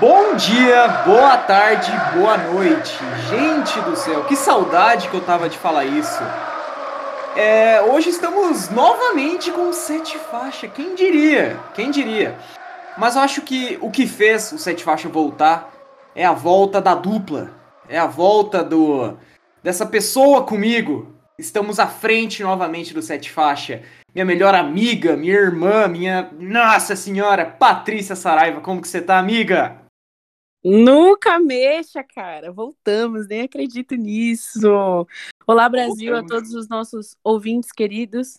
Bom 0.00 0.36
dia, 0.36 0.86
boa 1.04 1.36
tarde, 1.38 1.90
boa 2.14 2.36
noite. 2.36 2.96
Gente 3.28 3.80
do 3.80 3.96
céu, 3.96 4.22
que 4.26 4.36
saudade 4.36 5.08
que 5.08 5.14
eu 5.14 5.20
tava 5.20 5.48
de 5.48 5.58
falar 5.58 5.84
isso. 5.86 6.22
É, 7.34 7.82
hoje 7.82 8.10
estamos 8.10 8.68
novamente 8.68 9.50
com 9.50 9.72
sete 9.72 10.16
faixas. 10.16 10.70
Quem 10.72 10.94
diria? 10.94 11.58
Quem 11.74 11.90
diria? 11.90 12.38
Mas 12.96 13.16
eu 13.16 13.22
acho 13.22 13.42
que 13.42 13.76
o 13.80 13.90
que 13.90 14.06
fez 14.06 14.52
o 14.52 14.58
sete 14.58 14.84
faixa 14.84 15.08
voltar 15.08 15.68
é 16.14 16.24
a 16.24 16.32
volta 16.32 16.80
da 16.80 16.94
dupla. 16.94 17.50
É 17.88 17.98
a 17.98 18.06
volta 18.06 18.62
do 18.62 19.16
dessa 19.64 19.84
pessoa 19.84 20.44
comigo. 20.44 21.12
Estamos 21.36 21.80
à 21.80 21.88
frente 21.88 22.44
novamente 22.44 22.94
do 22.94 23.02
sete 23.02 23.32
faixa. 23.32 23.82
Minha 24.14 24.24
melhor 24.24 24.54
amiga, 24.54 25.16
minha 25.16 25.34
irmã, 25.34 25.88
minha 25.88 26.30
nossa 26.38 26.94
senhora, 26.94 27.44
Patrícia 27.44 28.14
Saraiva. 28.14 28.60
Como 28.60 28.80
que 28.80 28.86
você 28.86 29.00
tá, 29.00 29.18
amiga? 29.18 29.87
Nunca 30.64 31.38
mexa, 31.38 32.02
cara. 32.02 32.52
Voltamos, 32.52 33.28
nem 33.28 33.42
acredito 33.42 33.94
nisso. 33.94 35.06
Olá, 35.46 35.68
Brasil, 35.68 36.12
Voltamos. 36.12 36.32
a 36.32 36.34
todos 36.34 36.54
os 36.54 36.68
nossos 36.68 37.16
ouvintes 37.22 37.70
queridos. 37.72 38.38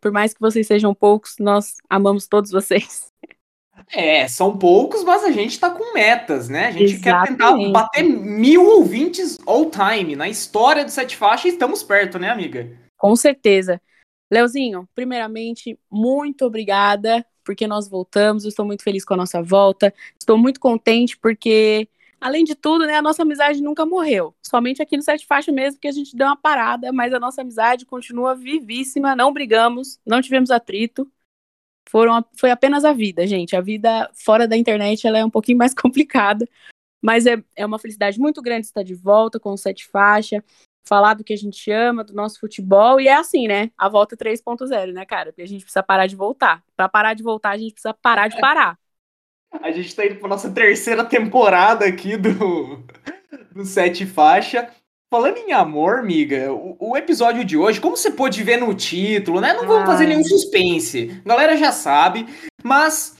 Por 0.00 0.12
mais 0.12 0.32
que 0.32 0.40
vocês 0.40 0.66
sejam 0.66 0.94
poucos, 0.94 1.36
nós 1.40 1.74
amamos 1.88 2.28
todos 2.28 2.50
vocês. 2.50 3.12
É, 3.92 4.26
são 4.28 4.58
poucos, 4.58 5.02
mas 5.04 5.24
a 5.24 5.30
gente 5.30 5.58
tá 5.58 5.70
com 5.70 5.94
metas, 5.94 6.48
né? 6.48 6.66
A 6.66 6.70
gente 6.72 6.94
Exatamente. 6.94 7.38
quer 7.38 7.54
tentar 7.54 7.70
bater 7.70 8.02
mil 8.02 8.66
ouvintes 8.66 9.38
all 9.46 9.70
time. 9.70 10.14
Na 10.14 10.28
história 10.28 10.84
do 10.84 10.90
Sete 10.90 11.16
Faixas, 11.16 11.52
estamos 11.52 11.82
perto, 11.82 12.18
né, 12.18 12.28
amiga? 12.28 12.70
Com 12.96 13.14
certeza. 13.16 13.80
Leozinho, 14.30 14.88
primeiramente, 14.94 15.78
muito 15.90 16.44
obrigada 16.44 17.24
porque 17.44 17.66
nós 17.66 17.88
voltamos. 17.88 18.44
Eu 18.44 18.50
estou 18.50 18.66
muito 18.66 18.82
feliz 18.82 19.04
com 19.04 19.14
a 19.14 19.16
nossa 19.16 19.42
volta. 19.42 19.92
Estou 20.20 20.36
muito 20.36 20.60
contente 20.60 21.16
porque, 21.16 21.88
além 22.20 22.44
de 22.44 22.54
tudo, 22.54 22.86
né, 22.86 22.96
a 22.96 23.02
nossa 23.02 23.22
amizade 23.22 23.62
nunca 23.62 23.86
morreu. 23.86 24.34
Somente 24.42 24.82
aqui 24.82 24.98
no 24.98 25.02
Sete 25.02 25.26
Faixa 25.26 25.50
mesmo 25.50 25.80
que 25.80 25.88
a 25.88 25.92
gente 25.92 26.14
deu 26.14 26.26
uma 26.26 26.36
parada, 26.36 26.92
mas 26.92 27.14
a 27.14 27.18
nossa 27.18 27.40
amizade 27.40 27.86
continua 27.86 28.34
vivíssima. 28.34 29.16
Não 29.16 29.32
brigamos, 29.32 29.98
não 30.04 30.20
tivemos 30.20 30.50
atrito. 30.50 31.10
Foram, 31.88 32.22
foi 32.38 32.50
apenas 32.50 32.84
a 32.84 32.92
vida, 32.92 33.26
gente. 33.26 33.56
A 33.56 33.62
vida 33.62 34.10
fora 34.12 34.46
da 34.46 34.56
internet 34.56 35.06
ela 35.06 35.18
é 35.18 35.24
um 35.24 35.30
pouquinho 35.30 35.56
mais 35.58 35.72
complicada. 35.72 36.46
Mas 37.00 37.24
é, 37.26 37.42
é 37.56 37.64
uma 37.64 37.78
felicidade 37.78 38.20
muito 38.20 38.42
grande 38.42 38.66
estar 38.66 38.82
de 38.82 38.94
volta 38.94 39.40
com 39.40 39.52
o 39.52 39.56
Sete 39.56 39.86
Faixa 39.86 40.44
falar 40.86 41.14
do 41.14 41.24
que 41.24 41.32
a 41.32 41.36
gente 41.36 41.70
ama, 41.70 42.02
do 42.02 42.14
nosso 42.14 42.40
futebol, 42.40 43.00
e 43.00 43.08
é 43.08 43.14
assim, 43.14 43.46
né? 43.46 43.70
A 43.76 43.88
volta 43.88 44.16
3.0, 44.16 44.92
né, 44.92 45.04
cara? 45.04 45.32
Porque 45.32 45.42
a 45.42 45.46
gente 45.46 45.62
precisa 45.62 45.82
parar 45.82 46.06
de 46.06 46.16
voltar. 46.16 46.62
Para 46.76 46.88
parar 46.88 47.14
de 47.14 47.22
voltar, 47.22 47.50
a 47.50 47.58
gente 47.58 47.72
precisa 47.72 47.94
parar 47.94 48.28
de 48.28 48.40
parar. 48.40 48.78
A 49.62 49.70
gente 49.70 49.94
tá 49.94 50.04
indo 50.04 50.16
pra 50.16 50.28
nossa 50.28 50.50
terceira 50.50 51.04
temporada 51.04 51.84
aqui 51.86 52.16
do, 52.16 52.82
do 53.52 53.64
Sete 53.64 54.06
Faixa. 54.06 54.70
Falando 55.10 55.38
em 55.38 55.52
amor, 55.52 56.00
amiga, 56.00 56.52
o, 56.52 56.76
o, 56.78 56.96
episódio 56.96 57.42
de 57.42 57.56
hoje, 57.56 57.80
como 57.80 57.96
você 57.96 58.10
pôde 58.10 58.42
ver 58.42 58.58
no 58.58 58.74
título, 58.74 59.40
né? 59.40 59.54
Não 59.54 59.66
vamos 59.66 59.86
fazer 59.86 60.06
nenhum 60.06 60.22
suspense. 60.22 61.22
A 61.24 61.28
galera 61.28 61.56
já 61.56 61.72
sabe, 61.72 62.26
mas 62.62 63.16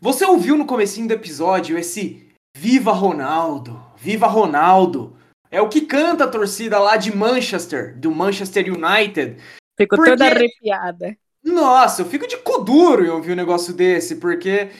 você 0.00 0.24
ouviu 0.24 0.56
no 0.56 0.64
comecinho 0.64 1.06
do 1.06 1.12
episódio 1.12 1.76
esse 1.76 2.26
Viva 2.56 2.92
Ronaldo, 2.92 3.78
Viva 3.96 4.26
Ronaldo. 4.26 5.17
É 5.50 5.60
o 5.60 5.68
que 5.68 5.82
canta 5.82 6.24
a 6.24 6.28
torcida 6.28 6.78
lá 6.78 6.96
de 6.96 7.14
Manchester, 7.14 7.98
do 7.98 8.10
Manchester 8.10 8.66
United. 8.66 9.36
Fico 9.76 9.96
porque... 9.96 10.10
toda 10.10 10.26
arrepiada. 10.26 11.16
Nossa, 11.42 12.02
eu 12.02 12.06
fico 12.06 12.26
de 12.26 12.36
cu 12.36 12.62
duro 12.62 13.04
em 13.04 13.08
ouvir 13.08 13.32
um 13.32 13.36
negócio 13.36 13.72
desse, 13.72 14.16
porque 14.16 14.70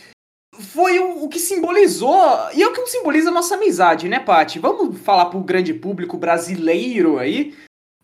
foi 0.58 0.98
o, 0.98 1.24
o, 1.24 1.28
que 1.28 1.38
simbolizou, 1.38 2.20
e 2.52 2.62
é 2.62 2.66
o 2.66 2.72
que 2.72 2.86
simboliza 2.86 3.30
a 3.30 3.32
nossa 3.32 3.54
amizade, 3.54 4.08
né, 4.08 4.18
Paty? 4.18 4.58
Vamos 4.58 4.98
falar 4.98 5.26
pro 5.26 5.40
grande 5.40 5.72
público 5.72 6.18
brasileiro 6.18 7.18
aí. 7.18 7.54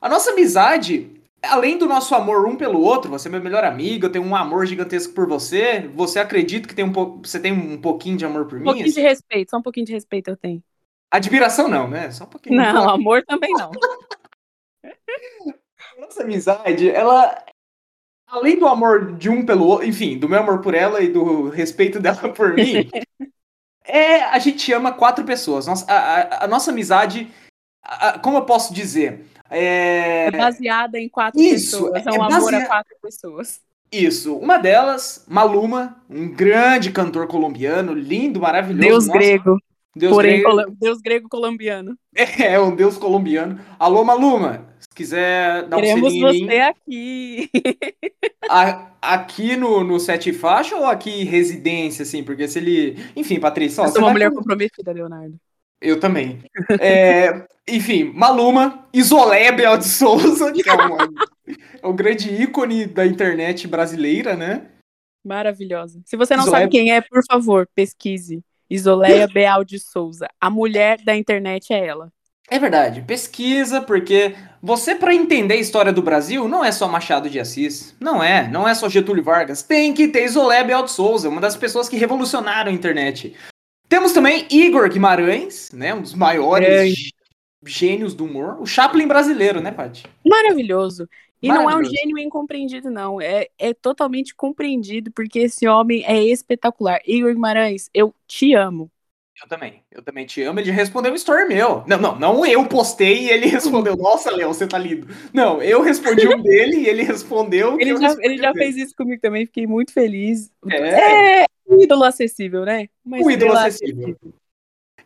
A 0.01 0.09
nossa 0.09 0.31
amizade, 0.31 1.11
além 1.43 1.77
do 1.77 1.87
nosso 1.87 2.15
amor 2.15 2.47
um 2.47 2.57
pelo 2.57 2.81
outro, 2.81 3.11
você 3.11 3.29
é 3.29 3.31
meu 3.31 3.43
melhor 3.43 3.65
amigo, 3.65 4.07
eu 4.07 4.13
tenho 4.13 4.25
um 4.25 4.37
amor 4.37 4.67
gigantesco 4.67 5.13
por 5.13 5.27
você, 5.27 5.91
você 5.95 6.19
acredita 6.19 6.69
que 6.69 6.75
tem 6.75 6.85
um 6.85 6.93
você 6.93 7.41
tem 7.41 7.53
um 7.53 7.81
pouquinho 7.81 8.17
de 8.17 8.25
amor 8.25 8.47
por 8.47 8.55
mim? 8.55 8.63
Um 8.63 8.67
pouquinho 8.67 8.93
de 8.93 9.01
respeito, 9.01 9.51
só 9.51 9.59
um 9.59 9.63
pouquinho 9.63 9.87
de 9.87 9.93
respeito 9.93 10.31
eu 10.31 10.37
tenho. 10.37 10.63
Admiração 11.11 11.69
não, 11.69 11.89
né? 11.89 12.11
Só 12.11 12.25
um 12.25 12.29
pouquinho. 12.29 12.57
Não, 12.57 12.89
amor 12.89 13.23
também 13.27 13.53
não. 13.53 13.71
Nossa 15.99 16.23
amizade, 16.23 16.91
ela. 16.91 17.45
Além 18.27 18.59
do 18.59 18.67
amor 18.67 19.13
de 19.13 19.29
um 19.29 19.47
pelo 19.47 19.67
outro, 19.67 19.87
enfim, 19.87 20.19
do 20.19 20.29
meu 20.29 20.41
amor 20.41 20.61
por 20.61 20.75
ela 20.75 21.01
e 21.01 21.09
do 21.09 21.51
respeito 21.51 22.01
dela 22.01 22.31
por 22.31 22.55
mim, 22.55 22.91
é 23.85 24.25
a 24.25 24.39
gente 24.39 24.73
ama 24.73 24.93
quatro 24.93 25.25
pessoas. 25.25 25.67
Nossa, 25.67 25.91
a, 25.91 25.97
a, 25.97 26.45
a 26.45 26.49
nossa 26.49 26.73
amizade, 26.73 27.31
a, 27.83 28.19
como 28.19 28.39
eu 28.39 28.45
posso 28.45 28.75
dizer? 28.75 29.25
É, 29.51 30.27
é 30.27 30.31
baseada 30.33 30.99
em 30.99 31.09
quatro 31.09 31.41
Isso, 31.41 31.85
pessoas. 31.93 32.07
É 32.07 32.11
um 32.11 32.25
é 32.25 32.35
amor 32.35 32.55
a 32.55 32.67
quatro 32.67 32.97
pessoas. 33.01 33.61
Isso. 33.93 34.37
Uma 34.37 34.59
delas, 34.59 35.25
Maluma, 35.29 36.03
um 36.11 36.29
grande 36.29 36.91
cantor 36.91 37.29
colombiano, 37.29 37.93
lindo, 37.93 38.41
maravilhoso. 38.41 38.89
Deus 38.89 39.07
nossa, 39.07 39.19
grego. 39.19 39.59
Deus 39.97 40.13
Porém, 40.13 40.43
grego... 40.43 40.77
Deus 40.81 41.01
grego 41.01 41.29
colombiano. 41.29 41.97
É, 42.15 42.59
um 42.59 42.75
deus 42.75 42.99
colombiano. 42.99 43.61
Alô, 43.79 44.05
Maluma, 44.05 44.67
se 44.81 44.89
quiser 44.95 45.69
dar 45.69 45.77
Queremos 45.77 46.13
um 46.13 46.17
Queremos 46.17 46.41
você 46.41 46.59
aqui. 46.59 47.51
A, 48.49 48.91
aqui 49.01 49.57
no, 49.57 49.85
no 49.85 50.01
Sete 50.01 50.33
Faixa 50.33 50.75
ou 50.75 50.87
aqui 50.87 51.23
residência, 51.25 52.03
assim? 52.03 52.25
Porque 52.25 52.49
se 52.49 52.59
ele... 52.59 52.99
Enfim, 53.15 53.39
Patrícia... 53.39 53.83
Eu 53.83 53.89
sou 53.89 54.03
uma 54.03 54.11
mulher 54.11 54.31
com... 54.31 54.39
comprometida, 54.39 54.91
Leonardo. 54.93 55.37
Eu 55.81 56.01
também. 56.01 56.41
É, 56.81 57.47
enfim, 57.69 58.05
Maluma, 58.05 58.89
Isolé 58.93 59.53
Bel 59.53 59.77
de 59.77 59.87
Souza, 59.87 60.51
que 60.51 60.69
é, 60.69 60.73
uma, 60.73 61.09
é 61.83 61.87
o 61.87 61.93
grande 61.93 62.31
ícone 62.43 62.87
da 62.87 63.07
internet 63.07 63.69
brasileira, 63.69 64.35
né? 64.35 64.71
Maravilhosa. 65.23 66.01
Se 66.05 66.17
você 66.17 66.35
não 66.35 66.45
Isolé... 66.45 66.61
sabe 66.61 66.71
quem 66.71 66.93
é, 66.93 67.01
por 67.01 67.23
favor, 67.27 67.69
pesquise. 67.75 68.43
Isoleia 68.69 69.27
Beal 69.27 69.65
de 69.65 69.79
Souza. 69.79 70.29
A 70.41 70.49
mulher 70.51 71.01
da 71.05 71.15
internet 71.17 71.73
é 71.73 71.87
ela. 71.87 72.13
É 72.51 72.59
verdade. 72.59 73.03
Pesquisa, 73.03 73.81
porque 73.81 74.35
você, 74.63 74.95
para 74.95 75.15
entender 75.15 75.55
a 75.55 75.61
história 75.61 75.93
do 75.93 76.03
Brasil, 76.03 76.47
não 76.47 76.65
é 76.65 76.71
só 76.71 76.87
Machado 76.87 77.31
de 77.31 77.41
Assis. 77.41 77.97
Não 77.99 78.23
é. 78.23 78.49
Não 78.49 78.69
é 78.69 78.75
só 78.75 78.89
Getúlio 78.89 79.25
Vargas. 79.25 79.63
Tem 79.63 79.95
que 79.95 80.09
ter 80.09 80.25
Isoleia 80.25 80.65
Beal 80.65 80.85
de 80.85 80.91
Souza, 80.91 81.29
uma 81.29 81.41
das 81.41 81.57
pessoas 81.57 81.89
que 81.89 81.97
revolucionaram 81.97 82.71
a 82.71 82.75
internet. 82.75 83.35
Temos 83.89 84.13
também 84.13 84.47
Igor 84.51 84.89
Guimarães, 84.89 85.71
né? 85.73 85.95
Um 85.95 86.03
dos 86.03 86.15
maiores 86.15 87.13
é. 87.13 87.69
gênios 87.69 88.15
do 88.15 88.25
humor. 88.25 88.61
O 88.61 88.67
Chaplin 88.67 89.07
brasileiro, 89.07 89.61
né, 89.61 89.71
Paty? 89.71 90.05
Maravilhoso. 90.25 91.09
E 91.45 91.49
não 91.49 91.69
é 91.69 91.77
um 91.77 91.85
gênio 91.85 92.19
incompreendido, 92.19 92.91
não. 92.91 93.21
É, 93.21 93.49
é 93.59 93.75
totalmente 93.75 94.35
compreendido, 94.35 95.11
porque 95.13 95.41
esse 95.41 95.67
homem 95.67 96.05
é 96.07 96.23
espetacular. 96.23 97.01
Igor 97.07 97.33
Guimarães, 97.33 97.91
eu 97.93 98.15
te 98.27 98.55
amo. 98.55 98.91
Eu 99.43 99.49
também. 99.49 99.83
Eu 99.91 100.03
também 100.03 100.25
te 100.25 100.43
amo. 100.43 100.61
Ele 100.61 100.71
respondeu 100.71 101.13
um 101.13 101.17
story 101.17 101.47
meu. 101.47 101.83
Não, 101.87 101.99
não, 101.99 102.19
não 102.19 102.47
eu 102.47 102.67
postei 102.67 103.25
e 103.25 103.31
ele 103.31 103.47
respondeu. 103.47 103.97
Nossa, 103.97 104.31
Léo, 104.31 104.49
você 104.49 104.67
tá 104.67 104.79
lindo. 104.79 105.09
Não, 105.33 105.61
eu 105.61 105.83
respondi 105.83 106.27
um 106.27 106.41
dele 106.41 106.79
e 106.79 106.89
ele 106.89 107.03
respondeu. 107.03 107.79
Ele 107.79 107.97
já, 107.97 108.17
ele 108.21 108.39
já 108.39 108.53
fez 108.53 108.77
isso 108.77 108.95
comigo 108.97 109.21
também, 109.21 109.45
fiquei 109.45 109.67
muito 109.67 109.93
feliz. 109.93 110.51
É, 110.71 111.43
é 111.43 111.47
um 111.69 111.81
ídolo 111.81 112.05
acessível, 112.05 112.65
né? 112.65 112.89
Uma 113.05 113.19
um 113.19 113.31
ídolo 113.31 113.53
acessível. 113.53 114.05
acessível. 114.05 114.35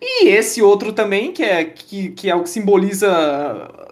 E 0.00 0.28
esse 0.28 0.62
outro 0.62 0.92
também, 0.92 1.32
que 1.32 1.42
é, 1.42 1.64
que, 1.64 2.10
que 2.10 2.30
é 2.30 2.34
o 2.34 2.42
que 2.42 2.50
simboliza, 2.50 3.08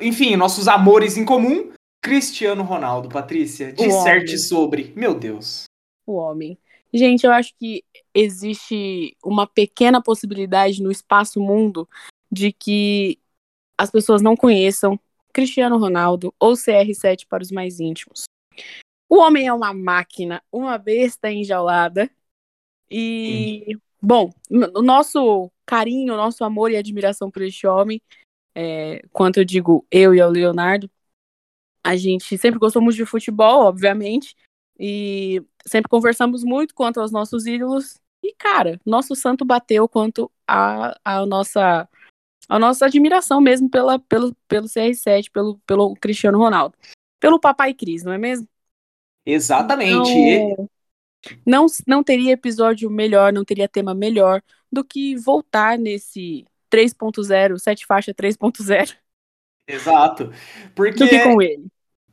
enfim, 0.01 0.37
nossos 0.37 0.69
amores 0.69 1.17
em 1.17 1.25
comum, 1.25 1.73
Cristiano 2.07 2.63
Ronaldo, 2.63 3.09
Patrícia, 3.09 3.73
disserte 3.73 4.39
sobre. 4.39 4.93
Meu 4.95 5.13
Deus. 5.13 5.65
O 6.07 6.13
homem. 6.15 6.57
Gente, 6.95 7.27
eu 7.27 7.33
acho 7.33 7.53
que 7.59 7.83
existe 8.15 9.17
uma 9.25 9.45
pequena 9.45 10.01
possibilidade 10.01 10.81
no 10.81 10.93
espaço 10.93 11.41
mundo 11.41 11.89
de 12.31 12.53
que 12.53 13.19
as 13.77 13.91
pessoas 13.91 14.23
não 14.23 14.37
conheçam 14.37 14.97
Cristiano 15.33 15.79
Ronaldo 15.79 16.33
ou 16.39 16.53
CR7 16.53 17.27
para 17.29 17.43
os 17.43 17.51
mais 17.51 17.81
íntimos. 17.81 18.23
O 19.09 19.19
homem 19.19 19.49
é 19.49 19.53
uma 19.53 19.75
máquina, 19.75 20.41
uma 20.53 20.79
besta 20.79 21.29
enjaulada. 21.29 22.09
E, 22.89 23.65
hum. 23.69 23.81
bom, 24.01 24.33
o 24.49 24.81
nosso 24.81 25.51
carinho, 25.67 26.15
o 26.15 26.17
nosso 26.17 26.45
amor 26.45 26.71
e 26.71 26.77
admiração 26.77 27.33
por 27.33 27.43
este 27.43 27.67
homem, 27.67 28.01
é, 28.55 29.03
quanto 29.13 29.39
eu 29.39 29.45
digo 29.45 29.85
eu 29.91 30.15
e 30.15 30.23
o 30.23 30.29
Leonardo, 30.29 30.89
a 31.87 31.95
gente 31.95 32.37
sempre 32.37 32.59
gostou 32.59 32.83
muito 32.83 32.97
de 32.97 33.07
futebol, 33.07 33.63
obviamente, 33.63 34.35
e 34.77 35.41
sempre 35.65 35.89
conversamos 35.89 36.43
muito 36.43 36.75
quanto 36.75 37.01
aos 37.01 37.13
nossos 37.13 37.47
ídolos. 37.47 37.97
E, 38.21 38.35
cara, 38.35 38.81
nosso 38.85 39.15
santo 39.15 39.45
bateu 39.45 39.89
quanto 39.89 40.29
a, 40.49 40.99
a 41.05 41.25
nossa 41.25 41.89
a 42.49 42.59
nossa 42.59 42.87
admiração 42.87 43.41
mesmo 43.41 43.71
pela, 43.71 44.01
pelo, 44.01 44.35
pelo 44.49 44.67
CR7, 44.67 45.31
pelo, 45.31 45.59
pelo 45.61 45.95
Cristiano 45.95 46.39
Ronaldo. 46.39 46.77
Pelo 47.21 47.41
Papai 47.41 47.73
Cris, 47.73 48.03
não 48.03 48.13
é 48.13 48.19
mesmo? 48.19 48.49
Exatamente. 49.25 50.11
Então, 50.11 50.69
Não, 51.47 51.67
não 51.87 52.03
teria 52.03 52.33
episódio 52.33 52.91
melhor, 52.91 53.33
não 53.33 53.45
teria 53.45 53.69
tema 53.69 53.95
melhor 53.95 54.43
do 54.71 54.85
que 54.85 55.17
voltar 55.17 55.79
nesse 55.79 56.45
3.0, 56.69 57.59
sete 57.59 57.87
faixa 57.87 58.13
3.0. 58.13 58.97
Exato. 59.69 60.33
Porque 60.75 61.05
do 61.05 61.09
que 61.09 61.21
com 61.21 61.43
ele. 61.43 61.67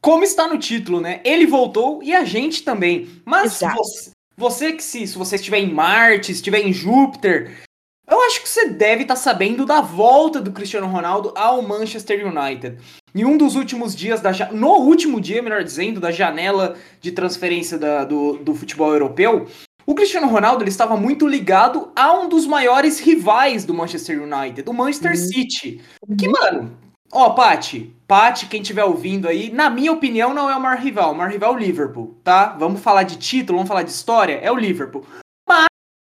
Como 0.04 0.26
está 0.26 0.50
no 0.50 0.58
título, 0.58 1.00
né? 1.00 1.22
Ele 1.24 1.46
voltou 1.46 2.04
e 2.04 2.14
a 2.14 2.26
gente 2.26 2.64
também. 2.64 3.08
Mas 3.24 3.54
você, 3.54 4.12
você, 4.36 4.74
que 4.74 4.84
se, 4.84 5.08
se 5.08 5.18
você 5.18 5.38
estiver 5.38 5.60
em 5.60 5.74
Marte, 5.74 6.34
estiver 6.34 6.60
em 6.60 6.74
Júpiter, 6.74 7.64
eu 8.06 8.22
acho 8.24 8.42
que 8.42 8.50
você 8.50 8.68
deve 8.68 9.04
estar 9.04 9.16
tá 9.16 9.20
sabendo 9.22 9.66
da 9.66 9.80
volta 9.80 10.42
do 10.42 10.52
Cristiano 10.52 10.88
Ronaldo 10.88 11.32
ao 11.38 11.62
Manchester 11.62 12.28
United. 12.28 12.80
Em 13.16 13.24
um 13.24 13.38
dos 13.38 13.56
últimos 13.56 13.96
dias, 13.96 14.20
da, 14.20 14.32
no 14.52 14.72
último 14.72 15.22
dia, 15.22 15.42
melhor 15.42 15.64
dizendo, 15.64 16.02
da 16.02 16.12
janela 16.12 16.76
de 17.00 17.14
transferência 17.14 17.78
da, 17.78 18.04
do, 18.04 18.34
do 18.40 18.54
futebol 18.54 18.92
europeu, 18.92 19.48
o 19.86 19.96
Cristiano 19.96 20.28
Ronaldo 20.28 20.64
ele 20.64 20.70
estava 20.70 20.98
muito 20.98 21.26
ligado 21.26 21.94
a 21.96 22.12
um 22.12 22.28
dos 22.28 22.46
maiores 22.46 23.00
rivais 23.00 23.64
do 23.64 23.74
Manchester 23.74 24.22
United, 24.22 24.70
o 24.70 24.74
Manchester 24.74 25.12
uhum. 25.12 25.18
City. 25.18 25.82
Que, 26.18 26.28
mano, 26.28 26.78
ó, 27.14 27.30
Pati, 27.32 27.94
Pati, 28.08 28.48
quem 28.48 28.62
estiver 28.62 28.84
ouvindo 28.84 29.28
aí, 29.28 29.52
na 29.52 29.70
minha 29.70 29.92
opinião, 29.92 30.34
não 30.34 30.50
é 30.50 30.56
o 30.56 30.62
maior 30.62 30.78
rival. 30.78 31.12
O 31.12 31.16
maior 31.16 31.32
rival 31.32 31.54
é 31.54 31.56
o 31.56 31.60
Liverpool, 31.60 32.18
tá? 32.24 32.50
Vamos 32.58 32.82
falar 32.82 33.04
de 33.04 33.18
título, 33.18 33.58
vamos 33.58 33.68
falar 33.68 33.84
de 33.84 33.92
história, 33.92 34.34
é 34.34 34.52
o 34.52 34.58
Liverpool. 34.58 35.06
Mas, 35.48 35.68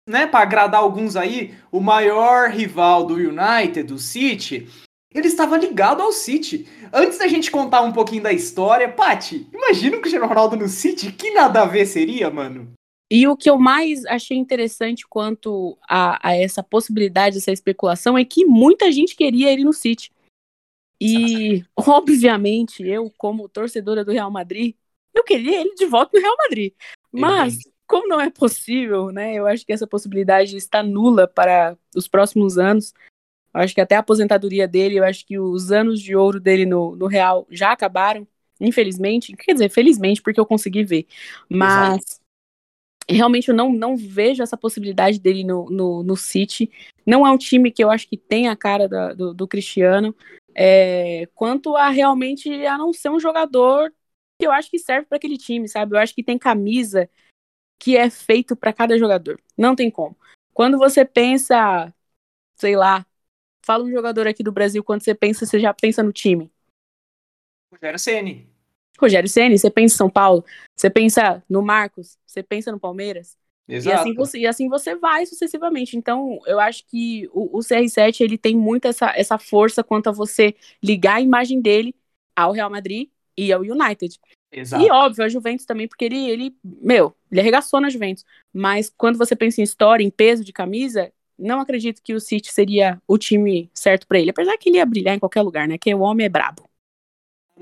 né, 0.08 0.26
para 0.26 0.42
agradar 0.42 0.82
alguns 0.82 1.16
aí, 1.16 1.54
o 1.72 1.80
maior 1.80 2.50
rival 2.50 3.06
do 3.06 3.16
United, 3.16 3.84
do 3.84 3.98
City, 3.98 4.68
ele 5.14 5.28
estava 5.28 5.58
ligado 5.58 6.02
ao 6.02 6.12
City. 6.12 6.68
Antes 6.94 7.18
da 7.20 7.28
gente 7.28 7.52
contar 7.52 7.82
um 7.82 7.92
pouquinho 7.92 8.24
da 8.24 8.32
história, 8.32 8.88
Pati, 8.90 9.48
imagina 9.54 9.98
o 9.98 10.00
Cristiano 10.00 10.28
Ronaldo 10.28 10.56
no 10.56 10.68
City, 10.68 11.12
que 11.12 11.32
nada 11.32 11.64
a 11.64 11.66
ver 11.66 11.86
seria, 11.86 12.30
mano. 12.30 12.72
E 13.14 13.28
o 13.28 13.36
que 13.36 13.50
eu 13.50 13.60
mais 13.60 14.06
achei 14.06 14.38
interessante 14.38 15.06
quanto 15.06 15.78
a, 15.88 16.30
a, 16.30 16.34
essa 16.34 16.64
possibilidade, 16.64 17.40
essa 17.40 17.52
especulação, 17.52 18.18
é 18.18 18.24
que 18.24 18.46
muita 18.46 18.90
gente 18.90 19.18
queria 19.18 19.52
ele 19.52 19.66
no 19.66 19.74
City. 19.74 20.10
E, 21.04 21.66
obviamente, 21.76 22.88
eu, 22.88 23.12
como 23.18 23.50
torcedora 23.50 24.06
do 24.06 24.12
Real 24.12 24.30
Madrid, 24.30 24.76
eu 25.16 25.24
queria 25.24 25.62
ele 25.62 25.74
de 25.74 25.88
volta 25.88 26.12
no 26.14 26.22
Real 26.22 26.38
Madrid. 26.38 26.74
Mas, 27.12 27.58
como 27.88 28.08
não 28.08 28.22
é 28.22 28.30
possível, 28.30 29.12
né? 29.12 29.34
Eu 29.34 29.48
acho 29.48 29.66
que 29.66 29.74
essa 29.74 29.88
possibilidade 29.88 30.56
está 30.56 30.84
nula 30.84 31.28
para 31.28 31.76
os 31.96 32.08
próximos 32.08 32.60
anos. 32.60 32.94
Eu 33.52 33.62
acho 33.62 33.74
que 33.74 33.82
até 33.82 33.96
a 33.96 34.00
aposentadoria 34.00 34.68
dele, 34.68 35.00
eu 35.00 35.04
acho 35.04 35.26
que 35.26 35.40
os 35.40 35.72
anos 35.72 36.00
de 36.00 36.16
ouro 36.16 36.40
dele 36.40 36.68
no, 36.68 36.96
no 36.96 37.08
Real 37.08 37.48
já 37.50 37.72
acabaram, 37.72 38.28
infelizmente. 38.60 39.36
Quer 39.36 39.54
dizer, 39.54 39.70
felizmente, 39.70 40.22
porque 40.22 40.40
eu 40.40 40.46
consegui 40.46 40.84
ver. 40.84 41.08
Mas. 41.50 41.96
Exato 41.96 42.22
realmente 43.10 43.50
eu 43.50 43.56
não, 43.56 43.72
não 43.72 43.96
vejo 43.96 44.42
essa 44.42 44.58
possibilidade 44.58 45.20
dele 45.20 45.44
no, 45.44 45.70
no, 45.70 46.04
no 46.04 46.16
City. 46.16 46.72
Não 47.06 47.26
é 47.26 47.32
um 47.32 47.38
time 47.38 47.72
que 47.72 47.84
eu 47.84 47.90
acho 47.90 48.08
que 48.08 48.18
tem 48.18 48.48
a 48.48 48.56
cara 48.56 48.88
da, 48.88 49.14
do, 49.14 49.34
do, 49.34 49.48
Cristiano. 49.48 50.16
É, 50.56 51.28
quanto 51.34 51.76
a 51.76 51.90
realmente 51.90 52.66
a 52.66 52.78
não 52.78 52.92
ser 52.92 53.10
um 53.10 53.20
jogador 53.20 53.94
que 54.40 54.46
eu 54.46 54.52
acho 54.52 54.70
que 54.70 54.80
serve 54.80 55.08
para 55.08 55.18
aquele 55.18 55.38
time, 55.38 55.68
sabe? 55.68 55.96
Eu 55.96 56.00
acho 56.00 56.14
que 56.14 56.24
tem 56.24 56.38
camisa 56.38 57.10
que 57.80 57.98
é 57.98 58.10
feito 58.10 58.56
para 58.56 58.74
cada 58.74 58.98
jogador. 58.98 59.42
Não 59.58 59.76
tem 59.76 59.90
como. 59.90 60.18
Quando 60.54 60.78
você 60.78 61.06
pensa, 61.06 61.94
sei 62.56 62.76
lá, 62.76 63.06
fala 63.66 63.84
um 63.84 63.92
jogador 63.92 64.28
aqui 64.28 64.44
do 64.44 64.52
Brasil, 64.52 64.84
quando 64.84 65.04
você 65.04 65.16
pensa, 65.16 65.46
você 65.46 65.60
já 65.60 65.74
pensa 65.74 66.04
no 66.04 66.12
time. 66.12 66.52
Rogério 67.72 68.00
Ceni. 68.00 68.50
Rogério 69.00 69.30
Ceni, 69.30 69.58
você 69.58 69.72
pensa 69.72 69.96
em 69.96 69.98
São 69.98 70.10
Paulo, 70.10 70.46
você 70.76 70.90
pensa 70.90 71.44
no 71.50 71.62
Marcos, 71.62 72.18
você 72.26 72.44
pensa 72.44 72.72
no 72.72 72.80
Palmeiras. 72.80 73.38
Exato. 73.72 73.96
E 73.96 74.00
assim 74.00 74.14
você, 74.14 74.40
e 74.40 74.48
assim 74.48 74.68
você 74.68 74.96
vai 74.96 75.26
sucessivamente. 75.26 75.96
Então, 75.96 76.40
eu 76.46 76.60
acho 76.60 76.86
que 76.88 77.30
o, 77.32 77.58
o 77.58 77.62
CR7 77.62 78.20
ele 78.20 78.38
tem 78.38 78.56
muito 78.56 78.86
essa, 78.86 79.14
essa 79.16 79.38
força 79.38 79.82
quanto 79.82 80.10
a 80.10 80.12
você 80.12 80.54
ligar 80.84 81.16
a 81.16 81.22
imagem 81.22 81.62
dele 81.62 81.96
ao 82.36 82.52
Real 82.52 82.70
Madrid 82.70 83.08
e 83.38 83.54
ao 83.54 83.62
United. 83.62 84.20
Exato. 84.52 84.84
E 84.84 84.92
óbvio, 84.92 85.24
a 85.24 85.30
Juventus 85.30 85.66
também, 85.66 85.88
porque 85.88 86.04
ele, 86.04 86.30
ele, 86.30 86.56
meu, 86.62 87.16
ele 87.32 87.40
arregaçou 87.40 87.80
na 87.80 87.90
Juventus. 87.90 88.26
Mas 88.54 88.94
quando 88.98 89.18
você 89.18 89.38
pensa 89.38 89.62
em 89.62 89.64
história, 89.64 90.04
em 90.04 90.10
peso 90.12 90.44
de 90.44 90.52
camisa, 90.52 91.10
não 91.40 91.62
acredito 91.62 92.02
que 92.04 92.14
o 92.14 92.20
City 92.20 92.52
seria 92.52 93.02
o 93.08 93.18
time 93.18 93.72
certo 93.74 94.06
para 94.06 94.20
ele. 94.20 94.32
Apesar 94.32 94.58
que 94.58 94.68
ele 94.68 94.78
ia 94.78 94.86
brilhar 94.86 95.16
em 95.16 95.20
qualquer 95.20 95.42
lugar, 95.44 95.66
né? 95.66 95.78
Que 95.78 95.96
o 95.96 96.02
homem 96.02 96.26
é 96.26 96.30
brabo. 96.30 96.70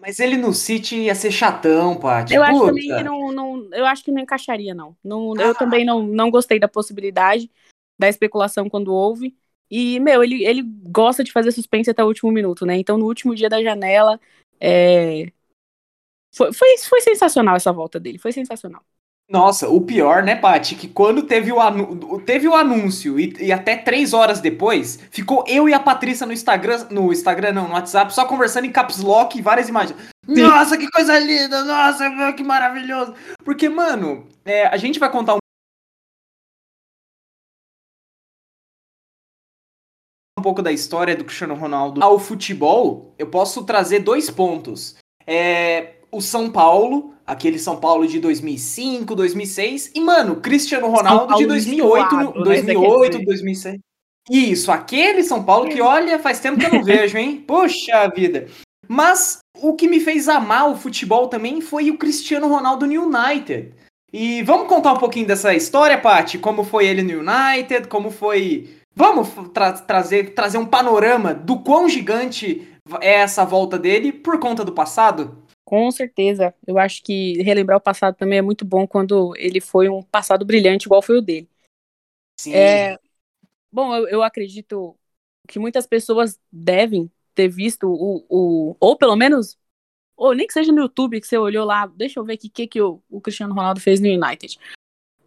Mas 0.01 0.19
ele 0.19 0.37
no 0.37 0.53
City 0.53 0.95
ia 1.03 1.15
ser 1.15 1.31
chatão, 1.31 1.95
Paty. 1.95 2.33
Eu 2.33 2.43
acho 2.43 2.65
também 2.65 2.87
que 2.87 3.03
não, 3.03 3.31
não, 3.31 3.69
eu 3.73 3.85
acho 3.85 4.03
que 4.03 4.11
não 4.11 4.21
encaixaria, 4.21 4.73
não. 4.73 4.95
não 5.03 5.33
ah. 5.37 5.41
Eu 5.41 5.55
também 5.55 5.85
não, 5.85 6.03
não 6.03 6.29
gostei 6.29 6.59
da 6.59 6.67
possibilidade 6.67 7.49
da 7.97 8.07
especulação 8.07 8.69
quando 8.69 8.93
houve. 8.93 9.35
E, 9.69 9.99
meu, 9.99 10.23
ele, 10.23 10.43
ele 10.45 10.63
gosta 10.63 11.23
de 11.23 11.31
fazer 11.31 11.51
suspense 11.51 11.89
até 11.89 12.03
o 12.03 12.07
último 12.07 12.31
minuto, 12.31 12.65
né? 12.65 12.75
Então, 12.77 12.97
no 12.97 13.05
último 13.05 13.35
dia 13.35 13.49
da 13.49 13.61
janela, 13.61 14.19
é... 14.59 15.31
foi, 16.33 16.51
foi, 16.53 16.77
foi 16.77 17.01
sensacional 17.01 17.55
essa 17.55 17.71
volta 17.71 17.99
dele. 17.99 18.17
Foi 18.17 18.31
sensacional. 18.31 18.83
Nossa, 19.29 19.69
o 19.69 19.79
pior, 19.79 20.23
né, 20.23 20.35
Paty, 20.35 20.73
que 20.73 20.87
quando 20.87 21.21
teve 21.21 21.51
o, 21.51 21.61
anu 21.61 22.19
teve 22.21 22.47
o 22.47 22.55
anúncio 22.55 23.19
e, 23.19 23.31
e, 23.39 23.51
até 23.51 23.77
três 23.77 24.11
horas 24.11 24.41
depois, 24.41 24.97
ficou 25.11 25.43
eu 25.47 25.69
e 25.69 25.73
a 25.73 25.79
Patrícia 25.79 26.25
no 26.25 26.33
Instagram, 26.33 26.87
no 26.89 27.13
Instagram 27.13 27.51
não, 27.51 27.67
no 27.67 27.75
WhatsApp, 27.75 28.11
só 28.11 28.25
conversando 28.25 28.65
em 28.65 28.71
caps 28.71 28.97
lock 28.97 29.37
e 29.37 29.41
várias 29.41 29.69
imagens. 29.69 29.95
Sim. 30.25 30.41
Nossa, 30.41 30.75
que 30.75 30.89
coisa 30.89 31.19
linda! 31.19 31.63
Nossa, 31.63 32.33
que 32.35 32.43
maravilhoso! 32.43 33.13
Porque, 33.45 33.69
mano, 33.69 34.27
é, 34.43 34.65
a 34.65 34.77
gente 34.77 34.97
vai 34.97 35.11
contar 35.11 35.35
um 35.35 35.39
um 40.39 40.41
pouco 40.41 40.61
da 40.63 40.71
história 40.71 41.15
do 41.15 41.25
Cristiano 41.25 41.53
Ronaldo 41.53 42.01
ao 42.03 42.17
futebol, 42.17 43.13
eu 43.19 43.27
posso 43.27 43.63
trazer 43.63 43.99
dois 43.99 44.29
pontos. 44.29 44.95
É, 45.27 45.97
o 46.11 46.21
São 46.21 46.49
Paulo, 46.49 47.13
aquele 47.29 47.59
São 47.59 47.77
Paulo 47.77 48.07
de 48.07 48.19
2005, 48.19 49.15
2006, 49.15 49.91
e, 49.93 50.01
mano, 50.01 50.37
Cristiano 50.37 50.87
Ronaldo 50.87 51.35
de 51.35 51.45
2008, 51.45 52.15
no, 52.15 52.43
2008, 52.43 53.17
né? 53.19 53.25
2006. 53.25 53.79
Isso, 54.31 54.71
aquele 54.71 55.23
São 55.23 55.43
Paulo 55.43 55.69
que, 55.69 55.79
olha, 55.79 56.17
faz 56.17 56.39
tempo 56.39 56.59
que 56.59 56.65
eu 56.65 56.73
não 56.73 56.83
vejo, 56.83 57.17
hein? 57.17 57.37
Poxa 57.47 58.07
vida. 58.15 58.47
Mas 58.87 59.39
o 59.61 59.75
que 59.75 59.87
me 59.87 59.99
fez 59.99 60.27
amar 60.27 60.71
o 60.71 60.75
futebol 60.75 61.27
também 61.27 61.61
foi 61.61 61.91
o 61.91 61.97
Cristiano 61.97 62.47
Ronaldo 62.47 62.87
no 62.87 63.03
United. 63.03 63.73
E 64.11 64.41
vamos 64.41 64.67
contar 64.67 64.93
um 64.93 64.97
pouquinho 64.97 65.27
dessa 65.27 65.53
história, 65.53 65.99
Paty? 65.99 66.39
Como 66.39 66.63
foi 66.63 66.87
ele 66.87 67.03
no 67.03 67.19
United, 67.19 67.87
como 67.87 68.09
foi... 68.09 68.75
Vamos 68.95 69.29
tra 69.53 69.73
trazer, 69.73 70.33
trazer 70.33 70.57
um 70.57 70.65
panorama 70.65 71.31
do 71.33 71.59
quão 71.59 71.87
gigante 71.87 72.67
é 73.01 73.19
essa 73.19 73.45
volta 73.45 73.77
dele 73.77 74.11
por 74.11 74.39
conta 74.39 74.65
do 74.65 74.71
passado? 74.71 75.37
Com 75.69 75.91
certeza. 75.91 76.51
Eu 76.65 76.79
acho 76.79 77.03
que 77.03 77.43
relembrar 77.43 77.77
o 77.77 77.81
passado 77.81 78.15
também 78.15 78.39
é 78.39 78.41
muito 78.41 78.65
bom 78.65 78.87
quando 78.87 79.35
ele 79.37 79.61
foi 79.61 79.87
um 79.87 80.01
passado 80.01 80.43
brilhante, 80.43 80.87
igual 80.87 80.99
foi 80.99 81.19
o 81.19 81.21
dele. 81.21 81.47
Sim. 82.39 82.55
É, 82.55 82.97
bom, 83.71 83.95
eu, 83.95 84.07
eu 84.07 84.23
acredito 84.23 84.97
que 85.47 85.59
muitas 85.59 85.85
pessoas 85.85 86.39
devem 86.51 87.07
ter 87.35 87.49
visto 87.49 87.87
o, 87.87 88.25
o. 88.27 88.75
Ou 88.79 88.97
pelo 88.97 89.15
menos. 89.15 89.59
Ou 90.17 90.33
nem 90.33 90.47
que 90.47 90.53
seja 90.53 90.71
no 90.71 90.81
YouTube 90.81 91.21
que 91.21 91.27
você 91.27 91.37
olhou 91.37 91.67
lá, 91.67 91.85
deixa 91.85 92.19
eu 92.19 92.23
ver 92.23 92.33
o 92.33 92.37
que, 92.39 92.65
que, 92.65 92.81
o, 92.81 92.99
o 93.07 93.21
Cristiano 93.21 93.53
Ronaldo 93.53 93.79
fez 93.79 93.99
no 93.99 94.07
United. 94.07 94.57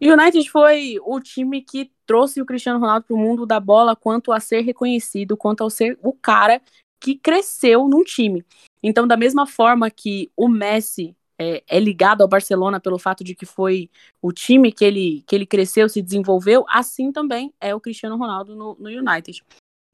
O 0.01 0.05
United 0.05 0.51
foi 0.51 0.97
o 1.05 1.21
time 1.21 1.61
que 1.61 1.89
trouxe 2.05 2.41
o 2.41 2.45
Cristiano 2.45 2.81
Ronaldo 2.81 3.05
para 3.05 3.15
o 3.15 3.17
mundo 3.17 3.45
da 3.45 3.61
bola 3.61 3.95
quanto 3.95 4.33
a 4.33 4.41
ser 4.41 4.59
reconhecido, 4.59 5.37
quanto 5.37 5.63
ao 5.63 5.69
ser 5.69 5.97
o 6.03 6.11
cara 6.11 6.61
que 7.03 7.15
cresceu 7.15 7.89
num 7.89 8.01
time. 8.01 8.45
Então, 8.81 9.05
da 9.05 9.17
mesma 9.17 9.45
forma 9.45 9.91
que 9.91 10.31
o 10.37 10.47
Messi 10.47 11.13
é, 11.37 11.61
é, 11.67 11.77
ligado 11.77 12.21
ao 12.21 12.29
Barcelona 12.29 12.79
pelo 12.79 12.97
fato 12.97 13.25
de 13.25 13.35
que 13.35 13.45
foi 13.45 13.89
o 14.21 14.31
time 14.31 14.71
que 14.71 14.85
ele, 14.85 15.21
que 15.27 15.35
ele 15.35 15.45
cresceu, 15.45 15.89
se 15.89 16.01
desenvolveu, 16.01 16.63
assim 16.69 17.11
também 17.11 17.53
é 17.59 17.75
o 17.75 17.81
Cristiano 17.81 18.15
Ronaldo 18.15 18.55
no, 18.55 18.77
no 18.79 18.87
United. 18.87 19.43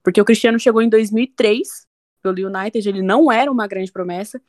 Porque 0.04 0.22
o 0.22 0.26
Cristiano 0.26 0.60
chegou 0.60 0.84
em 0.84 0.90
2003 0.90 1.88
pelo 2.22 2.48
United, 2.48 2.88
ele 2.88 3.02
não 3.02 3.32
era 3.32 3.52
uma 3.52 3.66
grande 3.66 3.92
promessa. 3.92 4.40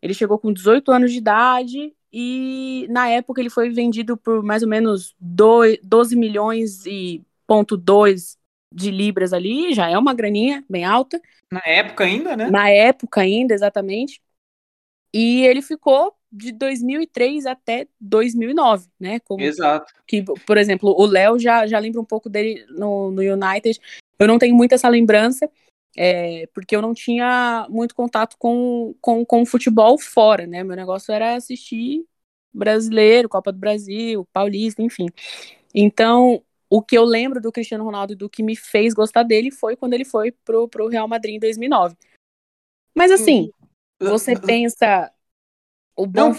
Ele 0.00 0.14
chegou 0.14 0.38
com 0.38 0.52
18 0.52 0.92
anos 0.92 1.10
de 1.10 1.18
idade 1.18 1.92
e 2.12 2.86
na 2.90 3.08
época 3.08 3.40
ele 3.40 3.50
foi 3.50 3.70
vendido 3.70 4.16
por 4.16 4.40
mais 4.40 4.62
ou 4.62 4.68
menos 4.68 5.16
12 5.18 6.14
milhões 6.14 6.86
e 6.86 7.24
ponto 7.44 7.76
2 7.76 8.38
de 8.74 8.90
libras 8.90 9.32
ali, 9.32 9.72
já 9.72 9.88
é 9.88 9.96
uma 9.96 10.12
graninha 10.12 10.64
bem 10.68 10.84
alta. 10.84 11.20
Na 11.50 11.62
época 11.64 12.04
ainda, 12.04 12.36
né? 12.36 12.50
Na 12.50 12.68
época 12.68 13.20
ainda, 13.20 13.54
exatamente. 13.54 14.20
E 15.12 15.46
ele 15.46 15.62
ficou 15.62 16.12
de 16.30 16.50
2003 16.50 17.46
até 17.46 17.86
2009, 18.00 18.88
né? 18.98 19.20
Como, 19.20 19.40
Exato. 19.40 19.92
Que, 20.04 20.24
por 20.44 20.58
exemplo, 20.58 20.90
o 20.98 21.06
Léo 21.06 21.38
já, 21.38 21.66
já 21.68 21.78
lembra 21.78 22.00
um 22.00 22.04
pouco 22.04 22.28
dele 22.28 22.66
no, 22.70 23.12
no 23.12 23.22
United. 23.22 23.80
Eu 24.18 24.26
não 24.26 24.38
tenho 24.38 24.56
muito 24.56 24.74
essa 24.74 24.88
lembrança, 24.88 25.48
é, 25.96 26.48
porque 26.52 26.74
eu 26.74 26.82
não 26.82 26.92
tinha 26.92 27.64
muito 27.70 27.94
contato 27.94 28.36
com, 28.36 28.96
com, 29.00 29.24
com 29.24 29.42
o 29.42 29.46
futebol 29.46 29.96
fora, 29.96 30.48
né? 30.48 30.64
Meu 30.64 30.74
negócio 30.74 31.14
era 31.14 31.36
assistir 31.36 32.04
brasileiro, 32.52 33.28
Copa 33.28 33.52
do 33.52 33.58
Brasil, 33.58 34.26
Paulista, 34.32 34.82
enfim. 34.82 35.06
Então, 35.72 36.42
o 36.74 36.82
que 36.82 36.98
eu 36.98 37.04
lembro 37.04 37.40
do 37.40 37.52
Cristiano 37.52 37.84
Ronaldo 37.84 38.14
e 38.14 38.16
do 38.16 38.28
que 38.28 38.42
me 38.42 38.56
fez 38.56 38.92
gostar 38.92 39.22
dele 39.22 39.52
foi 39.52 39.76
quando 39.76 39.94
ele 39.94 40.04
foi 40.04 40.32
pro, 40.32 40.66
pro 40.66 40.88
Real 40.88 41.06
Madrid 41.06 41.36
em 41.36 41.38
2009. 41.38 41.96
Mas 42.92 43.12
assim, 43.12 43.48
hum. 44.02 44.08
você 44.08 44.36
pensa 44.36 45.08
o 45.96 46.04
Não. 46.04 46.32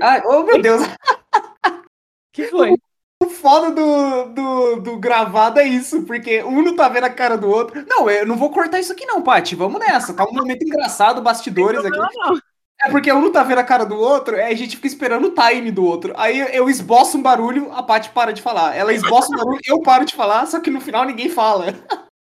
Ah, 0.00 0.22
oh 0.24 0.44
meu 0.44 0.62
Deus! 0.62 0.80
que 2.32 2.46
foi? 2.46 2.74
O 3.22 3.26
foda 3.26 3.70
do, 3.70 4.32
do, 4.32 4.76
do, 4.80 4.98
gravado 4.98 5.60
é 5.60 5.64
isso, 5.64 6.04
porque 6.04 6.42
um 6.42 6.62
não 6.62 6.74
tá 6.74 6.88
vendo 6.88 7.04
a 7.04 7.10
cara 7.10 7.36
do 7.36 7.50
outro. 7.50 7.84
Não, 7.86 8.08
eu 8.08 8.26
não 8.26 8.36
vou 8.38 8.50
cortar 8.50 8.80
isso 8.80 8.94
aqui 8.94 9.04
não, 9.04 9.20
Paty. 9.20 9.54
Vamos 9.54 9.78
nessa. 9.78 10.14
Tá 10.14 10.24
um 10.24 10.32
momento 10.32 10.62
engraçado, 10.62 11.20
bastidores 11.20 11.84
aqui. 11.84 11.98
Não, 11.98 12.08
não. 12.14 12.40
É 12.84 12.90
porque 12.90 13.12
um 13.12 13.20
não 13.20 13.30
tá 13.30 13.44
vendo 13.44 13.58
a 13.58 13.64
cara 13.64 13.84
do 13.84 13.96
outro, 13.96 14.34
aí 14.34 14.52
a 14.52 14.56
gente 14.56 14.74
fica 14.74 14.88
esperando 14.88 15.28
o 15.28 15.34
time 15.34 15.70
do 15.70 15.84
outro. 15.84 16.12
Aí 16.16 16.40
eu 16.54 16.68
esboço 16.68 17.16
um 17.16 17.22
barulho, 17.22 17.70
a 17.72 17.82
Paty 17.82 18.10
para 18.10 18.32
de 18.32 18.42
falar. 18.42 18.76
Ela 18.76 18.92
esboça 18.92 19.32
um 19.32 19.36
barulho, 19.36 19.60
eu 19.64 19.80
paro 19.82 20.04
de 20.04 20.16
falar, 20.16 20.46
só 20.46 20.58
que 20.58 20.70
no 20.70 20.80
final 20.80 21.04
ninguém 21.04 21.28
fala. 21.28 21.66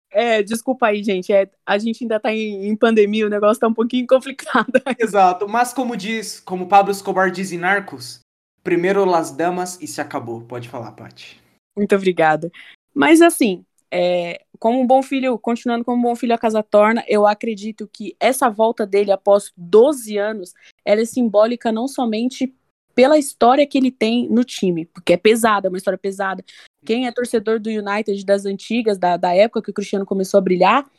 É, 0.10 0.42
desculpa 0.42 0.88
aí, 0.88 1.04
gente. 1.04 1.32
É, 1.32 1.48
a 1.64 1.78
gente 1.78 2.04
ainda 2.04 2.20
tá 2.20 2.34
em, 2.34 2.68
em, 2.68 2.76
pandemia, 2.76 3.28
o 3.28 3.30
negócio 3.30 3.60
tá 3.60 3.68
um 3.68 3.74
pouquinho 3.74 4.08
complicado. 4.10 4.82
Exato, 4.98 5.48
mas 5.48 5.74
como 5.74 5.96
diz, 5.96 6.40
como 6.40 6.68
Pablo 6.68 6.92
Escobar 6.92 7.30
diz 7.30 7.52
em 7.52 7.60
Narcos, 7.60 8.22
primeiro 8.64 9.06
las 9.06 9.30
damas 9.30 9.78
e 9.80 9.86
se 9.86 10.02
acabou. 10.02 10.42
Pode 10.42 10.70
falar, 10.70 10.92
Paty. 10.94 11.40
Muito 11.78 11.96
obrigada. 11.96 12.52
Mas 12.96 13.22
assim, 13.22 13.64
é, 13.92 14.42
como 14.60 14.80
um 14.80 14.88
bom 14.88 15.02
filho, 15.02 15.38
continuando 15.38 15.86
como 15.86 16.00
um 16.00 16.10
bom 16.10 16.16
filho 16.16 16.34
a 16.34 16.38
casa 16.38 16.62
torna, 16.64 17.04
eu 17.08 17.26
acredito 17.26 17.90
que 17.92 18.16
essa 18.20 18.50
volta 18.50 18.86
dele 18.86 19.12
após 19.12 19.52
12 19.56 20.18
anos, 20.18 20.54
ela 20.86 21.02
é 21.02 21.06
simbólica 21.06 21.72
não 21.72 21.88
somente 21.88 22.54
pela 22.96 23.18
história 23.18 23.68
que 23.68 23.78
ele 23.78 23.92
tem 23.92 24.28
no 24.28 24.44
time, 24.44 24.86
porque 24.86 25.14
é 25.14 25.18
pesada, 25.18 25.68
é 25.68 25.70
uma 25.70 25.78
história 25.78 26.00
pesada. 26.00 26.44
Quem 26.84 27.06
é 27.06 27.12
torcedor 27.12 27.60
do 27.60 27.70
United 27.70 28.26
das 28.26 28.46
antigas, 28.46 28.98
da, 28.98 29.18
da 29.18 29.36
época 29.36 29.62
que 29.62 29.70
o 29.70 29.74
Cristiano 29.74 30.06
começou 30.06 30.40
a 30.40 30.42
brilhar, 30.42 30.90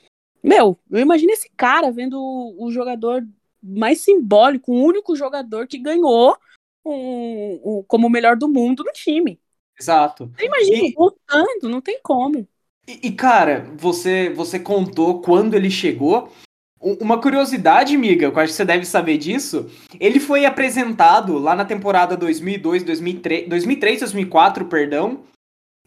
meu, 0.42 0.78
eu 0.90 1.00
imagino 1.00 1.32
esse 1.32 1.50
cara 1.56 1.90
vendo 1.90 2.20
o, 2.20 2.66
o 2.66 2.70
jogador 2.70 3.26
mais 3.60 4.00
simbólico, 4.00 4.72
o 4.72 4.80
único 4.80 5.16
jogador 5.16 5.66
que 5.66 5.78
ganhou 5.78 6.36
um, 6.84 7.60
um, 7.64 7.84
como 7.86 8.06
o 8.06 8.10
melhor 8.10 8.36
do 8.36 8.48
mundo 8.48 8.84
no 8.84 8.92
time. 8.92 9.40
Exato. 9.78 10.30
Imagina, 10.40 10.92
voltando, 10.96 11.68
não 11.68 11.80
tem 11.80 12.00
como. 12.02 12.46
E, 12.88 13.08
e, 13.08 13.12
cara, 13.12 13.70
você, 13.76 14.30
você 14.30 14.58
contou 14.58 15.20
quando 15.20 15.52
ele 15.52 15.70
chegou. 15.70 16.32
Uma 16.80 17.20
curiosidade, 17.20 17.96
miga, 17.98 18.26
eu 18.26 18.38
acho 18.38 18.52
que 18.52 18.56
você 18.56 18.64
deve 18.64 18.86
saber 18.86 19.18
disso. 19.18 19.68
Ele 20.00 20.18
foi 20.18 20.46
apresentado 20.46 21.36
lá 21.36 21.54
na 21.54 21.64
temporada 21.64 22.16
2002, 22.16 22.84
2003, 22.84 23.48
2003 23.48 24.00
2004, 24.00 24.64
perdão. 24.66 25.20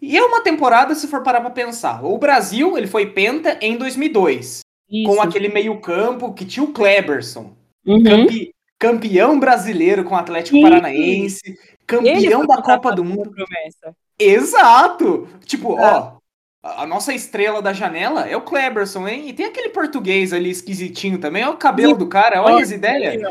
E 0.02 0.18
é 0.18 0.24
uma 0.24 0.42
temporada, 0.42 0.94
se 0.94 1.08
for 1.08 1.24
parar 1.24 1.42
pra 1.42 1.50
pensar. 1.50 2.04
O 2.04 2.18
Brasil, 2.18 2.78
ele 2.78 2.88
foi 2.88 3.06
penta 3.08 3.58
em 3.62 3.78
2002. 3.78 4.60
Isso. 4.90 5.10
Com 5.10 5.22
aquele 5.22 5.48
meio-campo 5.48 6.34
que 6.34 6.46
tinha 6.46 6.64
o 6.64 6.74
Kleberson. 6.74 7.56
Uhum. 7.86 8.04
Campe, 8.04 8.54
campeão 8.78 9.40
brasileiro 9.40 10.04
com 10.04 10.14
o 10.14 10.18
Atlético 10.18 10.58
Isso. 10.58 10.70
Paranaense. 10.70 11.60
Campeão 11.88 12.46
da 12.46 12.62
Copa 12.62 12.92
do 12.92 13.04
Mundo. 13.04 13.32
Promessa. 13.32 13.96
Exato! 14.20 15.28
Tipo, 15.46 15.78
ah. 15.78 16.16
ó, 16.18 16.21
a 16.64 16.86
nossa 16.86 17.14
estrela 17.14 17.62
da 17.62 17.74
janela 17.74 18.28
é 18.28 18.38
o 18.38 18.42
Kleberson, 18.42 19.08
hein? 19.08 19.28
E 19.28 19.34
tem 19.34 19.48
aquele 19.48 19.70
português 19.70 20.32
ali 20.32 20.52
esquisitinho 20.52 21.18
também, 21.18 21.44
olha 21.44 21.54
o 21.54 21.58
cabelo 21.58 21.96
do 21.96 22.08
cara, 22.08 22.42
olha 22.42 22.64
as 22.64 22.72
ideias. 22.72 23.22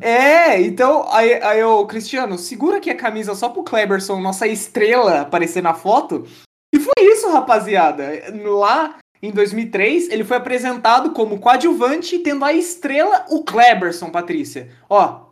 É, 0.00 0.60
então, 0.62 1.06
aí, 1.10 1.34
aí 1.42 1.62
o 1.64 1.84
Cristiano, 1.86 2.38
segura 2.38 2.76
aqui 2.76 2.88
a 2.88 2.96
camisa 2.96 3.34
só 3.34 3.48
pro 3.48 3.64
Kleberson, 3.64 4.20
nossa 4.20 4.46
estrela, 4.46 5.22
aparecer 5.22 5.60
na 5.60 5.74
foto. 5.74 6.24
E 6.72 6.78
foi 6.78 6.92
isso, 7.00 7.28
rapaziada. 7.30 8.08
Lá 8.44 8.98
em 9.20 9.32
2003, 9.32 10.08
ele 10.10 10.22
foi 10.22 10.36
apresentado 10.36 11.10
como 11.10 11.40
coadjuvante, 11.40 12.20
tendo 12.20 12.44
a 12.44 12.52
estrela 12.52 13.26
o 13.28 13.42
Kleberson, 13.42 14.10
Patrícia. 14.10 14.70
Ó, 14.88 15.30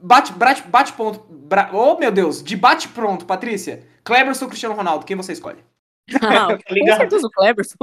bate, 0.00 0.32
bate, 0.32 0.62
bate 0.62 0.92
ponto. 0.94 1.24
Bra... 1.30 1.70
Oh, 1.72 1.96
meu 1.96 2.10
Deus, 2.10 2.42
de 2.42 2.56
bate 2.56 2.88
pronto, 2.88 3.24
Patrícia. 3.24 3.86
Kleberson 4.02 4.46
ou 4.46 4.48
Cristiano 4.48 4.74
Ronaldo, 4.74 5.06
quem 5.06 5.16
você 5.16 5.32
escolhe? 5.32 5.62
Ah, 6.22 6.56
tá 6.58 6.58
com 6.58 6.96
certeza 6.96 7.26
o 7.26 7.30
Cleberson. 7.30 7.76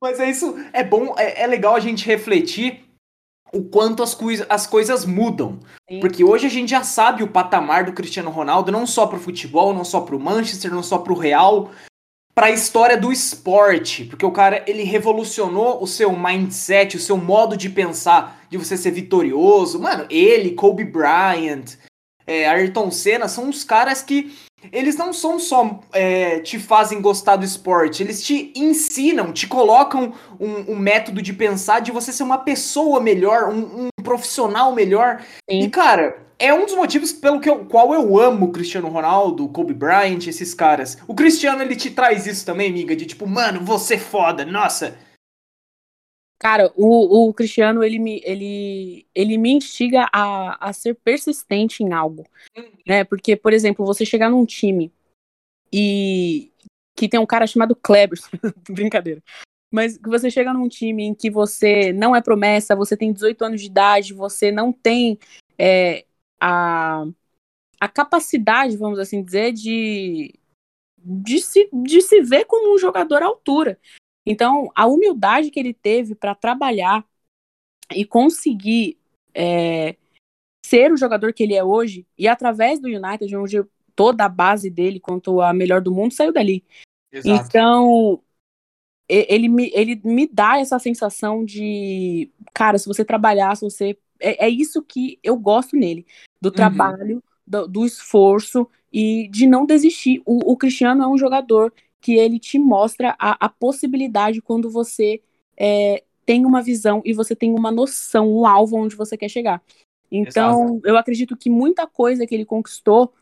Mas 0.00 0.18
é 0.18 0.30
isso, 0.30 0.56
é 0.72 0.82
bom, 0.82 1.14
é, 1.18 1.42
é, 1.42 1.46
legal 1.46 1.74
a 1.74 1.80
gente 1.80 2.06
refletir 2.06 2.84
o 3.52 3.64
quanto 3.64 4.02
as, 4.02 4.16
as 4.48 4.66
coisas 4.66 5.04
mudam. 5.04 5.60
Sim. 5.88 6.00
Porque 6.00 6.24
hoje 6.24 6.46
a 6.46 6.50
gente 6.50 6.70
já 6.70 6.82
sabe 6.82 7.22
o 7.22 7.28
patamar 7.28 7.84
do 7.84 7.92
Cristiano 7.92 8.30
Ronaldo, 8.30 8.72
não 8.72 8.86
só 8.86 9.06
pro 9.06 9.20
futebol, 9.20 9.74
não 9.74 9.84
só 9.84 10.00
pro 10.00 10.18
Manchester, 10.18 10.72
não 10.72 10.82
só 10.82 10.98
pro 10.98 11.14
Real, 11.14 11.70
para 12.34 12.46
a 12.46 12.50
história 12.50 12.96
do 12.96 13.12
esporte, 13.12 14.04
porque 14.04 14.24
o 14.24 14.30
cara 14.30 14.64
ele 14.66 14.84
revolucionou 14.84 15.82
o 15.82 15.86
seu 15.86 16.16
mindset, 16.16 16.96
o 16.96 17.00
seu 17.00 17.16
modo 17.16 17.56
de 17.56 17.68
pensar, 17.68 18.40
de 18.48 18.56
você 18.56 18.76
ser 18.76 18.92
vitorioso. 18.92 19.80
Mano, 19.80 20.06
ele, 20.08 20.52
Kobe 20.52 20.84
Bryant, 20.84 21.76
é, 22.26 22.48
Ayrton 22.48 22.90
Senna 22.90 23.28
são 23.28 23.48
uns 23.48 23.64
caras 23.64 24.02
que 24.02 24.32
eles 24.72 24.96
não 24.96 25.12
são 25.12 25.38
só 25.38 25.80
é, 25.92 26.40
te 26.40 26.58
fazem 26.58 27.00
gostar 27.00 27.36
do 27.36 27.44
esporte, 27.44 28.02
eles 28.02 28.22
te 28.22 28.52
ensinam, 28.54 29.32
te 29.32 29.46
colocam 29.46 30.12
um, 30.38 30.72
um, 30.72 30.76
método 30.76 31.22
de 31.22 31.32
pensar 31.32 31.80
de 31.80 31.90
você 31.90 32.12
ser 32.12 32.22
uma 32.22 32.38
pessoa 32.38 33.00
melhor, 33.00 33.48
um, 33.48 33.86
um 33.86 34.02
profissional 34.02 34.74
melhor. 34.74 35.22
Sim. 35.48 35.62
E, 35.62 35.68
cara, 35.70 36.18
é 36.38 36.52
um 36.54 36.64
dos 36.64 36.74
motivos 36.74 37.12
pelo 37.12 37.40
que 37.40 37.48
eu, 37.48 37.66
qual 37.66 37.92
eu 37.92 38.18
amo 38.18 38.50
Cristiano 38.50 38.88
Ronaldo, 38.88 39.48
Kobe 39.48 39.74
Bryant, 39.74 40.26
esses 40.26 40.54
caras. 40.54 40.96
O 41.06 41.14
Cristiano, 41.14 41.62
ele 41.62 41.76
te 41.76 41.90
traz 41.90 42.26
isso 42.26 42.46
também, 42.46 42.70
amiga, 42.70 42.96
de 42.96 43.04
tipo, 43.06 43.26
mano, 43.26 43.60
você 43.62 43.94
é 43.94 43.98
foda, 43.98 44.44
nossa. 44.44 44.96
Cara, 46.40 46.72
o, 46.74 47.28
o 47.28 47.34
Cristiano, 47.34 47.84
ele 47.84 47.98
me, 47.98 48.22
ele, 48.24 49.06
ele 49.14 49.36
me 49.36 49.50
instiga 49.50 50.08
a, 50.10 50.68
a 50.68 50.72
ser 50.72 50.94
persistente 50.94 51.82
em 51.82 51.92
algo. 51.92 52.26
Uhum. 52.56 52.72
Né? 52.86 53.04
Porque, 53.04 53.36
por 53.36 53.52
exemplo, 53.52 53.84
você 53.84 54.06
chegar 54.06 54.30
num 54.30 54.46
time 54.46 54.90
e 55.70 56.50
que 56.96 57.10
tem 57.10 57.20
um 57.20 57.26
cara 57.26 57.46
chamado 57.46 57.76
Kleber, 57.76 58.18
brincadeira. 58.70 59.22
Mas 59.70 59.98
que 59.98 60.08
você 60.08 60.30
chega 60.30 60.52
num 60.54 60.66
time 60.66 61.04
em 61.04 61.14
que 61.14 61.30
você 61.30 61.92
não 61.92 62.16
é 62.16 62.22
promessa, 62.22 62.74
você 62.74 62.96
tem 62.96 63.12
18 63.12 63.44
anos 63.44 63.60
de 63.60 63.66
idade, 63.66 64.14
você 64.14 64.50
não 64.50 64.72
tem 64.72 65.18
é, 65.58 66.06
a, 66.40 67.04
a 67.78 67.86
capacidade, 67.86 68.78
vamos 68.78 68.98
assim 68.98 69.22
dizer, 69.22 69.52
de, 69.52 70.34
de, 70.98 71.38
se, 71.38 71.68
de 71.70 72.00
se 72.00 72.22
ver 72.22 72.46
como 72.46 72.74
um 72.74 72.78
jogador 72.78 73.22
à 73.22 73.26
altura. 73.26 73.78
Então, 74.26 74.70
a 74.74 74.86
humildade 74.86 75.50
que 75.50 75.58
ele 75.58 75.74
teve 75.74 76.14
para 76.14 76.34
trabalhar 76.34 77.04
e 77.94 78.04
conseguir 78.04 78.98
é, 79.34 79.96
ser 80.64 80.92
o 80.92 80.96
jogador 80.96 81.32
que 81.32 81.42
ele 81.42 81.54
é 81.54 81.64
hoje, 81.64 82.06
e 82.16 82.28
através 82.28 82.78
do 82.78 82.88
United, 82.88 83.34
onde 83.36 83.64
toda 83.94 84.24
a 84.24 84.28
base 84.28 84.70
dele, 84.70 85.00
quanto 85.00 85.40
a 85.40 85.52
melhor 85.52 85.80
do 85.80 85.92
mundo, 85.92 86.14
saiu 86.14 86.32
dali. 86.32 86.64
Exato. 87.12 87.48
Então, 87.48 88.22
ele 89.08 89.48
me, 89.48 89.70
ele 89.74 90.00
me 90.04 90.26
dá 90.26 90.58
essa 90.58 90.78
sensação 90.78 91.44
de, 91.44 92.30
cara, 92.54 92.78
se 92.78 92.86
você 92.86 93.04
trabalhar, 93.04 93.56
se 93.56 93.64
você. 93.64 93.98
É, 94.20 94.46
é 94.46 94.48
isso 94.48 94.82
que 94.82 95.18
eu 95.22 95.36
gosto 95.36 95.76
nele, 95.76 96.06
do 96.40 96.50
uhum. 96.50 96.54
trabalho, 96.54 97.22
do, 97.46 97.66
do, 97.66 97.86
esforço 97.86 98.68
e 98.92 99.28
de 99.28 99.46
não 99.46 99.66
desistir. 99.66 100.22
O, 100.24 100.52
o 100.52 100.56
Cristiano 100.56 101.02
é 101.02 101.08
um 101.08 101.18
jogador 101.18 101.72
que 102.00 102.14
ele 102.14 102.38
te 102.38 102.58
mostra 102.58 103.14
a, 103.18 103.46
a 103.46 103.48
possibilidade 103.48 104.40
quando 104.40 104.70
você 104.70 105.20
é, 105.56 106.02
tem 106.24 106.46
uma 106.46 106.62
visão 106.62 107.02
e 107.04 107.12
você 107.12 107.36
tem 107.36 107.52
uma 107.52 107.70
noção, 107.70 108.28
um 108.28 108.46
alvo 108.46 108.76
onde 108.76 108.96
você 108.96 109.16
quer 109.16 109.28
chegar. 109.28 109.62
Então, 110.10 110.64
Exato. 110.64 110.80
eu 110.84 110.96
acredito 110.96 111.36
que 111.36 111.50
muita 111.50 111.86
coisa 111.86 112.26
que 112.26 112.34
ele 112.34 112.44
conquistou 112.44 113.12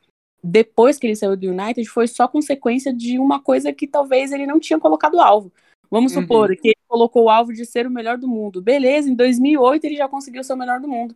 depois 0.43 0.99
que 0.99 1.07
ele 1.07 1.17
saiu 1.17 1.37
do 1.37 1.49
United 1.49 1.87
foi 1.89 2.07
só 2.07 2.29
consequência 2.29 2.93
de 2.93 3.19
uma 3.19 3.43
coisa 3.43 3.73
que 3.73 3.87
talvez 3.87 4.31
ele 4.31 4.47
não 4.47 4.61
tinha 4.61 4.79
colocado 4.79 5.21
alvo. 5.21 5.53
Vamos 5.91 6.15
uhum. 6.15 6.23
supor 6.23 6.57
que 6.57 6.69
ele 6.69 6.87
colocou 6.87 7.25
o 7.25 7.31
alvo 7.31 7.53
de 7.53 7.67
ser 7.67 7.87
o 7.87 7.91
melhor 7.91 8.17
do 8.17 8.29
mundo. 8.29 8.63
Beleza, 8.63 9.11
em 9.11 9.15
2008 9.15 9.85
ele 9.85 9.97
já 9.97 10.09
conseguiu 10.09 10.45
ser 10.45 10.53
o 10.53 10.57
melhor 10.57 10.81
do 10.81 10.89
mundo. 10.89 11.15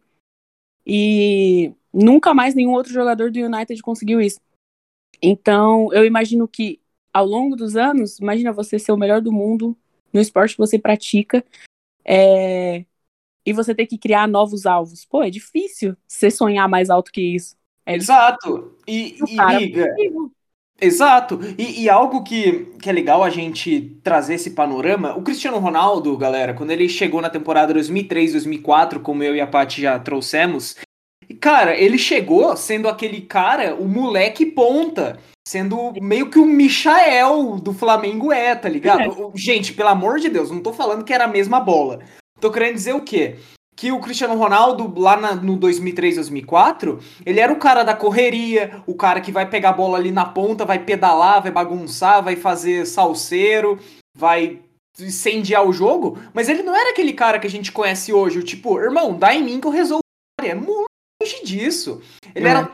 E 0.85 1.73
nunca 1.93 2.35
mais 2.35 2.55
nenhum 2.55 2.73
outro 2.73 2.93
jogador 2.93 3.31
do 3.31 3.39
United 3.39 3.81
conseguiu 3.83 4.21
isso. 4.21 4.41
Então, 5.23 5.93
eu 5.93 6.05
imagino 6.05 6.49
que 6.49 6.81
ao 7.13 7.27
longo 7.27 7.57
dos 7.57 7.77
anos, 7.77 8.19
imagina 8.19 8.53
você 8.53 8.79
ser 8.79 8.93
o 8.93 8.97
melhor 8.97 9.21
do 9.21 9.33
mundo 9.33 9.77
no 10.13 10.21
esporte 10.21 10.55
que 10.55 10.61
você 10.61 10.79
pratica 10.79 11.45
é... 12.05 12.85
e 13.45 13.53
você 13.53 13.75
ter 13.75 13.87
que 13.87 13.99
criar 13.99 14.29
novos 14.29 14.67
alvos. 14.67 15.05
Pô, 15.05 15.23
é 15.23 15.31
difícil 15.31 15.97
você 16.07 16.31
sonhar 16.31 16.69
mais 16.69 16.91
alto 16.91 17.13
que 17.13 17.21
isso. 17.21 17.57
É 17.85 17.95
Exato. 17.95 18.77
E, 18.87 19.19
e 19.27 19.37
cara, 19.37 19.59
liga. 19.59 19.95
Exato. 20.81 21.39
E, 21.57 21.83
e, 21.83 21.89
algo 21.89 22.25
que, 22.25 22.73
que 22.81 22.91
é 22.91 22.93
legal 22.93 23.23
a 23.23 23.31
gente 23.31 24.01
trazer 24.03 24.35
esse 24.35 24.51
panorama, 24.51 25.17
o 25.17 25.23
Cristiano 25.23 25.59
Ronaldo, 25.59 26.17
galera, 26.17 26.55
quando 26.55 26.73
ele 26.73 26.89
chegou 26.89 27.21
na 27.21 27.31
temporada 27.31 27.73
2003, 27.73 28.33
2004, 28.33 28.99
como 28.99 29.23
eu 29.23 29.37
e 29.37 29.41
a 29.41 29.47
Paty 29.47 29.81
já 29.81 29.97
trouxemos, 30.01 30.77
E, 31.29 31.35
cara, 31.35 31.77
ele 31.77 31.99
chegou 31.99 32.57
sendo 32.57 32.89
aquele 32.89 33.21
cara, 33.21 33.77
o 33.77 33.87
moleque 33.87 34.45
ponta. 34.45 35.21
Sendo 35.47 35.93
meio 36.01 36.31
que 36.31 36.39
o 36.39 36.47
Michael 36.47 37.59
do 37.61 37.73
Flamengo 37.73 38.33
é, 38.33 38.55
tá 38.55 38.69
ligado? 38.69 39.33
Gente, 39.35 39.73
pelo 39.73 39.89
amor 39.89 40.21
de 40.21 40.29
Deus, 40.29 40.51
não 40.51 40.61
tô 40.61 40.73
falando 40.73 41.05
que 41.05 41.13
era 41.13 41.25
a 41.25 41.29
mesma 41.29 41.61
bola. 41.61 42.01
Tô 42.41 42.51
querendo 42.51 42.75
dizer 42.75 42.95
o 42.95 43.01
quê? 43.01 43.39
que 43.75 43.91
o 43.91 44.01
Cristiano 44.01 44.37
Ronaldo, 44.37 44.93
lá 45.01 45.17
na, 45.17 45.35
no 45.35 45.57
2003, 45.57 46.17
2004, 46.17 47.01
ele 47.25 47.41
era 47.41 47.53
o 47.53 47.59
cara 47.59 47.83
da 47.83 47.97
correria, 47.97 48.83
o 48.87 48.95
cara 48.95 49.21
que 49.21 49.33
vai 49.33 49.49
pegar 49.49 49.71
a 49.71 49.73
bola 49.73 49.99
ali 49.99 50.13
na 50.13 50.25
ponta, 50.25 50.65
vai 50.65 50.79
pedalar, 50.79 51.43
vai 51.43 51.51
bagunçar, 51.51 52.23
vai 52.23 52.37
fazer 52.37 52.87
salseiro, 52.87 53.79
vai 54.17 54.61
incendiar 55.01 55.67
o 55.67 55.73
jogo, 55.73 56.19
mas 56.35 56.49
ele 56.49 56.63
não 56.63 56.77
era 56.77 56.91
aquele 56.91 57.15
cara 57.15 57.39
que 57.39 57.47
a 57.47 57.51
gente 57.51 57.73
conhece 57.73 58.13
hoje, 58.13 58.39
o 58.39 58.43
tipo, 58.43 58.79
irmão, 58.79 59.19
dá 59.19 59.35
em 59.35 59.43
mim 59.43 59.61
que 59.61 59.67
eu 59.67 59.73
resolvo. 59.73 60.03
É 60.41 60.55
muito 60.55 60.87
longe 61.21 61.45
disso. 61.45 62.03
Ele 62.35 62.47
é. 62.47 62.51
era 62.51 62.71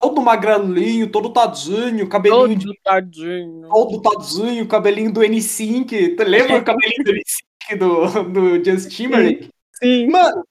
todo 0.00 0.22
magrelinho, 0.22 1.08
todo 1.08 1.30
tadinho, 1.30 2.08
cabelinho 2.08 2.58
todo 2.58 2.72
de... 2.72 2.80
tadinho. 2.82 3.68
Todo 3.68 4.00
tadinho, 4.00 4.66
cabelinho 4.66 5.12
do 5.12 5.20
N5. 5.20 6.16
Tu 6.16 6.22
lembra 6.24 6.58
o 6.58 6.64
cabelinho 6.64 7.04
do 7.04 7.12
N5 7.12 7.78
do, 7.78 8.22
do 8.24 8.64
Justin 8.64 8.88
Timberlake? 8.88 9.48
Sim. 9.74 10.08
Mano, 10.08 10.42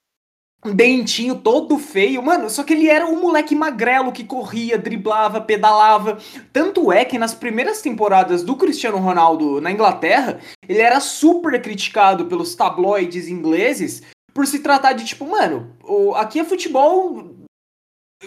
dentinho 0.64 1.34
todo 1.34 1.78
feio, 1.78 2.22
mano, 2.22 2.48
só 2.48 2.62
que 2.62 2.74
ele 2.74 2.88
era 2.88 3.06
um 3.06 3.20
moleque 3.20 3.54
magrelo 3.54 4.12
que 4.12 4.24
corria, 4.24 4.78
driblava, 4.78 5.40
pedalava. 5.40 6.18
Tanto 6.52 6.92
é 6.92 7.04
que 7.04 7.18
nas 7.18 7.34
primeiras 7.34 7.82
temporadas 7.82 8.44
do 8.44 8.56
Cristiano 8.56 8.98
Ronaldo 8.98 9.60
na 9.60 9.72
Inglaterra, 9.72 10.38
ele 10.68 10.80
era 10.80 11.00
super 11.00 11.60
criticado 11.60 12.26
pelos 12.26 12.54
tabloides 12.54 13.26
ingleses 13.26 14.02
por 14.32 14.46
se 14.46 14.60
tratar 14.60 14.92
de 14.92 15.04
tipo, 15.04 15.26
mano, 15.26 15.76
aqui 16.14 16.38
é 16.38 16.44
futebol 16.44 17.39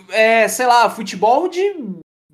é, 0.09 0.47
sei 0.47 0.65
lá, 0.65 0.89
futebol 0.89 1.47
de 1.47 1.75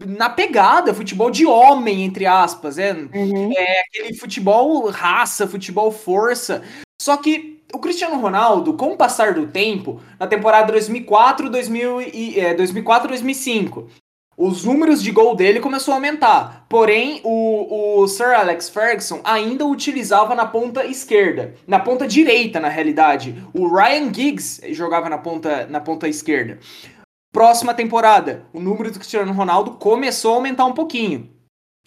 na 0.06 0.30
pegada, 0.30 0.94
futebol 0.94 1.30
de 1.30 1.46
homem, 1.46 2.04
entre 2.04 2.26
aspas, 2.26 2.78
é, 2.78 2.94
uhum. 2.94 3.52
é 3.54 3.82
aquele 3.82 4.14
futebol 4.16 4.90
raça, 4.90 5.46
futebol 5.46 5.92
força. 5.92 6.64
Só 7.02 7.18
que 7.18 7.62
o 7.74 7.80
Cristiano 7.80 8.20
Ronaldo, 8.20 8.74
com 8.74 8.94
o 8.94 8.98
passar 8.98 9.34
do 9.34 9.48
tempo, 9.48 10.02
na 10.20 10.26
temporada 10.26 10.72
2004, 10.72 11.50
2000 11.50 12.02
e, 12.02 12.40
é, 12.40 12.54
2004 12.54 13.10
2005, 13.10 13.90
os 14.38 14.64
números 14.64 15.04
de 15.04 15.12
gol 15.12 15.36
dele 15.36 15.60
começou 15.60 15.92
a 15.92 15.98
aumentar. 15.98 16.66
Porém, 16.70 17.20
o, 17.26 18.02
o 18.02 18.08
Sir 18.08 18.34
Alex 18.34 18.70
Ferguson 18.70 19.20
ainda 19.24 19.66
o 19.66 19.72
utilizava 19.72 20.34
na 20.34 20.46
ponta 20.46 20.86
esquerda. 20.86 21.56
Na 21.68 21.78
ponta 21.78 22.08
direita, 22.08 22.58
na 22.58 22.70
realidade. 22.70 23.36
O 23.54 23.68
Ryan 23.68 24.14
Giggs 24.14 24.62
jogava 24.74 25.10
na 25.10 25.18
ponta, 25.18 25.68
na 25.68 25.82
ponta 25.82 26.08
esquerda. 26.08 26.58
Próxima 27.32 27.74
temporada, 27.74 28.46
o 28.52 28.60
número 28.60 28.92
do 28.92 28.98
Cristiano 28.98 29.32
Ronaldo 29.32 29.72
começou 29.72 30.34
a 30.34 30.36
aumentar 30.36 30.66
um 30.66 30.74
pouquinho. 30.74 31.30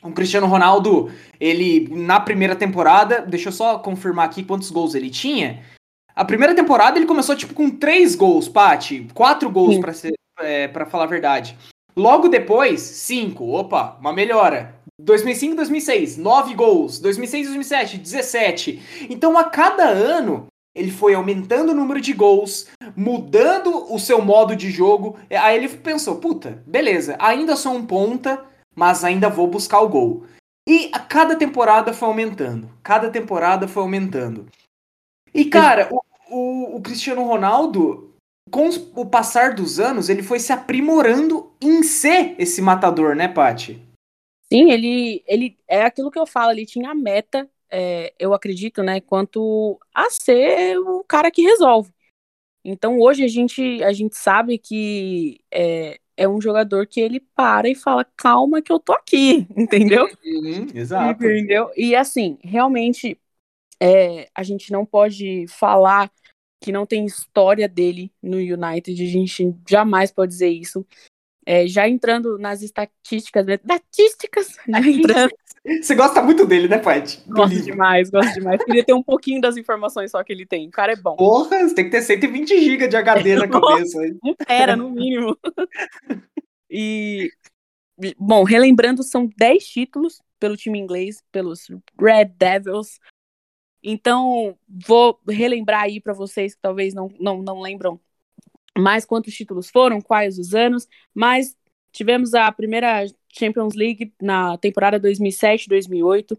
O 0.03 0.13
Cristiano 0.13 0.47
Ronaldo, 0.47 1.13
ele 1.39 1.89
na 1.91 2.21
primeira 2.21 2.57
temporada, 2.57 3.21
deixa 3.21 3.49
eu 3.49 3.53
só 3.53 3.79
confirmar 3.79 4.27
aqui 4.27 4.45
quantos 4.45 4.71
gols 4.71 4.95
ele 4.95 5.11
tinha. 5.11 5.63
A 6.15 6.25
primeira 6.25 6.55
temporada 6.55 6.99
ele 6.99 7.07
começou 7.07 7.37
tipo 7.37 7.55
com 7.55 7.71
três 7.71 8.15
gols, 8.15 8.49
Pati, 8.49 9.09
quatro 9.15 9.51
gols 9.51 9.79
para 9.79 9.93
ser 9.93 10.13
é, 10.41 10.69
para 10.69 10.87
falar 10.87 11.05
a 11.05 11.09
verdade. 11.09 11.57
Logo 11.97 12.29
depois, 12.29 12.81
cinco, 12.81 13.53
opa, 13.53 13.97
uma 14.01 14.13
melhora. 14.13 14.75
2005, 14.99 15.57
2006, 15.57 16.17
9 16.17 16.55
gols. 16.55 16.99
2006, 17.01 17.47
2007, 17.49 17.99
17. 17.99 19.07
Então 19.11 19.37
a 19.37 19.45
cada 19.45 19.85
ano 19.85 20.47
ele 20.75 20.91
foi 20.91 21.15
aumentando 21.15 21.73
o 21.73 21.75
número 21.75 22.01
de 22.01 22.13
gols, 22.13 22.69
mudando 22.97 23.93
o 23.93 23.99
seu 23.99 24.23
modo 24.23 24.57
de 24.57 24.71
jogo. 24.71 25.19
Aí 25.31 25.57
ele 25.57 25.69
pensou: 25.69 26.17
puta, 26.17 26.63
beleza, 26.67 27.17
ainda 27.19 27.57
sou 27.57 27.75
um 27.75 27.87
ponta, 27.87 28.43
mas 28.75 29.05
ainda 29.05 29.29
vou 29.29 29.47
buscar 29.47 29.81
o 29.81 29.89
gol. 29.89 30.27
E 30.67 30.91
a 30.93 30.99
cada 30.99 31.37
temporada 31.37 31.93
foi 31.93 32.09
aumentando. 32.09 32.71
Cada 32.83 33.11
temporada 33.11 33.67
foi 33.67 33.83
aumentando. 33.83 34.47
E, 35.35 35.45
cara, 35.45 35.89
o, 35.91 36.01
o, 36.31 36.77
o 36.77 36.81
Cristiano 36.81 37.25
Ronaldo, 37.25 38.15
com 38.51 38.69
o 38.95 39.07
passar 39.07 39.55
dos 39.55 39.81
anos, 39.81 40.09
ele 40.09 40.23
foi 40.23 40.39
se 40.39 40.53
aprimorando 40.53 41.51
em 41.61 41.83
ser 41.83 42.37
esse 42.39 42.63
matador, 42.63 43.17
né, 43.17 43.27
Paty? 43.29 43.83
Sim, 44.53 44.71
ele, 44.71 45.25
ele 45.27 45.59
é 45.67 45.83
aquilo 45.83 46.11
que 46.11 46.19
eu 46.19 46.27
falo, 46.27 46.53
ele 46.53 46.67
tinha 46.67 46.91
a 46.91 46.95
meta, 46.95 47.49
é, 47.73 48.13
eu 48.19 48.35
acredito, 48.35 48.83
né, 48.83 49.01
quanto 49.01 49.81
a 49.95 50.11
ser 50.11 50.79
o 50.79 51.03
cara 51.05 51.31
que 51.31 51.41
resolve. 51.41 51.91
Então 52.63 53.01
hoje 53.01 53.25
a 53.25 53.29
gente, 53.29 53.83
a 53.83 53.93
gente 53.93 54.17
sabe 54.17 54.59
que 54.59 55.41
é, 55.51 55.99
é 56.17 56.29
um 56.29 56.41
jogador 56.41 56.87
que 56.87 57.01
ele 57.01 57.19
para 57.35 57.69
e 57.69 57.75
fala, 57.75 58.05
calma 58.17 58.61
que 58.61 58.71
eu 58.71 58.79
tô 58.79 58.93
aqui, 58.93 59.47
entendeu? 59.57 60.07
Uhum, 60.25 60.69
exato. 60.75 61.25
Entendeu? 61.25 61.71
E 61.75 61.97
assim, 61.97 62.39
realmente 62.45 63.19
é, 63.81 64.29
a 64.35 64.43
gente 64.43 64.71
não 64.71 64.85
pode 64.85 65.47
falar 65.49 66.13
que 66.63 66.71
não 66.71 66.87
tem 66.87 67.05
história 67.05 67.69
dele 67.69 68.13
no 68.23 68.37
United, 68.37 69.03
a 69.03 69.11
gente 69.11 69.53
jamais 69.69 70.13
pode 70.13 70.31
dizer 70.31 70.51
isso. 70.51 70.87
É, 71.45 71.67
já 71.67 71.89
entrando 71.89 72.39
nas 72.39 72.63
estatísticas, 72.63 73.47
né? 73.47 73.55
estatísticas, 73.55 74.57
já 74.69 74.81
entrando... 74.81 75.33
Você 75.81 75.95
gosta 75.95 76.21
muito 76.23 76.45
dele, 76.45 76.67
né, 76.67 76.79
Paty? 76.79 77.23
Gosto 77.29 77.53
livro. 77.53 77.67
demais, 77.67 78.11
gosto 78.11 78.35
demais. 78.35 78.65
Queria 78.65 78.85
ter 78.85 78.95
um 78.95 79.03
pouquinho 79.03 79.41
das 79.41 79.57
informações 79.57 80.11
só 80.11 80.23
que 80.25 80.33
ele 80.33 80.45
tem. 80.45 80.67
O 80.67 80.73
cara 80.73 80.93
é 80.93 80.97
bom. 80.97 81.15
Porra, 81.15 81.61
você 81.61 81.75
tem 81.75 81.85
que 81.85 81.91
ter 81.93 82.03
120 82.03 82.61
GB 82.61 82.89
de 82.89 82.97
HD 82.97 83.37
na 83.37 83.47
cabeça. 83.49 83.99
Era, 84.49 84.77
no 84.77 84.91
mínimo. 84.91 85.37
E, 86.75 87.31
bom, 88.17 88.45
relembrando, 88.45 89.03
são 89.03 89.29
10 89.37 89.63
títulos 89.63 90.23
pelo 90.41 90.57
time 90.57 90.79
inglês, 90.79 91.23
pelos 91.31 91.67
Red 92.01 92.33
Devils, 92.35 92.99
então, 93.83 94.57
vou 94.69 95.19
relembrar 95.29 95.83
aí 95.83 96.01
para 96.01 96.13
vocês 96.13 96.55
que 96.55 96.61
talvez 96.61 96.95
não, 96.95 97.09
não, 97.19 97.43
não 97.43 97.61
lembram 97.61 98.01
mais 98.79 99.05
quantos 99.05 99.35
títulos 99.35 99.71
foram, 99.71 100.01
quais 100.01 100.39
os 100.39 100.55
anos, 100.55 100.89
mas 101.15 101.57
tivemos 101.93 102.35
a 102.35 102.51
primeira 102.51 103.05
Champions 103.29 103.75
League 103.75 104.13
na 104.21 104.57
temporada 104.59 104.99
2007-2008. 105.01 106.39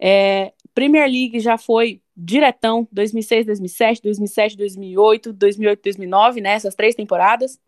É, 0.00 0.52
Premier 0.74 1.08
League 1.08 1.40
já 1.40 1.58
foi 1.58 2.02
diretão 2.16 2.88
2006, 2.90 3.46
2007, 3.46 4.02
2007, 4.02 4.56
2008, 4.56 5.32
2008, 5.32 5.82
2009, 5.82 6.40
né, 6.40 6.58
três 6.76 6.94
temporadas. 6.94 7.60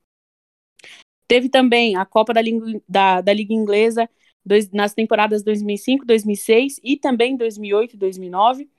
Teve 1.27 1.49
também 1.49 1.97
a 1.97 2.05
Copa 2.05 2.33
da, 2.33 2.41
da, 2.89 3.21
da 3.21 3.33
Liga 3.33 3.55
Inglesa 3.55 4.09
dois, 4.45 4.71
nas 4.71 4.95
temporadas 4.95 5.43
2005, 5.43 6.05
2006 6.05 6.81
e 6.83 6.97
também 6.97 7.37
2008 7.37 7.95
e 7.95 7.97
2009. 7.97 8.71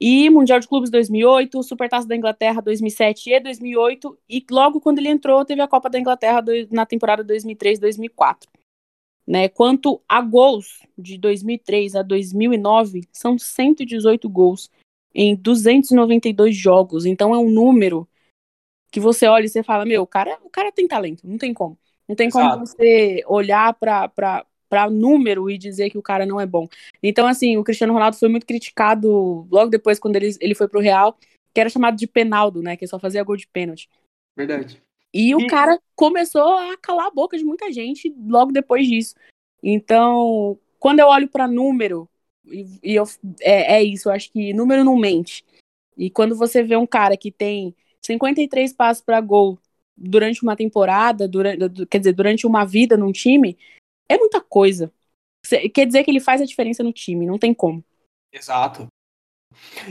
E 0.00 0.30
Mundial 0.30 0.60
de 0.60 0.68
Clubes 0.68 0.90
2008, 0.90 1.62
Supertaça 1.62 2.06
da 2.06 2.14
Inglaterra 2.14 2.62
2007 2.62 3.30
e 3.30 3.40
2008, 3.40 4.18
e 4.28 4.44
logo 4.50 4.80
quando 4.80 4.98
ele 4.98 5.08
entrou, 5.08 5.44
teve 5.44 5.60
a 5.60 5.66
Copa 5.66 5.90
da 5.90 5.98
Inglaterra 5.98 6.40
do, 6.40 6.52
na 6.70 6.86
temporada 6.86 7.24
2003-2004. 7.24 8.46
Né? 9.26 9.48
Quanto 9.48 10.00
a 10.08 10.20
gols, 10.20 10.80
de 10.96 11.18
2003 11.18 11.96
a 11.96 12.02
2009, 12.02 13.02
são 13.12 13.36
118 13.36 14.28
gols 14.28 14.70
em 15.14 15.34
292 15.34 16.56
jogos. 16.56 17.04
Então 17.04 17.34
é 17.34 17.38
um 17.38 17.50
número 17.50 18.08
que 18.90 19.00
você 19.00 19.26
olha 19.26 19.46
e 19.46 19.48
você 19.48 19.62
fala, 19.62 19.84
meu, 19.84 20.02
o 20.02 20.06
cara, 20.06 20.38
o 20.44 20.48
cara 20.48 20.72
tem 20.72 20.86
talento, 20.86 21.26
não 21.26 21.36
tem 21.36 21.52
como. 21.52 21.78
Não 22.08 22.16
tem 22.16 22.30
como 22.30 22.46
Exato. 22.46 22.66
você 22.66 23.22
olhar 23.26 23.74
para 23.74 24.46
para 24.68 24.90
número 24.90 25.50
e 25.50 25.58
dizer 25.58 25.90
que 25.90 25.98
o 25.98 26.02
cara 26.02 26.26
não 26.26 26.40
é 26.40 26.46
bom. 26.46 26.68
Então, 27.02 27.26
assim, 27.26 27.56
o 27.56 27.64
Cristiano 27.64 27.92
Ronaldo 27.92 28.16
foi 28.16 28.28
muito 28.28 28.46
criticado 28.46 29.46
logo 29.50 29.70
depois, 29.70 29.98
quando 29.98 30.16
ele, 30.16 30.36
ele 30.40 30.54
foi 30.54 30.68
pro 30.68 30.80
Real, 30.80 31.16
que 31.52 31.60
era 31.60 31.70
chamado 31.70 31.96
de 31.96 32.06
penaldo, 32.06 32.62
né? 32.62 32.76
Que 32.76 32.86
só 32.86 32.98
fazia 32.98 33.24
gol 33.24 33.36
de 33.36 33.46
pênalti. 33.46 33.88
Verdade. 34.36 34.80
E, 35.12 35.30
e 35.30 35.34
o 35.34 35.46
cara 35.46 35.80
começou 35.96 36.56
a 36.56 36.76
calar 36.76 37.06
a 37.06 37.10
boca 37.10 37.36
de 37.36 37.44
muita 37.44 37.72
gente 37.72 38.14
logo 38.26 38.52
depois 38.52 38.86
disso. 38.86 39.14
Então, 39.62 40.58
quando 40.78 41.00
eu 41.00 41.06
olho 41.06 41.28
para 41.28 41.48
número, 41.48 42.08
e, 42.46 42.66
e 42.82 42.94
eu, 42.94 43.04
é, 43.40 43.76
é 43.76 43.82
isso, 43.82 44.08
eu 44.08 44.12
acho 44.12 44.30
que 44.30 44.52
número 44.52 44.84
não 44.84 44.96
mente. 44.96 45.44
E 45.96 46.10
quando 46.10 46.36
você 46.36 46.62
vê 46.62 46.76
um 46.76 46.86
cara 46.86 47.16
que 47.16 47.32
tem 47.32 47.74
53 48.04 48.72
passos 48.72 49.02
para 49.02 49.20
gol 49.20 49.58
durante 49.96 50.42
uma 50.42 50.54
temporada, 50.54 51.26
durante, 51.26 51.86
quer 51.86 51.98
dizer, 51.98 52.12
durante 52.12 52.46
uma 52.46 52.64
vida 52.64 52.96
num 52.96 53.10
time, 53.10 53.58
é 54.08 54.16
muita 54.16 54.40
coisa. 54.40 54.92
Quer 55.72 55.86
dizer 55.86 56.04
que 56.04 56.10
ele 56.10 56.20
faz 56.20 56.40
a 56.40 56.46
diferença 56.46 56.82
no 56.82 56.92
time, 56.92 57.26
não 57.26 57.38
tem 57.38 57.54
como. 57.54 57.84
Exato. 58.32 58.86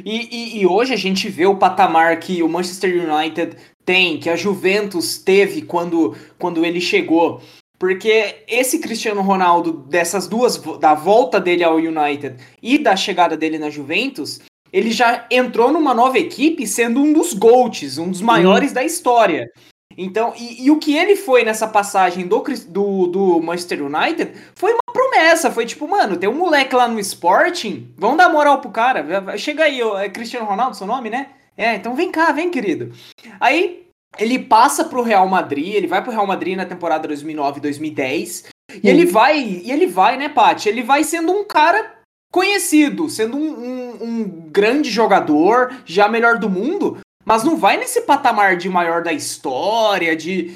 E, 0.05 0.35
e, 0.35 0.61
e, 0.61 0.67
hoje 0.67 0.93
a 0.93 0.97
gente 0.97 1.27
vê 1.29 1.45
o 1.45 1.57
patamar 1.57 2.19
que 2.19 2.43
o 2.43 2.49
Manchester 2.49 3.09
United 3.09 3.57
tem, 3.83 4.19
que 4.19 4.29
a 4.29 4.35
Juventus 4.35 5.17
teve 5.17 5.61
quando, 5.61 6.15
quando 6.37 6.65
ele 6.65 6.79
chegou. 6.79 7.41
Porque 7.79 8.43
esse 8.47 8.79
Cristiano 8.79 9.21
Ronaldo, 9.21 9.71
dessas 9.71 10.27
duas, 10.27 10.57
da 10.79 10.93
volta 10.93 11.39
dele 11.39 11.63
ao 11.63 11.75
United 11.75 12.35
e 12.61 12.77
da 12.77 12.95
chegada 12.95 13.37
dele 13.37 13.59
na 13.59 13.69
Juventus, 13.69 14.39
ele 14.71 14.91
já 14.91 15.27
entrou 15.29 15.71
numa 15.71 15.93
nova 15.93 16.17
equipe 16.17 16.65
sendo 16.65 16.99
um 16.99 17.13
dos 17.13 17.33
GOATs, 17.33 17.97
um 17.97 18.09
dos 18.09 18.21
maiores 18.21 18.71
da 18.71 18.83
história. 18.83 19.49
Então, 19.97 20.33
e, 20.37 20.65
e, 20.65 20.71
o 20.71 20.77
que 20.77 20.95
ele 20.95 21.15
foi 21.15 21.43
nessa 21.43 21.67
passagem 21.67 22.27
do, 22.27 22.43
do, 22.67 23.07
do 23.07 23.41
Manchester 23.41 23.83
United 23.83 24.33
foi 24.53 24.73
uma 24.73 24.93
promessa. 24.93 25.49
Foi 25.49 25.65
tipo, 25.65 25.87
mano, 25.87 26.17
tem 26.17 26.29
um 26.29 26.37
moleque 26.37 26.75
lá 26.75 26.87
no 26.87 26.99
Sporting, 26.99 27.91
vamos 27.97 28.17
dar 28.17 28.29
moral 28.29 28.61
pro 28.61 28.69
cara. 28.69 29.35
Chega 29.37 29.63
aí, 29.63 29.81
é 29.81 30.09
Cristiano 30.09 30.45
Ronaldo, 30.45 30.77
seu 30.77 30.85
nome, 30.85 31.09
né? 31.09 31.29
É, 31.57 31.75
então 31.75 31.95
vem 31.95 32.11
cá, 32.11 32.31
vem, 32.31 32.51
querido. 32.51 32.93
Aí 33.39 33.87
ele 34.19 34.37
passa 34.37 34.85
pro 34.85 35.01
Real 35.01 35.27
Madrid, 35.27 35.73
ele 35.73 35.87
vai 35.87 36.03
pro 36.03 36.11
Real 36.11 36.27
Madrid 36.27 36.55
na 36.55 36.65
temporada 36.65 37.07
2009-2010. 37.07 38.49
E 38.83 38.87
ele 38.87 39.05
vai, 39.05 39.39
e 39.39 39.71
ele 39.71 39.87
vai, 39.87 40.17
né, 40.17 40.29
Paty? 40.29 40.69
Ele 40.69 40.83
vai 40.83 41.03
sendo 41.03 41.31
um 41.31 41.43
cara 41.43 41.97
conhecido, 42.31 43.09
sendo 43.09 43.37
um, 43.37 43.49
um, 43.49 44.03
um 44.03 44.23
grande 44.51 44.91
jogador, 44.91 45.73
já 45.85 46.07
melhor 46.07 46.37
do 46.37 46.49
mundo, 46.49 46.99
mas 47.27 47.43
não 47.43 47.57
vai 47.57 47.75
nesse 47.77 48.01
patamar 48.01 48.55
de 48.55 48.69
maior 48.69 49.03
da 49.03 49.11
história, 49.11 50.15
de. 50.15 50.55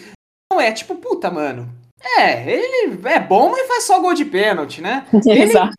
Não, 0.51 0.59
é 0.61 0.71
tipo, 0.71 0.95
puta, 0.95 1.29
mano. 1.29 1.67
É, 2.17 2.49
ele 2.49 2.97
é 3.05 3.19
bom, 3.19 3.51
mas 3.51 3.67
faz 3.67 3.83
só 3.83 3.99
gol 3.99 4.13
de 4.13 4.25
pênalti, 4.25 4.81
né? 4.81 5.05
Ele, 5.27 5.43
Exato. 5.43 5.73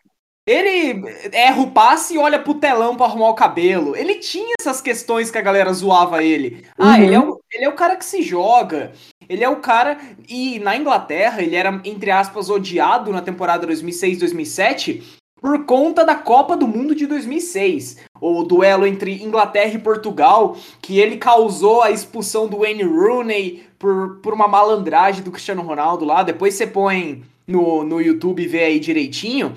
ele 0.47 1.03
erra 1.33 1.61
o 1.61 1.71
passe 1.71 2.13
e 2.13 2.17
olha 2.17 2.39
pro 2.39 2.53
telão 2.53 2.95
pra 2.95 3.07
arrumar 3.07 3.29
o 3.29 3.33
cabelo. 3.35 3.95
Ele 3.95 4.15
tinha 4.15 4.53
essas 4.59 4.79
questões 4.79 5.29
que 5.31 5.37
a 5.37 5.41
galera 5.41 5.73
zoava 5.73 6.23
ele. 6.23 6.65
Ah, 6.77 6.95
Uhum. 6.95 7.03
ele, 7.03 7.13
é 7.15 7.19
o, 7.19 7.39
ele 7.51 7.65
é 7.65 7.69
o 7.69 7.75
cara 7.75 7.95
que 7.97 8.05
se 8.05 8.21
joga. 8.21 8.93
Ele 9.27 9.43
é 9.43 9.49
o 9.49 9.57
cara. 9.57 9.97
E 10.29 10.59
na 10.59 10.75
Inglaterra, 10.77 11.41
ele 11.41 11.55
era, 11.55 11.81
entre 11.83 12.11
aspas, 12.11 12.49
odiado 12.49 13.11
na 13.11 13.21
temporada 13.21 13.65
2006-2007 13.67 15.01
por 15.43 15.65
conta 15.65 16.05
da 16.05 16.15
Copa 16.15 16.55
do 16.55 16.65
Mundo 16.65 16.95
de 16.95 17.05
2006. 17.05 17.97
O 18.21 18.43
duelo 18.43 18.87
entre 18.87 19.21
Inglaterra 19.21 19.73
e 19.73 19.77
Portugal, 19.77 20.55
que 20.81 21.01
ele 21.01 21.17
causou 21.17 21.81
a 21.81 21.91
expulsão 21.91 22.47
do 22.47 22.59
Wayne 22.59 22.83
Rooney 22.83 23.67
por, 23.77 24.21
por 24.21 24.33
uma 24.33 24.47
malandragem 24.47 25.21
do 25.21 25.31
Cristiano 25.31 25.61
Ronaldo 25.61 26.05
lá. 26.05 26.23
Depois 26.23 26.53
você 26.53 26.65
põe 26.65 27.25
no, 27.45 27.83
no 27.83 27.99
YouTube 27.99 28.41
e 28.41 28.47
vê 28.47 28.63
aí 28.63 28.79
direitinho. 28.79 29.53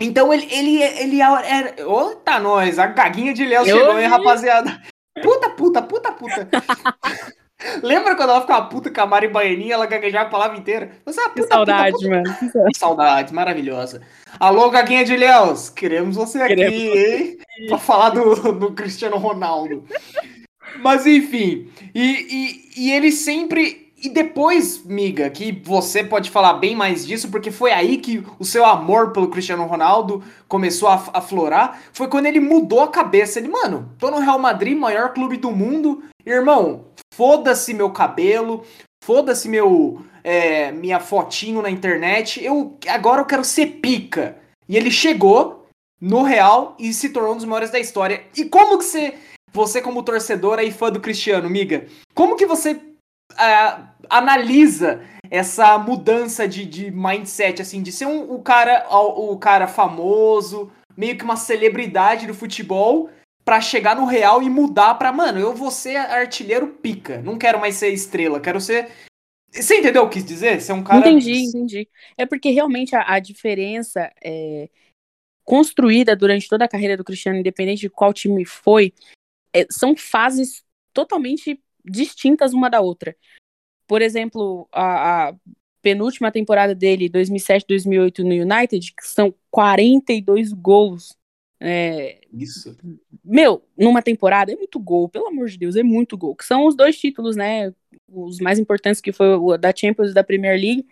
Então 0.00 0.32
ele, 0.32 0.48
ele, 0.50 0.82
ele 0.82 1.20
era. 1.20 1.86
Ô, 1.86 2.16
tá 2.16 2.40
nós, 2.40 2.78
a 2.78 2.86
gaguinha 2.86 3.34
de 3.34 3.44
Léo 3.44 3.66
chegou, 3.66 4.00
hein, 4.00 4.06
rapaziada? 4.06 4.80
Puta, 5.22 5.50
puta, 5.50 5.82
puta, 5.82 6.12
puta. 6.12 6.48
Lembra 7.82 8.16
quando 8.16 8.30
ela 8.30 8.40
ficava 8.40 8.66
puta 8.66 8.90
com 8.90 9.00
a 9.00 9.06
Mari 9.06 9.28
Baianinha, 9.28 9.74
ela 9.74 9.86
gaguejava 9.86 10.26
a 10.26 10.30
palavra 10.30 10.58
inteira? 10.58 10.90
Você 11.04 11.20
é 11.20 11.22
uma 11.24 11.30
Que 11.30 11.42
puta, 11.42 11.54
saudade, 11.54 11.92
puta, 11.92 12.08
mano. 12.08 12.36
Que 12.38 12.46
puta. 12.46 12.68
Saudade, 12.76 13.34
maravilhosa. 13.34 14.02
Alô, 14.38 14.70
gaguinha 14.70 15.04
de 15.04 15.16
Léus, 15.16 15.70
queremos 15.70 16.16
você 16.16 16.42
aqui, 16.42 16.54
Queremos 16.54 16.82
hein? 16.82 17.38
Pra 17.68 17.78
falar 17.78 18.10
do, 18.10 18.52
do 18.52 18.72
Cristiano 18.72 19.16
Ronaldo. 19.16 19.84
Mas 20.80 21.06
enfim, 21.06 21.68
e, 21.94 22.70
e, 22.76 22.86
e 22.86 22.92
ele 22.92 23.12
sempre. 23.12 23.82
E 24.04 24.08
depois, 24.08 24.84
miga, 24.84 25.30
que 25.30 25.62
você 25.64 26.02
pode 26.02 26.28
falar 26.28 26.54
bem 26.54 26.74
mais 26.74 27.06
disso, 27.06 27.30
porque 27.30 27.52
foi 27.52 27.70
aí 27.70 27.98
que 27.98 28.24
o 28.36 28.44
seu 28.44 28.64
amor 28.64 29.12
pelo 29.12 29.28
Cristiano 29.28 29.64
Ronaldo 29.64 30.24
começou 30.48 30.88
a 30.88 30.94
a 30.94 31.18
aflorar. 31.18 31.80
Foi 31.92 32.08
quando 32.08 32.26
ele 32.26 32.40
mudou 32.40 32.80
a 32.80 32.88
cabeça. 32.88 33.38
Ele, 33.38 33.46
mano, 33.46 33.92
tô 33.98 34.10
no 34.10 34.18
Real 34.18 34.40
Madrid, 34.40 34.76
maior 34.76 35.12
clube 35.12 35.36
do 35.36 35.52
mundo. 35.52 36.02
Irmão, 36.26 36.84
foda-se 37.12 37.74
meu 37.74 37.90
cabelo, 37.90 38.64
foda-se 39.04 39.48
meu 39.48 40.04
é, 40.24 40.72
minha 40.72 40.98
fotinho 40.98 41.62
na 41.62 41.70
internet. 41.70 42.42
Eu 42.42 42.78
agora 42.88 43.20
eu 43.20 43.26
quero 43.26 43.44
ser 43.44 43.66
pica. 43.80 44.36
E 44.68 44.76
ele 44.76 44.90
chegou 44.90 45.66
no 46.00 46.22
Real 46.22 46.74
e 46.78 46.92
se 46.92 47.10
tornou 47.10 47.34
um 47.34 47.36
dos 47.36 47.44
maiores 47.44 47.70
da 47.70 47.78
história. 47.78 48.24
E 48.36 48.44
como 48.46 48.78
que 48.78 48.84
você, 48.84 49.14
você 49.52 49.82
como 49.82 50.02
torcedora 50.02 50.64
e 50.64 50.72
fã 50.72 50.90
do 50.90 51.00
Cristiano, 51.00 51.50
miga, 51.50 51.86
como 52.14 52.36
que 52.36 52.46
você 52.46 52.80
ah, 53.36 53.88
analisa 54.08 55.02
essa 55.30 55.78
mudança 55.78 56.46
de, 56.48 56.64
de 56.64 56.90
mindset, 56.90 57.62
assim, 57.62 57.82
de 57.82 57.92
ser 57.92 58.06
um, 58.06 58.32
o, 58.32 58.42
cara, 58.42 58.86
o, 58.90 59.32
o 59.32 59.38
cara 59.38 59.66
famoso, 59.66 60.70
meio 60.96 61.16
que 61.16 61.24
uma 61.24 61.36
celebridade 61.36 62.26
do 62.26 62.34
futebol, 62.34 63.10
pra 63.44 63.60
chegar 63.60 63.96
no 63.96 64.04
Real 64.04 64.42
e 64.42 64.48
mudar 64.48 64.94
pra, 64.94 65.12
mano, 65.12 65.38
eu 65.38 65.54
vou 65.54 65.70
ser 65.70 65.96
artilheiro 65.96 66.68
pica, 66.68 67.20
não 67.22 67.38
quero 67.38 67.58
mais 67.60 67.76
ser 67.76 67.90
estrela, 67.90 68.40
quero 68.40 68.60
ser... 68.60 68.90
Você 69.50 69.78
entendeu 69.78 70.04
o 70.04 70.08
que 70.08 70.14
quis 70.14 70.24
dizer? 70.24 70.60
Ser 70.62 70.72
um 70.72 70.82
cara... 70.82 71.00
Entendi, 71.00 71.44
entendi. 71.44 71.88
É 72.16 72.24
porque 72.24 72.50
realmente 72.50 72.96
a, 72.96 73.14
a 73.14 73.18
diferença 73.18 74.10
é, 74.24 74.70
construída 75.44 76.16
durante 76.16 76.48
toda 76.48 76.64
a 76.64 76.68
carreira 76.68 76.96
do 76.96 77.04
Cristiano, 77.04 77.38
independente 77.38 77.80
de 77.80 77.90
qual 77.90 78.12
time 78.12 78.44
foi, 78.44 78.94
é, 79.52 79.66
são 79.70 79.96
fases 79.96 80.64
totalmente 80.92 81.60
distintas 81.84 82.52
uma 82.52 82.70
da 82.70 82.80
outra. 82.80 83.16
Por 83.86 84.00
exemplo, 84.00 84.68
a, 84.72 85.28
a 85.28 85.34
penúltima 85.82 86.30
temporada 86.30 86.74
dele, 86.74 87.10
2007-2008 87.10 88.18
no 88.20 88.30
United, 88.30 88.94
que 88.94 89.06
são 89.06 89.34
42 89.50 90.52
gols. 90.52 91.16
É, 91.64 92.20
Isso. 92.32 92.76
meu, 93.24 93.64
numa 93.78 94.02
temporada 94.02 94.50
é 94.52 94.56
muito 94.56 94.80
gol, 94.80 95.08
pelo 95.08 95.28
amor 95.28 95.48
de 95.48 95.56
Deus, 95.56 95.76
é 95.76 95.82
muito 95.84 96.16
gol. 96.18 96.34
Que 96.34 96.44
são 96.44 96.66
os 96.66 96.74
dois 96.74 96.98
títulos, 96.98 97.36
né? 97.36 97.72
Os 98.08 98.40
mais 98.40 98.58
importantes 98.58 99.00
que 99.00 99.12
foi 99.12 99.28
o 99.36 99.56
da 99.56 99.72
Champions 99.74 100.10
e 100.10 100.14
da 100.14 100.24
Premier 100.24 100.60
League 100.60 100.84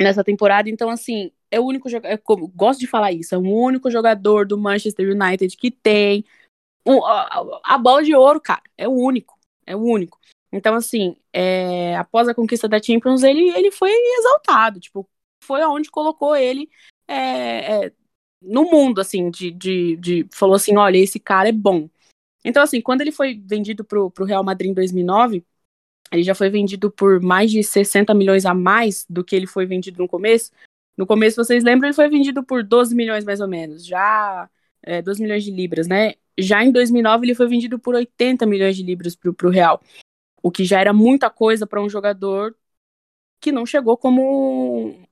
nessa 0.00 0.22
temporada. 0.22 0.70
Então, 0.70 0.88
assim, 0.88 1.32
é 1.50 1.58
o 1.58 1.64
único 1.64 1.88
jogador. 1.88 2.20
Gosto 2.54 2.78
de 2.78 2.86
falar 2.86 3.10
isso, 3.10 3.34
é 3.34 3.38
o 3.38 3.42
único 3.42 3.90
jogador 3.90 4.46
do 4.46 4.56
Manchester 4.56 5.10
United 5.10 5.56
que 5.56 5.72
tem 5.72 6.24
o- 6.84 7.04
a, 7.04 7.60
a 7.64 7.78
bola 7.78 8.02
de 8.04 8.14
ouro, 8.14 8.40
cara. 8.40 8.62
É 8.76 8.86
o 8.86 8.92
único. 8.92 9.36
É 9.66 9.74
o 9.74 9.80
único. 9.80 10.20
Então, 10.52 10.74
assim, 10.76 11.16
é, 11.32 11.96
após 11.96 12.28
a 12.28 12.34
conquista 12.34 12.68
da 12.68 12.80
Champions, 12.80 13.24
ele, 13.24 13.50
ele 13.50 13.72
foi 13.72 13.90
exaltado. 13.90 14.78
Tipo, 14.78 15.08
foi 15.42 15.62
aonde 15.62 15.90
colocou 15.90 16.36
ele 16.36 16.70
é, 17.08 17.86
é, 17.86 17.92
no 18.40 18.64
mundo, 18.70 19.00
assim, 19.00 19.30
de, 19.30 19.50
de, 19.50 19.96
de. 19.96 20.26
Falou 20.32 20.56
assim: 20.56 20.76
olha, 20.76 20.98
esse 20.98 21.18
cara 21.18 21.48
é 21.48 21.52
bom. 21.52 21.88
Então, 22.44 22.62
assim, 22.62 22.80
quando 22.80 23.00
ele 23.00 23.12
foi 23.12 23.40
vendido 23.44 23.84
pro, 23.84 24.10
pro 24.10 24.24
Real 24.24 24.44
Madrid 24.44 24.70
em 24.70 24.74
2009, 24.74 25.44
ele 26.12 26.22
já 26.22 26.34
foi 26.34 26.48
vendido 26.50 26.90
por 26.90 27.20
mais 27.20 27.50
de 27.50 27.62
60 27.62 28.14
milhões 28.14 28.46
a 28.46 28.54
mais 28.54 29.04
do 29.08 29.24
que 29.24 29.36
ele 29.36 29.46
foi 29.46 29.66
vendido 29.66 29.98
no 29.98 30.08
começo. 30.08 30.52
No 30.96 31.06
começo, 31.06 31.36
vocês 31.36 31.62
lembram, 31.62 31.88
ele 31.88 31.94
foi 31.94 32.08
vendido 32.08 32.42
por 32.42 32.62
12 32.64 32.94
milhões 32.94 33.24
mais 33.24 33.40
ou 33.40 33.48
menos, 33.48 33.86
já 33.86 34.48
é, 34.82 35.00
12 35.02 35.22
milhões 35.22 35.44
de 35.44 35.50
libras, 35.50 35.86
né? 35.86 36.14
Já 36.38 36.64
em 36.64 36.72
2009, 36.72 37.26
ele 37.26 37.34
foi 37.34 37.46
vendido 37.46 37.78
por 37.78 37.94
80 37.94 38.46
milhões 38.46 38.76
de 38.76 38.82
libras 38.82 39.14
pro, 39.14 39.32
pro 39.34 39.50
Real, 39.50 39.80
o 40.42 40.50
que 40.50 40.64
já 40.64 40.80
era 40.80 40.92
muita 40.92 41.30
coisa 41.30 41.66
para 41.66 41.82
um 41.82 41.88
jogador 41.88 42.56
que 43.40 43.52
não 43.52 43.66
chegou 43.66 43.96
como 43.96 45.07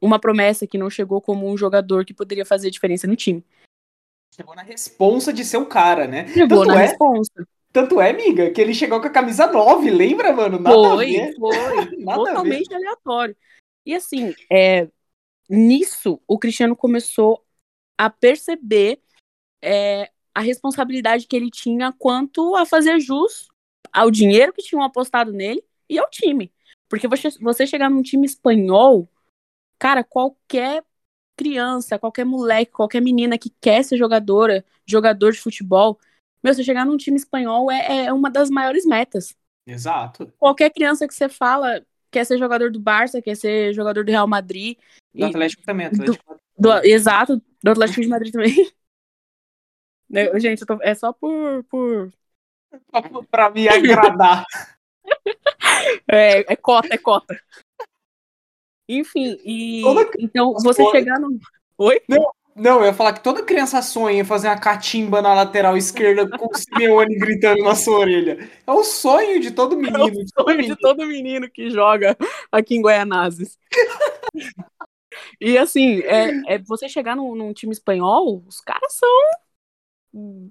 uma 0.00 0.18
promessa, 0.18 0.66
que 0.66 0.78
não 0.78 0.88
chegou 0.88 1.20
como 1.20 1.48
um 1.48 1.56
jogador 1.56 2.04
que 2.04 2.14
poderia 2.14 2.44
fazer 2.44 2.70
diferença 2.70 3.06
no 3.06 3.16
time. 3.16 3.44
Chegou 4.34 4.54
na 4.54 4.62
responsa 4.62 5.32
de 5.32 5.44
ser 5.44 5.58
o 5.58 5.66
cara, 5.66 6.06
né? 6.06 6.28
Chegou 6.28 6.60
Tanto 6.60 6.68
na 6.68 6.82
é, 6.82 6.86
responsa. 6.86 7.48
tanto 7.72 8.00
é, 8.00 8.10
amiga, 8.10 8.50
que 8.50 8.60
ele 8.60 8.72
chegou 8.72 9.00
com 9.00 9.06
a 9.06 9.10
camisa 9.10 9.46
9, 9.46 9.90
lembra, 9.90 10.32
mano? 10.32 10.58
Nada 10.58 10.74
Foi, 10.76 11.34
foi. 11.34 11.96
Nada 11.98 12.24
totalmente 12.24 12.72
aleatório. 12.72 13.36
E 13.84 13.94
assim, 13.94 14.34
é, 14.50 14.88
nisso, 15.48 16.20
o 16.26 16.38
Cristiano 16.38 16.76
começou 16.76 17.44
a 17.98 18.08
perceber 18.08 19.00
é, 19.62 20.10
a 20.34 20.40
responsabilidade 20.40 21.26
que 21.26 21.36
ele 21.36 21.50
tinha 21.50 21.92
quanto 21.92 22.54
a 22.56 22.64
fazer 22.64 23.00
jus 23.00 23.48
ao 23.92 24.10
dinheiro 24.10 24.52
que 24.52 24.62
tinham 24.62 24.82
apostado 24.82 25.32
nele 25.32 25.62
e 25.88 25.98
ao 25.98 26.08
time. 26.08 26.52
Porque 26.88 27.08
você, 27.08 27.28
você 27.40 27.66
chegar 27.66 27.90
num 27.90 28.02
time 28.02 28.26
espanhol, 28.26 29.08
cara, 29.80 30.04
qualquer 30.04 30.84
criança, 31.36 31.98
qualquer 31.98 32.24
moleque, 32.24 32.70
qualquer 32.70 33.00
menina 33.00 33.38
que 33.38 33.48
quer 33.60 33.82
ser 33.82 33.96
jogadora, 33.96 34.62
jogador 34.86 35.32
de 35.32 35.40
futebol, 35.40 35.98
meu, 36.42 36.54
você 36.54 36.62
chegar 36.62 36.84
num 36.84 36.96
time 36.98 37.16
espanhol 37.16 37.70
é, 37.70 38.04
é 38.06 38.12
uma 38.12 38.30
das 38.30 38.48
maiores 38.50 38.84
metas 38.84 39.34
Exato. 39.66 40.32
qualquer 40.38 40.70
criança 40.70 41.08
que 41.08 41.14
você 41.14 41.28
fala 41.28 41.84
quer 42.10 42.24
ser 42.26 42.38
jogador 42.38 42.70
do 42.70 42.80
Barça, 42.80 43.22
quer 43.22 43.36
ser 43.36 43.72
jogador 43.72 44.04
do 44.04 44.10
Real 44.10 44.26
Madrid. 44.26 44.76
Do 45.14 45.24
e- 45.24 45.28
Atlético 45.28 45.62
também, 45.62 45.86
Atlético. 45.86 46.40
do- 46.58 46.84
exato, 46.84 47.40
do 47.62 47.70
Atlético 47.70 48.00
de 48.00 48.08
Madrid 48.08 48.32
também. 48.32 48.54
Né, 50.12 50.40
Gente, 50.40 50.66
tô- 50.66 50.82
é 50.82 50.92
só 50.92 51.12
por. 51.12 51.62
por 51.70 52.12
Só 52.90 53.22
pra 53.30 53.48
me 53.48 53.68
agradar. 53.68 54.44
é, 56.10 56.52
é 56.52 56.56
cota, 56.56 56.88
é 56.92 56.98
cota. 56.98 57.40
Enfim, 58.90 59.38
e. 59.44 59.82
Toda 59.82 60.10
Então, 60.18 60.52
você 60.54 60.84
chegar 60.90 61.20
no. 61.20 61.38
Oi? 61.78 62.00
Não, 62.56 62.80
eu 62.80 62.86
ia 62.86 62.92
falar 62.92 63.12
que 63.12 63.22
toda 63.22 63.44
criança 63.44 63.80
sonha 63.80 64.20
em 64.20 64.24
fazer 64.24 64.48
uma 64.48 64.58
catimba 64.58 65.22
na 65.22 65.32
lateral 65.32 65.76
esquerda 65.76 66.28
com 66.28 66.46
o 66.46 66.58
Simeone 66.58 67.16
gritando 67.16 67.62
na 67.62 67.76
sua 67.76 68.00
orelha. 68.00 68.50
É 68.66 68.72
o 68.72 68.82
sonho 68.82 69.40
de 69.40 69.52
todo 69.52 69.76
menino. 69.76 70.10
de 70.10 70.26
todo 70.32 70.46
sonho 70.46 70.62
de 70.62 70.76
todo 70.76 71.06
menino 71.06 71.48
que 71.48 71.70
joga 71.70 72.16
aqui 72.50 72.74
em 72.74 72.82
Guaianazes. 72.82 73.56
e 75.40 75.56
assim, 75.56 76.00
é, 76.00 76.54
é 76.54 76.58
você 76.58 76.88
chegar 76.88 77.14
num, 77.14 77.36
num 77.36 77.52
time 77.52 77.72
espanhol, 77.72 78.42
os 78.46 78.60
caras 78.60 78.92
são. 78.92 79.08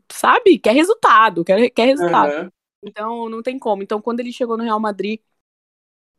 Sabe? 0.09 0.57
Quer 0.57 0.73
resultado, 0.73 1.43
quer, 1.43 1.69
quer 1.69 1.85
resultado. 1.85 2.31
Aham. 2.31 2.51
Então 2.81 3.29
não 3.29 3.43
tem 3.43 3.59
como. 3.59 3.83
Então 3.83 4.01
quando 4.01 4.21
ele 4.21 4.31
chegou 4.31 4.57
no 4.57 4.63
Real 4.63 4.79
Madrid, 4.79 5.19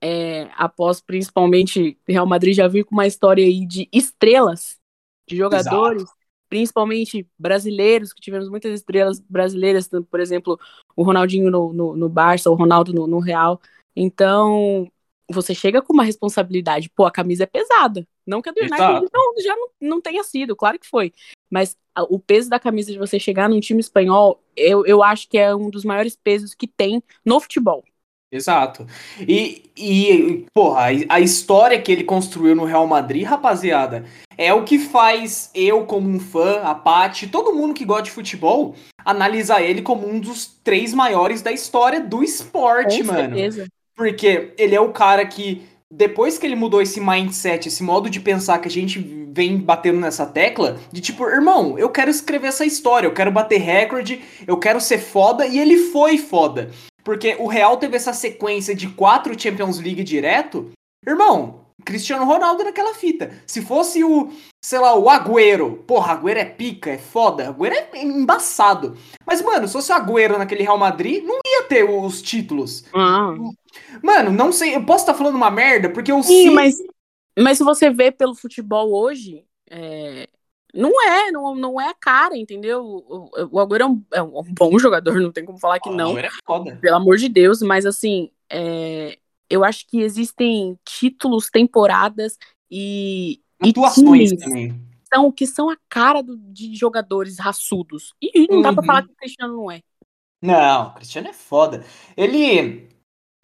é, 0.00 0.48
após 0.56 1.00
principalmente 1.00 1.98
Real 2.08 2.26
Madrid 2.26 2.54
já 2.54 2.66
viu 2.66 2.84
com 2.84 2.94
uma 2.94 3.06
história 3.06 3.44
aí 3.44 3.66
de 3.66 3.88
estrelas, 3.92 4.78
de 5.28 5.36
jogadores, 5.36 6.02
Exato. 6.02 6.18
principalmente 6.48 7.28
brasileiros, 7.38 8.12
que 8.12 8.20
tivemos 8.20 8.48
muitas 8.48 8.72
estrelas 8.72 9.20
brasileiras, 9.20 9.88
por 10.10 10.20
exemplo, 10.20 10.58
o 10.96 11.02
Ronaldinho 11.02 11.50
no, 11.50 11.72
no, 11.72 11.96
no 11.96 12.08
Barça, 12.08 12.50
o 12.50 12.54
Ronaldo 12.54 12.92
no, 12.92 13.06
no 13.06 13.18
Real. 13.18 13.60
Então, 13.94 14.90
você 15.30 15.54
chega 15.54 15.82
com 15.82 15.92
uma 15.92 16.04
responsabilidade. 16.04 16.90
Pô, 16.90 17.04
a 17.04 17.10
camisa 17.10 17.44
é 17.44 17.46
pesada. 17.46 18.06
Não 18.26 18.40
que 18.40 18.48
a 18.48 18.52
do 18.52 18.60
United 18.60 19.08
não, 19.12 19.42
já 19.42 19.56
não, 19.56 19.68
não 19.80 20.00
tenha 20.00 20.22
sido, 20.22 20.56
claro 20.56 20.78
que 20.78 20.86
foi. 20.86 21.12
Mas 21.50 21.76
a, 21.94 22.02
o 22.04 22.18
peso 22.18 22.48
da 22.48 22.60
camisa 22.60 22.92
de 22.92 22.98
você 22.98 23.18
chegar 23.18 23.48
num 23.48 23.60
time 23.60 23.80
espanhol, 23.80 24.42
eu, 24.56 24.86
eu 24.86 25.02
acho 25.02 25.28
que 25.28 25.38
é 25.38 25.54
um 25.54 25.68
dos 25.70 25.84
maiores 25.84 26.16
pesos 26.16 26.54
que 26.54 26.66
tem 26.66 27.02
no 27.24 27.40
futebol. 27.40 27.84
Exato. 28.32 28.86
E, 29.20 29.70
e 29.76 30.46
porra, 30.54 30.86
a, 31.08 31.20
história 31.20 31.80
que 31.80 31.90
ele 31.90 32.04
construiu 32.04 32.54
no 32.54 32.64
Real 32.64 32.86
Madrid, 32.86 33.24
rapaziada, 33.24 34.04
é 34.38 34.54
o 34.54 34.62
que 34.62 34.78
faz 34.78 35.50
eu, 35.52 35.84
como 35.84 36.08
um 36.08 36.20
fã, 36.20 36.60
a 36.62 36.74
Paty, 36.74 37.26
todo 37.26 37.54
mundo 37.54 37.74
que 37.74 37.84
gosta 37.84 38.04
de 38.04 38.12
futebol, 38.12 38.76
analisar 39.04 39.62
ele 39.62 39.82
como 39.82 40.08
um 40.08 40.20
dos 40.20 40.46
três 40.62 40.94
maiores 40.94 41.42
da 41.42 41.50
história 41.50 42.00
do 42.00 42.22
esporte, 42.22 42.98
Com 42.98 43.12
mano. 43.12 43.36
Certeza. 43.36 43.66
Porque 43.96 44.54
ele 44.56 44.74
é 44.74 44.80
o 44.80 44.92
cara 44.92 45.26
que, 45.26 45.62
depois 45.90 46.38
que 46.38 46.46
ele 46.46 46.54
mudou 46.54 46.80
esse 46.80 47.00
mindset, 47.00 47.66
esse 47.66 47.82
modo 47.82 48.08
de 48.08 48.20
pensar 48.20 48.58
que 48.60 48.68
a 48.68 48.70
gente 48.70 48.98
vem 49.32 49.58
batendo 49.58 49.98
nessa 49.98 50.24
tecla, 50.24 50.78
de 50.92 51.00
tipo, 51.00 51.24
irmão, 51.28 51.78
eu 51.78 51.88
quero 51.88 52.10
escrever 52.10 52.48
essa 52.48 52.64
história, 52.64 53.06
eu 53.06 53.14
quero 53.14 53.30
bater 53.30 53.60
recorde, 53.60 54.22
eu 54.46 54.56
quero 54.56 54.80
ser 54.80 54.98
foda, 54.98 55.46
e 55.46 55.58
ele 55.58 55.76
foi 55.76 56.16
foda. 56.16 56.70
Porque 57.10 57.34
o 57.40 57.48
Real 57.48 57.76
teve 57.76 57.96
essa 57.96 58.12
sequência 58.12 58.72
de 58.72 58.86
quatro 58.86 59.36
Champions 59.36 59.80
League 59.80 60.04
direto. 60.04 60.70
Irmão, 61.04 61.66
Cristiano 61.84 62.24
Ronaldo 62.24 62.62
naquela 62.62 62.94
fita. 62.94 63.32
Se 63.48 63.62
fosse 63.62 64.04
o, 64.04 64.30
sei 64.64 64.78
lá, 64.78 64.96
o 64.96 65.10
Agüero. 65.10 65.82
Porra, 65.88 66.12
Agüero 66.12 66.38
é 66.38 66.44
pica, 66.44 66.90
é 66.90 66.98
foda. 66.98 67.48
Agüero 67.48 67.74
é 67.74 68.00
embaçado. 68.00 68.96
Mas, 69.26 69.42
mano, 69.42 69.66
se 69.66 69.72
fosse 69.72 69.90
o 69.90 69.94
Agüero 69.96 70.38
naquele 70.38 70.62
Real 70.62 70.78
Madrid, 70.78 71.24
não 71.24 71.40
ia 71.44 71.64
ter 71.64 71.82
os 71.82 72.22
títulos. 72.22 72.84
Ah. 72.94 73.34
Mano, 74.00 74.30
não 74.30 74.52
sei. 74.52 74.76
Eu 74.76 74.84
posso 74.86 75.02
estar 75.02 75.14
tá 75.14 75.18
falando 75.18 75.34
uma 75.34 75.50
merda, 75.50 75.90
porque 75.90 76.12
eu 76.12 76.22
Sim, 76.22 76.50
mas, 76.50 76.76
mas 77.36 77.58
se 77.58 77.64
você 77.64 77.90
vê 77.90 78.12
pelo 78.12 78.36
futebol 78.36 78.94
hoje, 78.94 79.44
é, 79.68 80.28
não 80.74 80.92
é, 81.08 81.30
não, 81.30 81.54
não 81.54 81.80
é 81.80 81.88
a 81.88 81.94
cara, 81.94 82.36
entendeu? 82.36 82.84
O, 82.84 83.30
o 83.52 83.60
Agüero 83.60 83.82
é 83.82 83.86
um, 83.86 84.04
é 84.12 84.22
um, 84.22 84.42
bom 84.52 84.78
jogador, 84.78 85.20
não 85.20 85.32
tem 85.32 85.44
como 85.44 85.58
falar 85.58 85.80
que 85.80 85.88
o 85.88 85.94
não. 85.94 86.16
É 86.18 86.28
foda. 86.46 86.76
Pelo 86.80 86.96
amor 86.96 87.16
de 87.16 87.28
Deus, 87.28 87.62
mas 87.62 87.86
assim, 87.86 88.30
é, 88.50 89.18
eu 89.48 89.64
acho 89.64 89.86
que 89.86 90.00
existem 90.00 90.78
títulos, 90.84 91.50
temporadas 91.50 92.38
e. 92.70 93.40
Atuações 93.60 94.32
e 94.32 94.36
também. 94.36 94.80
São, 95.12 95.32
que 95.32 95.46
são 95.46 95.68
a 95.68 95.76
cara 95.88 96.22
do, 96.22 96.36
de 96.36 96.74
jogadores 96.74 97.38
raçudos. 97.38 98.14
E 98.22 98.46
não 98.48 98.56
uhum. 98.56 98.62
dá 98.62 98.72
pra 98.72 98.82
falar 98.84 99.02
que 99.02 99.12
o 99.12 99.16
Cristiano 99.16 99.56
não 99.56 99.70
é. 99.70 99.80
Não, 100.40 100.88
o 100.88 100.94
Cristiano 100.94 101.28
é 101.28 101.32
foda. 101.32 101.84
Ele. 102.16 102.88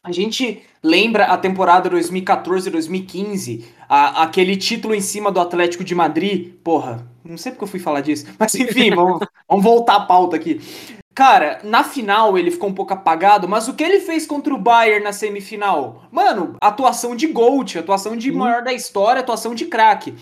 A 0.06 0.12
gente 0.12 0.62
lembra 0.84 1.24
a 1.24 1.36
temporada 1.36 1.90
2014-2015, 1.90 3.64
aquele 3.88 4.56
título 4.56 4.94
em 4.94 5.00
cima 5.00 5.32
do 5.32 5.40
Atlético 5.40 5.82
de 5.82 5.96
Madrid. 5.96 6.52
Porra, 6.62 7.04
não 7.24 7.36
sei 7.36 7.50
porque 7.50 7.64
eu 7.64 7.68
fui 7.68 7.80
falar 7.80 8.02
disso, 8.02 8.26
mas 8.38 8.54
enfim, 8.54 8.94
vamos, 8.94 9.18
vamos 9.48 9.64
voltar 9.64 9.96
à 9.96 10.00
pauta 10.00 10.36
aqui. 10.36 10.60
Cara, 11.12 11.58
na 11.64 11.82
final 11.82 12.38
ele 12.38 12.52
ficou 12.52 12.68
um 12.68 12.74
pouco 12.74 12.92
apagado, 12.92 13.48
mas 13.48 13.66
o 13.66 13.74
que 13.74 13.82
ele 13.82 13.98
fez 13.98 14.26
contra 14.26 14.54
o 14.54 14.58
Bayern 14.58 15.02
na 15.02 15.12
semifinal? 15.12 16.04
Mano, 16.12 16.54
atuação 16.60 17.16
de 17.16 17.26
GOAT, 17.26 17.78
atuação 17.78 18.16
de 18.16 18.30
maior 18.30 18.62
da 18.62 18.72
história, 18.72 19.20
atuação 19.20 19.56
de 19.56 19.64
craque. 19.64 20.14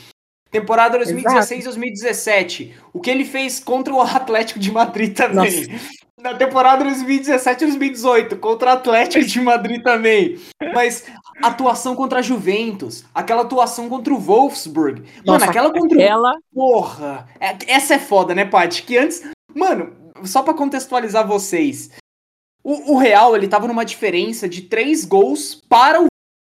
Temporada 0.61 0.99
2016-2017. 1.01 2.73
O 2.93 3.01
que 3.01 3.11
ele 3.11 3.25
fez 3.25 3.59
contra 3.59 3.93
o 3.93 4.01
Atlético 4.01 4.59
de 4.59 4.71
Madrid 4.71 5.14
também. 5.14 5.67
Nossa 5.67 6.05
na 6.25 6.35
temporada 6.35 6.83
2017 6.85 7.67
2018, 7.67 8.37
contra 8.38 8.71
o 8.71 8.73
Atlético 8.73 9.27
de 9.27 9.40
Madrid 9.43 9.83
também. 9.83 10.40
Mas 10.73 11.05
atuação 11.43 11.95
contra 11.95 12.21
a 12.21 12.23
Juventus, 12.23 13.05
aquela 13.14 13.43
atuação 13.43 13.90
contra 13.90 14.14
o 14.14 14.19
Wolfsburg. 14.19 15.03
Nossa, 15.23 15.40
mano, 15.40 15.51
aquela 15.51 15.71
contra 15.71 16.03
aquela... 16.03 16.38
Porra! 16.53 17.29
É, 17.38 17.55
essa 17.67 17.95
é 17.95 17.99
foda, 17.99 18.35
né, 18.35 18.47
Paty? 18.47 18.85
Que 18.85 18.97
antes. 18.97 19.23
Mano, 19.55 19.95
só 20.25 20.43
para 20.43 20.55
contextualizar 20.55 21.29
vocês. 21.29 21.90
O, 22.62 22.95
o, 22.95 22.97
Real, 22.97 23.37
ele 23.37 23.47
tava 23.47 23.69
numa 23.69 23.85
diferença 23.85 24.49
de 24.49 24.62
três 24.62 25.05
gols 25.05 25.55
para 25.69 26.01
o 26.01 26.07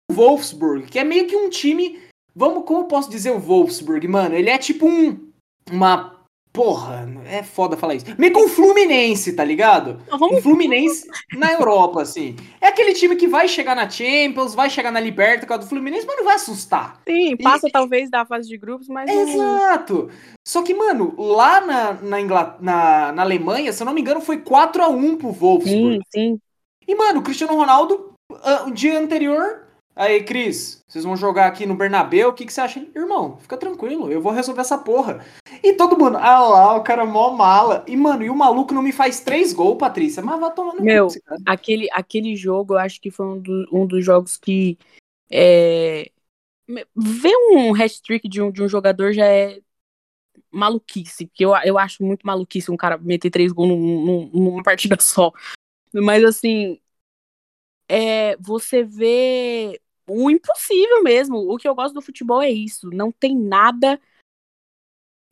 Wolfsburg, 0.09 0.87
que 0.87 0.97
é 0.97 1.03
meio 1.03 1.27
que 1.27 1.35
um 1.35 1.49
time. 1.49 1.99
Vamos, 2.37 2.65
como 2.65 2.81
eu 2.81 2.85
posso 2.85 3.09
dizer 3.09 3.31
o 3.31 3.39
Wolfsburg, 3.39 4.07
mano? 4.07 4.35
Ele 4.35 4.51
é 4.51 4.59
tipo 4.59 4.85
um. 4.87 5.27
Uma 5.71 6.15
Porra, 6.53 7.07
é 7.27 7.43
foda 7.43 7.77
falar 7.77 7.93
isso. 7.93 8.05
Meio 8.17 8.33
com 8.33 8.45
o 8.45 8.49
Fluminense, 8.49 9.33
tá 9.33 9.43
ligado? 9.43 10.01
O 10.11 10.41
Fluminense 10.41 11.07
na 11.33 11.53
Europa, 11.53 12.01
assim. 12.01 12.35
É 12.59 12.69
aquele 12.69 12.95
time 12.95 13.15
que 13.15 13.27
vai 13.27 13.47
chegar 13.47 13.75
na 13.75 13.87
Champions, 13.87 14.55
vai 14.55 14.67
chegar 14.67 14.91
na 14.91 14.99
Liberta 14.99 15.45
com 15.45 15.53
a 15.53 15.57
do 15.57 15.67
Fluminense, 15.67 16.07
mas 16.07 16.17
não 16.17 16.25
vai 16.25 16.33
assustar. 16.33 16.99
Sim, 17.07 17.37
passa 17.37 17.67
e... 17.67 17.71
talvez 17.71 18.09
da 18.09 18.25
fase 18.25 18.49
de 18.49 18.57
grupos, 18.57 18.87
mas. 18.87 19.07
Exato. 19.07 20.09
Só 20.47 20.63
que, 20.63 20.73
mano, 20.73 21.13
lá 21.15 21.61
na, 21.61 21.93
na, 21.93 22.21
Ingl... 22.21 22.33
na, 22.59 23.11
na 23.11 23.21
Alemanha, 23.21 23.71
se 23.71 23.83
eu 23.83 23.85
não 23.85 23.93
me 23.93 24.01
engano, 24.01 24.19
foi 24.19 24.39
4 24.39 24.81
a 24.81 24.87
1 24.87 25.17
pro 25.17 25.31
Wolfsburg. 25.31 25.97
Sim, 25.97 26.01
sim. 26.11 26.39
E, 26.87 26.95
mano, 26.95 27.19
o 27.19 27.23
Cristiano 27.23 27.55
Ronaldo, 27.55 28.13
uh, 28.31 28.67
o 28.67 28.71
dia 28.71 28.99
anterior, 28.99 29.66
Aí, 29.97 30.23
Cris, 30.23 30.83
vocês 30.87 31.03
vão 31.03 31.17
jogar 31.17 31.47
aqui 31.47 31.65
no 31.65 31.73
Bernabéu, 31.73 32.29
o 32.29 32.33
que, 32.33 32.45
que 32.45 32.53
você 32.53 32.61
acha? 32.61 32.87
Irmão, 32.95 33.37
fica 33.39 33.57
tranquilo, 33.57 34.11
eu 34.11 34.21
vou 34.21 34.31
resolver 34.31 34.61
essa 34.61 34.77
porra. 34.77 35.25
E 35.63 35.73
todo 35.73 35.97
mundo, 35.97 36.17
ah 36.17 36.39
lá, 36.39 36.75
o 36.75 36.83
cara 36.83 37.01
é 37.01 37.05
mó 37.05 37.31
mala. 37.31 37.83
E, 37.87 37.97
mano, 37.97 38.23
e 38.23 38.29
o 38.29 38.35
maluco 38.35 38.75
não 38.75 38.83
me 38.83 38.91
faz 38.91 39.21
três 39.21 39.51
gols, 39.51 39.79
Patrícia, 39.79 40.21
mas 40.21 40.39
vai 40.39 40.53
tomando 40.53 40.83
Meu, 40.83 41.07
aquele, 41.47 41.89
aquele 41.91 42.35
jogo, 42.35 42.75
eu 42.75 42.77
acho 42.77 43.01
que 43.01 43.09
foi 43.09 43.25
um, 43.25 43.41
do, 43.41 43.67
um 43.71 43.87
dos 43.87 44.05
jogos 44.05 44.37
que. 44.37 44.77
É... 45.31 46.11
Ver 46.95 47.33
um 47.51 47.73
hat-trick 47.73 48.29
de 48.29 48.39
um, 48.39 48.51
de 48.51 48.61
um 48.61 48.69
jogador 48.69 49.13
já 49.13 49.25
é 49.25 49.59
maluquice, 50.51 51.25
porque 51.25 51.43
eu, 51.43 51.55
eu 51.65 51.79
acho 51.79 52.03
muito 52.03 52.21
maluquice 52.21 52.69
um 52.69 52.77
cara 52.77 52.99
meter 52.99 53.31
três 53.31 53.51
gols 53.51 53.69
num, 53.69 54.05
num, 54.05 54.29
numa 54.31 54.61
partida 54.61 54.95
só. 55.01 55.31
Mas, 55.91 56.23
assim, 56.23 56.79
é, 57.89 58.37
você 58.37 58.83
vê 58.83 59.81
o 60.07 60.29
impossível 60.31 61.03
mesmo. 61.03 61.37
O 61.37 61.57
que 61.57 61.67
eu 61.67 61.75
gosto 61.75 61.93
do 61.93 62.01
futebol 62.01 62.41
é 62.41 62.49
isso. 62.49 62.89
Não 62.91 63.11
tem 63.11 63.35
nada, 63.35 63.99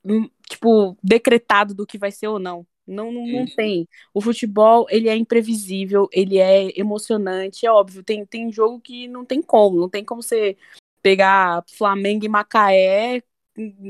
hum, 0.03 0.29
tipo, 0.49 0.97
decretado 1.03 1.73
do 1.73 1.85
que 1.85 1.97
vai 1.97 2.11
ser 2.11 2.27
ou 2.27 2.39
não. 2.39 2.65
Não, 2.87 3.11
não, 3.11 3.25
não 3.25 3.45
tem. 3.47 3.87
O 4.13 4.21
futebol, 4.21 4.85
ele 4.89 5.09
é 5.09 5.15
imprevisível, 5.15 6.07
ele 6.11 6.37
é 6.37 6.79
emocionante, 6.79 7.65
é 7.65 7.71
óbvio. 7.71 8.03
Tem, 8.03 8.25
tem 8.25 8.51
jogo 8.51 8.79
que 8.79 9.07
não 9.07 9.25
tem 9.25 9.41
como. 9.41 9.79
Não 9.79 9.89
tem 9.89 10.05
como 10.05 10.21
você 10.21 10.55
pegar 11.01 11.63
Flamengo 11.67 12.25
e 12.25 12.29
Macaé, 12.29 13.23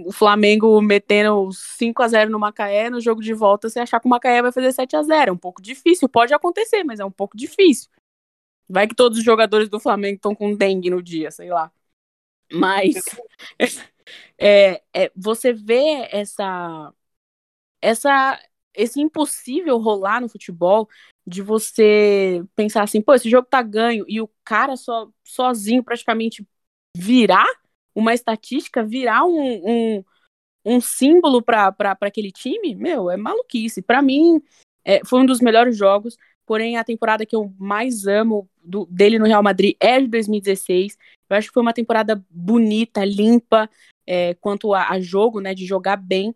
o 0.05 0.11
Flamengo 0.11 0.79
metendo 0.81 1.49
5 1.51 2.03
a 2.03 2.07
0 2.07 2.29
no 2.29 2.39
Macaé, 2.39 2.89
no 2.89 3.01
jogo 3.01 3.21
de 3.21 3.33
volta 3.33 3.67
você 3.67 3.79
achar 3.79 3.99
que 3.99 4.05
o 4.05 4.09
Macaé 4.09 4.41
vai 4.41 4.51
fazer 4.51 4.71
7 4.71 4.95
a 4.95 5.01
0 5.01 5.29
É 5.29 5.33
um 5.33 5.37
pouco 5.37 5.61
difícil, 5.61 6.07
pode 6.07 6.33
acontecer, 6.33 6.83
mas 6.83 6.99
é 6.99 7.05
um 7.05 7.11
pouco 7.11 7.35
difícil. 7.35 7.89
Vai 8.67 8.87
que 8.87 8.95
todos 8.95 9.17
os 9.17 9.23
jogadores 9.23 9.69
do 9.69 9.79
Flamengo 9.79 10.15
estão 10.15 10.33
com 10.33 10.55
dengue 10.55 10.89
no 10.89 11.01
dia, 11.01 11.31
sei 11.31 11.49
lá. 11.49 11.71
Mas 12.51 12.95
é, 14.37 14.81
é, 14.93 15.11
você 15.15 15.53
vê 15.53 16.07
essa, 16.11 16.93
essa, 17.81 18.39
esse 18.73 18.99
impossível 19.01 19.77
rolar 19.77 20.21
no 20.21 20.29
futebol 20.29 20.89
de 21.25 21.41
você 21.41 22.43
pensar 22.55 22.83
assim, 22.83 23.01
pô, 23.01 23.13
esse 23.13 23.29
jogo 23.29 23.47
tá 23.49 23.61
ganho 23.61 24.05
e 24.07 24.21
o 24.21 24.29
cara 24.43 24.75
só 24.75 25.09
sozinho 25.23 25.83
praticamente 25.83 26.45
virar 26.95 27.47
uma 27.95 28.13
estatística, 28.13 28.83
virar 28.83 29.25
um, 29.25 29.61
um, 29.97 30.03
um 30.65 30.81
símbolo 30.81 31.41
para 31.41 31.73
aquele 32.01 32.31
time, 32.31 32.75
meu, 32.75 33.09
é 33.09 33.17
maluquice. 33.17 33.81
Para 33.81 34.01
mim, 34.01 34.41
é, 34.83 35.03
foi 35.05 35.21
um 35.21 35.25
dos 35.25 35.39
melhores 35.39 35.77
jogos. 35.77 36.17
Porém, 36.45 36.77
a 36.77 36.83
temporada 36.83 37.25
que 37.25 37.35
eu 37.35 37.53
mais 37.57 38.05
amo 38.05 38.47
do, 38.63 38.85
dele 38.85 39.17
no 39.17 39.25
Real 39.25 39.41
Madrid 39.41 39.75
é 39.79 39.99
de 39.99 40.07
2016. 40.07 40.97
Eu 41.29 41.37
acho 41.37 41.47
que 41.47 41.53
foi 41.53 41.63
uma 41.63 41.73
temporada 41.73 42.23
bonita, 42.29 43.03
limpa, 43.03 43.69
é, 44.05 44.35
quanto 44.35 44.73
a, 44.73 44.89
a, 44.89 44.99
jogo, 44.99 45.39
né? 45.39 45.53
De 45.53 45.65
jogar 45.65 45.97
bem. 45.97 46.35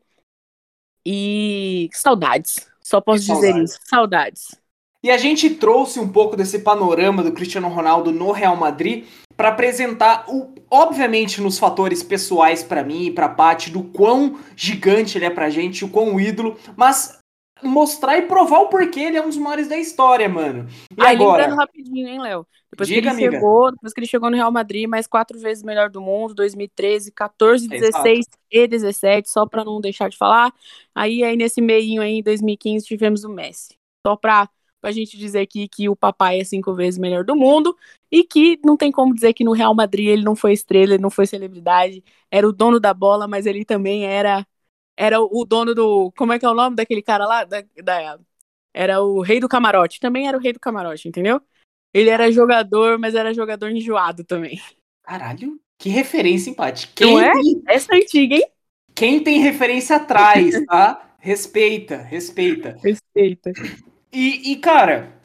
E 1.05 1.89
saudades. 1.93 2.69
Só 2.81 2.99
posso 2.99 3.25
dizer 3.25 3.55
isso. 3.57 3.79
Saudades. 3.83 4.59
E 5.01 5.09
a 5.09 5.17
gente 5.17 5.49
trouxe 5.51 5.99
um 5.99 6.09
pouco 6.09 6.35
desse 6.35 6.59
panorama 6.59 7.23
do 7.23 7.31
Cristiano 7.31 7.69
Ronaldo 7.69 8.11
no 8.11 8.31
Real 8.31 8.55
Madrid 8.55 9.05
para 9.37 9.49
apresentar, 9.49 10.25
o, 10.27 10.53
obviamente, 10.69 11.39
nos 11.39 11.57
fatores 11.57 12.03
pessoais 12.03 12.61
para 12.61 12.83
mim 12.83 13.05
e 13.05 13.11
para 13.11 13.29
Paty, 13.29 13.69
do 13.69 13.83
quão 13.83 14.37
gigante 14.57 15.17
ele 15.17 15.23
é 15.23 15.29
pra 15.29 15.49
gente, 15.49 15.85
o 15.85 15.89
quão 15.89 16.19
ídolo, 16.19 16.57
mas 16.75 17.18
mostrar 17.63 18.17
e 18.17 18.23
provar 18.23 18.59
o 18.59 18.69
porquê 18.69 19.01
ele 19.01 19.17
é 19.17 19.21
um 19.21 19.27
dos 19.27 19.37
maiores 19.37 19.67
da 19.67 19.77
história, 19.77 20.27
mano. 20.27 20.67
E 20.97 21.01
ah, 21.01 21.09
agora? 21.09 21.43
lembrando 21.43 21.59
rapidinho, 21.59 22.07
hein, 22.07 22.19
Léo? 22.19 22.47
Depois 22.71 22.87
Diga, 22.87 23.01
que 23.01 23.07
ele 23.07 23.15
amiga. 23.15 23.31
chegou, 23.31 23.71
depois 23.71 23.93
que 23.93 23.99
ele 23.99 24.07
chegou 24.07 24.29
no 24.29 24.35
Real 24.35 24.51
Madrid, 24.51 24.87
mais 24.87 25.07
quatro 25.07 25.39
vezes 25.39 25.63
melhor 25.63 25.89
do 25.89 26.01
mundo, 26.01 26.33
2013, 26.35 27.11
14, 27.11 27.67
16 27.67 28.19
Exato. 28.19 28.37
e 28.51 28.67
17, 28.67 29.29
só 29.29 29.45
para 29.45 29.65
não 29.65 29.81
deixar 29.81 30.09
de 30.09 30.17
falar. 30.17 30.53
Aí 30.93 31.23
aí 31.23 31.35
nesse 31.35 31.61
meio 31.61 32.01
aí, 32.01 32.19
em 32.19 32.23
2015, 32.23 32.85
tivemos 32.85 33.23
o 33.23 33.29
Messi. 33.29 33.75
Só 34.05 34.15
para 34.15 34.49
pra 34.81 34.91
gente 34.91 35.17
dizer 35.17 35.41
aqui 35.41 35.67
que 35.67 35.89
o 35.89 35.95
papai 35.95 36.39
é 36.39 36.43
cinco 36.43 36.73
vezes 36.73 36.97
melhor 36.97 37.23
do 37.25 37.35
mundo 37.35 37.75
e 38.11 38.23
que 38.23 38.57
não 38.63 38.77
tem 38.77 38.91
como 38.91 39.13
dizer 39.13 39.33
que 39.33 39.43
no 39.43 39.51
Real 39.51 39.75
Madrid 39.75 40.07
ele 40.07 40.23
não 40.23 40.35
foi 40.35 40.53
estrela, 40.53 40.93
ele 40.93 41.03
não 41.03 41.09
foi 41.09 41.27
celebridade, 41.27 42.01
era 42.31 42.47
o 42.47 42.53
dono 42.53 42.79
da 42.79 42.93
bola, 42.93 43.27
mas 43.27 43.45
ele 43.45 43.65
também 43.65 44.05
era 44.05 44.47
era 44.99 45.21
o 45.21 45.45
dono 45.45 45.73
do. 45.73 46.11
Como 46.17 46.33
é 46.33 46.37
que 46.37 46.45
é 46.45 46.49
o 46.49 46.53
nome 46.53 46.75
daquele 46.75 47.01
cara 47.01 47.25
lá? 47.25 47.45
Da, 47.45 47.63
da, 47.81 48.19
era 48.73 49.01
o 49.01 49.21
rei 49.21 49.39
do 49.39 49.47
camarote. 49.47 49.97
Também 49.97 50.27
era 50.27 50.37
o 50.37 50.41
rei 50.41 50.51
do 50.51 50.59
camarote, 50.59 51.07
entendeu? 51.07 51.41
Ele 51.93 52.09
era 52.09 52.29
jogador, 52.29 52.99
mas 52.99 53.15
era 53.15 53.33
jogador 53.33 53.69
enjoado 53.71 54.25
também. 54.25 54.61
Caralho, 55.01 55.57
que 55.77 55.87
referência 55.87 56.49
empate. 56.49 56.89
Quem 56.89 57.13
Não 57.13 57.19
é? 57.19 57.31
Tem... 57.31 57.63
Essa 57.69 57.95
é 57.95 57.97
antiga, 57.97 58.35
hein? 58.35 58.47
Quem 58.93 59.23
tem 59.23 59.39
referência 59.39 59.95
atrás, 59.95 60.53
tá? 60.67 61.15
respeita, 61.17 61.97
respeita. 61.97 62.77
Respeita. 62.83 63.53
E, 64.11 64.51
e, 64.51 64.55
cara, 64.57 65.17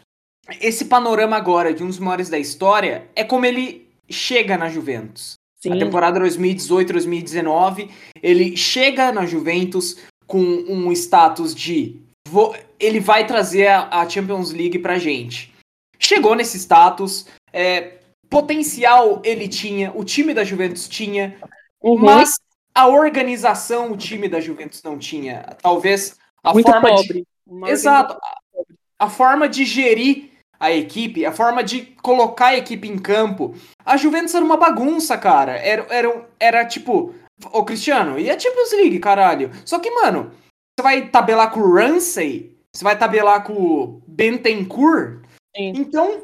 esse 0.61 0.85
panorama 0.85 1.37
agora 1.37 1.75
de 1.75 1.83
um 1.83 1.89
dos 1.89 1.99
maiores 1.99 2.29
da 2.29 2.39
história 2.39 3.11
é 3.17 3.25
como 3.25 3.45
ele 3.45 3.89
chega 4.09 4.57
na 4.57 4.69
Juventus. 4.69 5.35
Sim. 5.65 5.73
A 5.73 5.79
temporada 5.79 6.21
2018-2019, 6.21 7.89
ele 8.23 8.55
chega 8.55 9.11
na 9.11 9.25
Juventus 9.25 9.97
com 10.27 10.39
um 10.39 10.93
status 10.93 11.55
de 11.55 12.03
vou, 12.29 12.55
ele 12.79 13.01
vai 13.01 13.27
trazer 13.27 13.69
a, 13.69 14.01
a, 14.01 14.09
Champions 14.09 14.53
League 14.53 14.79
pra 14.79 14.99
gente. 14.99 15.55
Chegou 15.99 16.35
nesse 16.35 16.59
status, 16.59 17.27
é, 17.51 17.95
potencial 18.29 19.23
ele 19.25 19.49
tinha, 19.49 19.91
o 19.95 20.05
time 20.05 20.35
da 20.35 20.45
Juventus 20.45 20.87
tinha, 20.87 21.35
uhum. 21.83 21.97
mas 21.97 22.39
a 22.75 22.87
organização 22.87 23.91
o 23.91 23.97
time 23.97 24.29
da 24.29 24.41
Juventus 24.41 24.83
não 24.83 24.99
tinha. 24.99 25.57
Talvez 25.63 26.19
a 26.43 26.53
Muito 26.53 26.71
forma 26.71 26.89
pobre. 26.91 27.27
de 27.47 27.71
Exato. 27.71 28.19
A, 28.23 29.07
a 29.07 29.09
forma 29.09 29.49
de 29.49 29.65
gerir 29.65 30.34
a 30.65 30.73
equipe, 30.73 31.27
a 31.27 31.33
forma 31.33 31.63
de 31.63 31.83
colocar 32.03 32.47
a 32.47 32.57
equipe 32.57 32.89
em 32.89 32.99
campo. 32.99 33.55
A 33.85 33.99
Juventus 33.99 34.35
era 34.35 34.45
uma 34.45 34.57
bagunça, 34.57 35.19
cara. 35.19 35.53
Era, 35.59 35.87
era, 35.91 36.29
era 36.41 36.65
tipo, 36.65 37.15
ô 37.53 37.65
Cristiano, 37.65 38.19
e 38.19 38.31
a 38.31 38.39
Champions 38.39 38.73
League, 38.73 38.99
caralho? 38.99 39.51
Só 39.65 39.79
que, 39.79 39.91
mano, 39.91 40.31
você 40.75 40.83
vai 40.83 41.09
tabelar 41.09 41.51
com 41.51 41.61
o 41.61 41.75
Ramsey? 41.75 42.57
Você 42.75 42.83
vai 42.83 42.99
tabelar 42.99 43.45
com 43.45 43.53
o 43.53 44.03
Bentencourt? 44.07 45.21
Sim. 45.55 45.73
Então, 45.77 46.23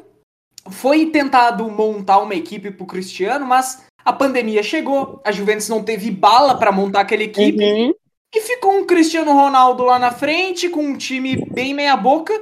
foi 0.69 1.05
tentado 1.05 1.69
montar 1.69 2.17
uma 2.17 2.33
equipe 2.33 2.71
pro 2.71 2.87
Cristiano, 2.87 3.45
mas 3.45 3.85
a 4.03 4.11
pandemia 4.11 4.63
chegou, 4.63 5.21
a 5.23 5.31
Juventus 5.31 5.69
não 5.69 5.83
teve 5.83 6.09
bala 6.09 6.57
para 6.57 6.71
montar 6.71 7.01
aquela 7.01 7.23
equipe. 7.23 7.63
Uhum. 7.63 7.93
E 8.33 8.41
ficou 8.41 8.73
um 8.73 8.85
Cristiano 8.85 9.33
Ronaldo 9.33 9.83
lá 9.83 9.99
na 9.99 10.11
frente, 10.11 10.67
com 10.67 10.81
um 10.81 10.97
time 10.97 11.45
bem 11.51 11.73
meia-boca, 11.73 12.33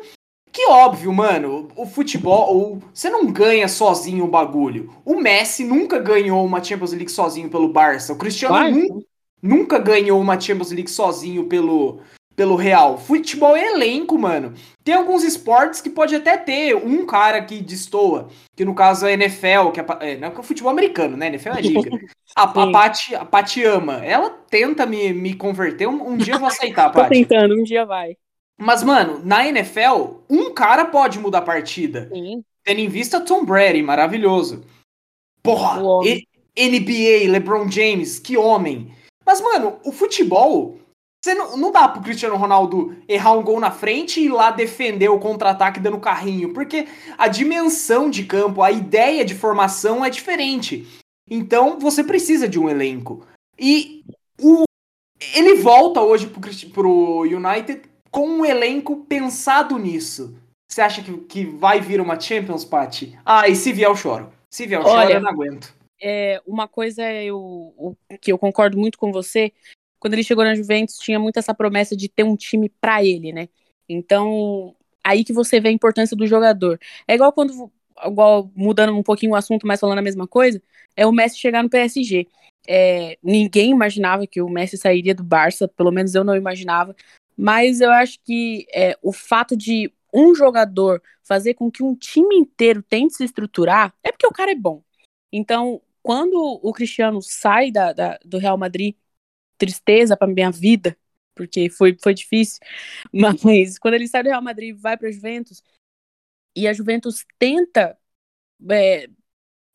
que 0.52 0.68
óbvio, 0.70 1.14
mano, 1.14 1.68
o 1.76 1.86
futebol, 1.86 2.80
você 2.94 3.10
não 3.10 3.28
ganha 3.28 3.68
sozinho 3.68 4.26
o 4.26 4.30
bagulho. 4.30 4.92
O 5.06 5.16
Messi 5.16 5.64
nunca 5.64 6.00
ganhou 6.00 6.44
uma 6.44 6.64
Champions 6.64 6.92
League 6.92 7.12
sozinho 7.12 7.50
pelo 7.50 7.72
Barça. 7.72 8.14
O 8.14 8.18
Cristiano 8.18 8.72
nunca, 8.72 9.06
nunca 9.42 9.80
ganhou 9.80 10.20
uma 10.20 10.40
Champions 10.40 10.72
League 10.72 10.90
sozinho 10.90 11.46
pelo, 11.46 12.00
pelo 12.36 12.56
Real. 12.56 12.98
Futebol 12.98 13.56
é 13.56 13.68
elenco, 13.68 14.18
mano. 14.18 14.54
Tem 14.84 14.96
alguns 14.96 15.24
esportes 15.24 15.82
que 15.82 15.90
pode 15.90 16.16
até 16.16 16.36
ter 16.36 16.74
um 16.76 17.06
cara 17.06 17.42
que 17.44 17.62
destoa, 17.62 18.30
que 18.56 18.66
no 18.66 18.74
caso 18.74 19.06
é 19.06 19.12
a 19.12 19.14
NFL, 19.14 19.72
que 19.72 19.80
é, 19.82 19.86
é, 20.00 20.18
não 20.18 20.30
é, 20.30 20.40
o 20.40 20.42
futebol 20.42 20.72
americano, 20.72 21.16
né? 21.16 21.28
NFL 21.28 21.50
é. 21.50 21.60
A, 22.36 22.44
a, 22.44 22.72
Pati, 22.72 23.16
a 23.16 23.26
Pati 23.26 23.64
ama. 23.64 24.06
Ela 24.06 24.30
tenta 24.30 24.86
me, 24.86 25.12
me 25.12 25.34
converter, 25.34 25.88
um, 25.88 26.10
um 26.10 26.16
dia 26.16 26.36
eu 26.36 26.40
vou 26.40 26.48
aceitar, 26.48 26.92
Pati. 26.92 27.10
Tô 27.10 27.10
tentando, 27.10 27.60
um 27.60 27.64
dia 27.64 27.86
vai. 27.86 28.16
Mas, 28.62 28.84
mano, 28.84 29.22
na 29.24 29.48
NFL, 29.48 30.18
um 30.30 30.54
cara 30.54 30.84
pode 30.84 31.18
mudar 31.18 31.38
a 31.38 31.44
partida. 31.44 32.10
Sim. 32.14 32.44
Tendo 32.62 32.82
em 32.82 32.90
vista 32.90 33.22
Tom 33.22 33.46
Brady, 33.46 33.82
maravilhoso. 33.82 34.66
Porra, 35.42 35.82
NBA, 36.58 37.32
LeBron 37.32 37.72
James, 37.72 38.20
que 38.20 38.36
homem. 38.36 38.94
Mas, 39.26 39.40
mano, 39.40 39.80
o 39.86 39.94
futebol, 39.94 40.78
você 41.24 41.34
não, 41.34 41.56
não 41.56 41.72
dá 41.72 41.88
pro 41.88 42.02
Cristiano 42.02 42.36
Ronaldo 42.36 42.98
errar 43.08 43.32
um 43.32 43.44
gol 43.44 43.62
na 43.62 43.72
frente 43.72 44.20
e 44.20 44.26
ir 44.26 44.30
lá 44.30 44.52
defender 44.52 45.08
o 45.08 45.20
contra-ataque 45.20 45.80
dando 45.80 45.98
carrinho, 45.98 46.52
porque 46.52 46.86
a 47.18 47.30
dimensão 47.30 48.10
de 48.10 48.26
campo, 48.26 48.62
a 48.62 48.72
ideia 48.72 49.24
de 49.24 49.36
formação 49.36 50.04
é 50.04 50.10
diferente. 50.10 50.86
Então, 51.30 51.80
você 51.80 52.04
precisa 52.04 52.46
de 52.46 52.60
um 52.60 52.68
elenco. 52.68 53.26
E 53.58 54.04
o, 54.42 54.66
ele 55.34 55.56
volta 55.56 56.02
hoje 56.02 56.28
pro, 56.28 56.42
pro 56.72 57.22
United 57.22 57.90
com 58.12 58.28
um 58.28 58.46
elenco 58.46 59.06
pensado 59.06 59.78
nisso, 59.78 60.36
você 60.70 60.82
acha 60.82 61.02
que, 61.02 61.18
que 61.20 61.46
vai 61.46 61.80
vir 61.80 62.00
uma 62.00 62.20
Champions, 62.20 62.64
Party? 62.64 63.18
Ah, 63.26 63.48
e 63.48 63.56
se 63.56 63.74
vier 63.74 63.90
eu 63.90 63.96
choro. 63.96 64.32
Se 64.52 64.66
vier 64.66 64.80
eu 64.80 64.86
Olha, 64.86 65.02
choro, 65.02 65.14
eu 65.14 65.22
não 65.22 65.30
aguento. 65.30 65.74
É, 66.02 66.42
uma 66.46 66.68
coisa 66.68 67.12
eu, 67.12 67.38
o, 67.38 67.96
que 68.22 68.32
eu 68.32 68.38
concordo 68.38 68.78
muito 68.78 68.98
com 68.98 69.12
você, 69.12 69.52
quando 70.00 70.14
ele 70.14 70.24
chegou 70.24 70.44
na 70.44 70.56
Juventus, 70.56 70.98
tinha 70.98 71.20
muito 71.20 71.38
essa 71.38 71.54
promessa 71.54 71.96
de 71.96 72.08
ter 72.08 72.24
um 72.24 72.36
time 72.36 72.70
para 72.82 73.04
ele, 73.04 73.34
né? 73.34 73.50
Então, 73.88 74.76
aí 75.04 75.24
que 75.24 75.34
você 75.34 75.60
vê 75.60 75.70
a 75.70 75.74
importância 75.74 76.16
do 76.16 76.26
jogador. 76.26 76.80
É 77.08 77.16
igual 77.16 77.34
quando, 77.34 77.72
igual 78.06 78.50
mudando 78.56 78.96
um 78.96 79.04
pouquinho 79.04 79.34
o 79.34 79.36
assunto, 79.36 79.68
mas 79.68 79.80
falando 79.80 80.00
a 80.00 80.04
mesma 80.04 80.28
coisa, 80.28 80.62
é 80.96 81.06
o 81.06 81.12
Messi 81.12 81.38
chegar 81.38 81.64
no 81.64 81.70
PSG. 81.70 82.28
É, 82.68 83.18
ninguém 83.24 83.72
imaginava 83.72 84.28
que 84.28 84.42
o 84.42 84.50
Messi 84.50 84.78
sairia 84.78 85.16
do 85.16 85.24
Barça, 85.24 85.68
pelo 85.68 85.92
menos 85.92 86.14
eu 86.16 86.24
não 86.24 86.36
imaginava. 86.36 86.96
Mas 87.42 87.80
eu 87.80 87.90
acho 87.90 88.20
que 88.26 88.68
é, 88.74 88.98
o 89.02 89.14
fato 89.14 89.56
de 89.56 89.90
um 90.14 90.36
jogador 90.36 91.02
fazer 91.24 91.54
com 91.54 91.72
que 91.72 91.82
um 91.82 91.96
time 91.96 92.36
inteiro 92.36 92.84
tente 92.84 93.14
se 93.14 93.24
estruturar 93.24 93.96
é 94.04 94.12
porque 94.12 94.28
o 94.28 94.32
cara 94.34 94.52
é 94.52 94.56
bom. 94.56 94.84
Então, 95.32 95.82
quando 96.04 96.36
o 96.36 96.74
Cristiano 96.74 97.22
sai 97.22 97.72
da, 97.72 97.94
da 97.94 98.20
do 98.26 98.38
Real 98.38 98.58
Madrid, 98.58 98.94
tristeza 99.58 100.18
para 100.18 100.28
minha 100.28 100.52
vida, 100.52 100.98
porque 101.34 101.70
foi, 101.70 101.98
foi 102.04 102.14
difícil, 102.14 102.60
mas 103.14 103.80
quando 103.80 103.94
ele 103.94 104.10
sai 104.10 104.22
do 104.24 104.30
Real 104.30 104.42
Madrid 104.42 104.72
e 104.72 104.74
vai 104.74 104.98
para 104.98 105.08
a 105.08 105.12
Juventus, 105.12 105.64
e 106.54 106.68
a 106.68 106.74
Juventus 106.74 107.26
tenta 107.38 107.98
é, 108.70 109.10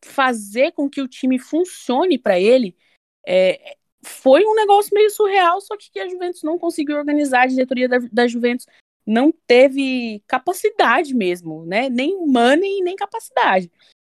fazer 0.04 0.72
com 0.72 0.90
que 0.90 1.00
o 1.00 1.08
time 1.08 1.38
funcione 1.38 2.18
para 2.18 2.38
ele, 2.38 2.76
é, 3.26 3.78
foi 4.04 4.44
um 4.44 4.54
negócio 4.54 4.94
meio 4.94 5.10
surreal, 5.10 5.60
só 5.60 5.76
que 5.76 5.98
a 5.98 6.08
Juventus 6.08 6.42
não 6.42 6.58
conseguiu 6.58 6.96
organizar, 6.96 7.42
a 7.42 7.46
diretoria 7.46 7.88
da, 7.88 7.98
da 8.12 8.26
Juventus 8.26 8.66
não 9.06 9.32
teve 9.46 10.22
capacidade 10.26 11.14
mesmo, 11.14 11.64
né? 11.66 11.88
Nem 11.88 12.26
money, 12.26 12.82
nem 12.82 12.96
capacidade. 12.96 13.70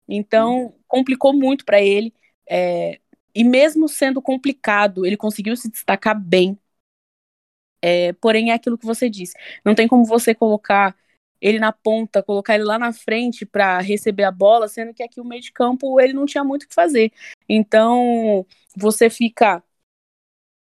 Então, 0.06 0.64
uhum. 0.64 0.72
complicou 0.86 1.32
muito 1.32 1.64
para 1.64 1.80
ele. 1.80 2.12
É, 2.48 3.00
e 3.34 3.42
mesmo 3.42 3.88
sendo 3.88 4.20
complicado, 4.20 5.06
ele 5.06 5.16
conseguiu 5.16 5.56
se 5.56 5.70
destacar 5.70 6.18
bem. 6.18 6.58
É, 7.82 8.12
porém, 8.14 8.50
é 8.50 8.54
aquilo 8.54 8.78
que 8.78 8.86
você 8.86 9.08
disse. 9.10 9.34
Não 9.64 9.74
tem 9.74 9.88
como 9.88 10.04
você 10.04 10.34
colocar 10.34 10.96
ele 11.40 11.58
na 11.58 11.72
ponta, 11.72 12.22
colocar 12.22 12.54
ele 12.54 12.64
lá 12.64 12.78
na 12.78 12.92
frente 12.92 13.44
para 13.44 13.78
receber 13.80 14.24
a 14.24 14.30
bola, 14.30 14.68
sendo 14.68 14.94
que 14.94 15.02
aqui 15.02 15.20
o 15.20 15.24
meio 15.24 15.42
de 15.42 15.52
campo 15.52 16.00
ele 16.00 16.14
não 16.14 16.24
tinha 16.24 16.42
muito 16.42 16.62
o 16.62 16.68
que 16.68 16.74
fazer. 16.74 17.12
Então, 17.46 18.46
você 18.74 19.10
fica 19.10 19.62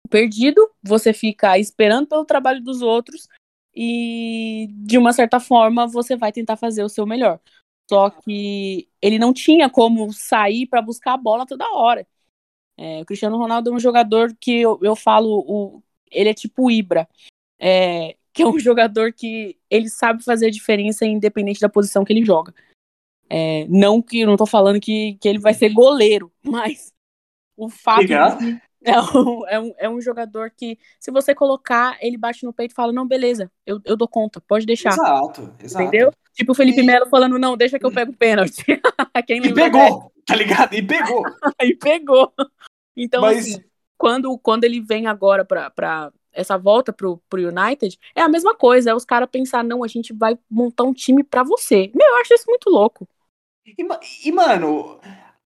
perdido, 0.09 0.71
você 0.83 1.13
fica 1.13 1.59
esperando 1.59 2.07
pelo 2.07 2.25
trabalho 2.25 2.63
dos 2.63 2.83
outros 2.83 3.29
e 3.75 4.69
de 4.71 4.99
uma 4.99 5.13
certa 5.13 5.39
forma 5.39 5.87
você 5.87 6.17
vai 6.17 6.33
tentar 6.33 6.57
fazer 6.57 6.83
o 6.83 6.89
seu 6.89 7.07
melhor. 7.07 7.41
Só 7.89 8.11
que 8.11 8.89
ele 9.01 9.19
não 9.19 9.33
tinha 9.33 9.71
como 9.71 10.13
sair 10.13 10.67
para 10.67 10.83
buscar 10.83 11.15
a 11.15 11.17
bola 11.17 11.47
toda 11.47 11.71
hora. 11.73 12.07
É, 12.77 13.01
o 13.01 13.05
Cristiano 13.05 13.39
Ronaldo 13.39 13.71
é 13.71 13.73
um 13.73 13.81
jogador 13.81 14.37
que 14.39 14.61
eu, 14.61 14.79
eu 14.83 14.95
falo, 14.95 15.45
o, 15.47 15.83
ele 16.11 16.29
é 16.29 16.35
tipo 16.35 16.71
Ibra, 16.71 17.09
é, 17.59 18.17
que 18.33 18.43
é 18.43 18.47
um 18.47 18.59
jogador 18.61 19.13
que 19.13 19.59
ele 19.71 19.89
sabe 19.89 20.23
fazer 20.23 20.47
a 20.47 20.51
diferença 20.51 21.07
independente 21.07 21.61
da 21.61 21.69
posição 21.69 22.05
que 22.05 22.13
ele 22.13 22.25
joga. 22.25 22.55
É, 23.31 23.67
não 23.69 24.01
que 24.01 24.21
eu 24.21 24.27
não 24.27 24.37
tô 24.37 24.47
falando 24.47 24.81
que, 24.81 25.19
que 25.21 25.29
ele 25.29 25.39
vai 25.39 25.55
ser 25.55 25.71
goleiro, 25.71 26.33
mas 26.43 26.93
o 27.57 27.69
fato 27.69 28.07
de, 28.07 28.15
é 28.89 29.01
um, 29.01 29.49
é, 29.49 29.61
um, 29.61 29.75
é 29.79 29.89
um 29.89 30.01
jogador 30.01 30.51
que, 30.51 30.79
se 30.99 31.11
você 31.11 31.35
colocar, 31.35 31.97
ele 32.01 32.17
bate 32.17 32.45
no 32.45 32.53
peito 32.53 32.73
e 32.73 32.75
fala: 32.75 32.93
Não, 32.93 33.07
beleza, 33.07 33.51
eu, 33.67 33.81
eu 33.85 33.97
dou 33.97 34.09
conta, 34.09 34.41
pode 34.41 34.67
deixar. 34.67 34.93
Exato, 34.93 35.55
exato. 35.63 35.85
Entendeu? 35.85 36.13
Tipo 36.33 36.53
o 36.53 36.55
Felipe 36.55 36.81
e... 36.81 36.85
Melo 36.85 37.09
falando: 37.09 37.39
Não, 37.39 37.57
deixa 37.57 37.79
que 37.79 37.87
eu 37.87 37.93
pego 37.93 38.13
o 38.13 38.17
pênalti. 38.17 38.65
Quem 39.27 39.45
e 39.45 39.53
pegou, 39.53 40.13
tá 40.27 40.35
ligado? 40.35 40.75
E 40.75 40.83
pegou. 40.83 41.23
e 41.63 41.75
pegou. 41.75 42.33
Então, 42.97 43.21
Mas... 43.23 43.39
assim, 43.39 43.65
quando, 43.97 44.39
quando 44.39 44.65
ele 44.65 44.81
vem 44.81 45.07
agora 45.07 45.45
pra, 45.45 45.71
pra 45.71 46.13
essa 46.33 46.57
volta 46.57 46.93
pro, 46.93 47.21
pro 47.29 47.49
United, 47.49 47.99
é 48.15 48.23
a 48.23 48.29
mesma 48.29 48.55
coisa. 48.55 48.91
É 48.91 48.95
os 48.95 49.05
caras 49.05 49.29
pensar, 49.31 49.65
não, 49.65 49.83
a 49.83 49.89
gente 49.89 50.13
vai 50.13 50.39
montar 50.49 50.85
um 50.85 50.93
time 50.93 51.25
para 51.25 51.43
você. 51.43 51.91
Meu, 51.95 52.07
eu 52.07 52.17
acho 52.21 52.35
isso 52.35 52.45
muito 52.47 52.71
louco. 52.71 53.09
E, 53.67 53.75
e 54.25 54.33
mano, 54.33 54.99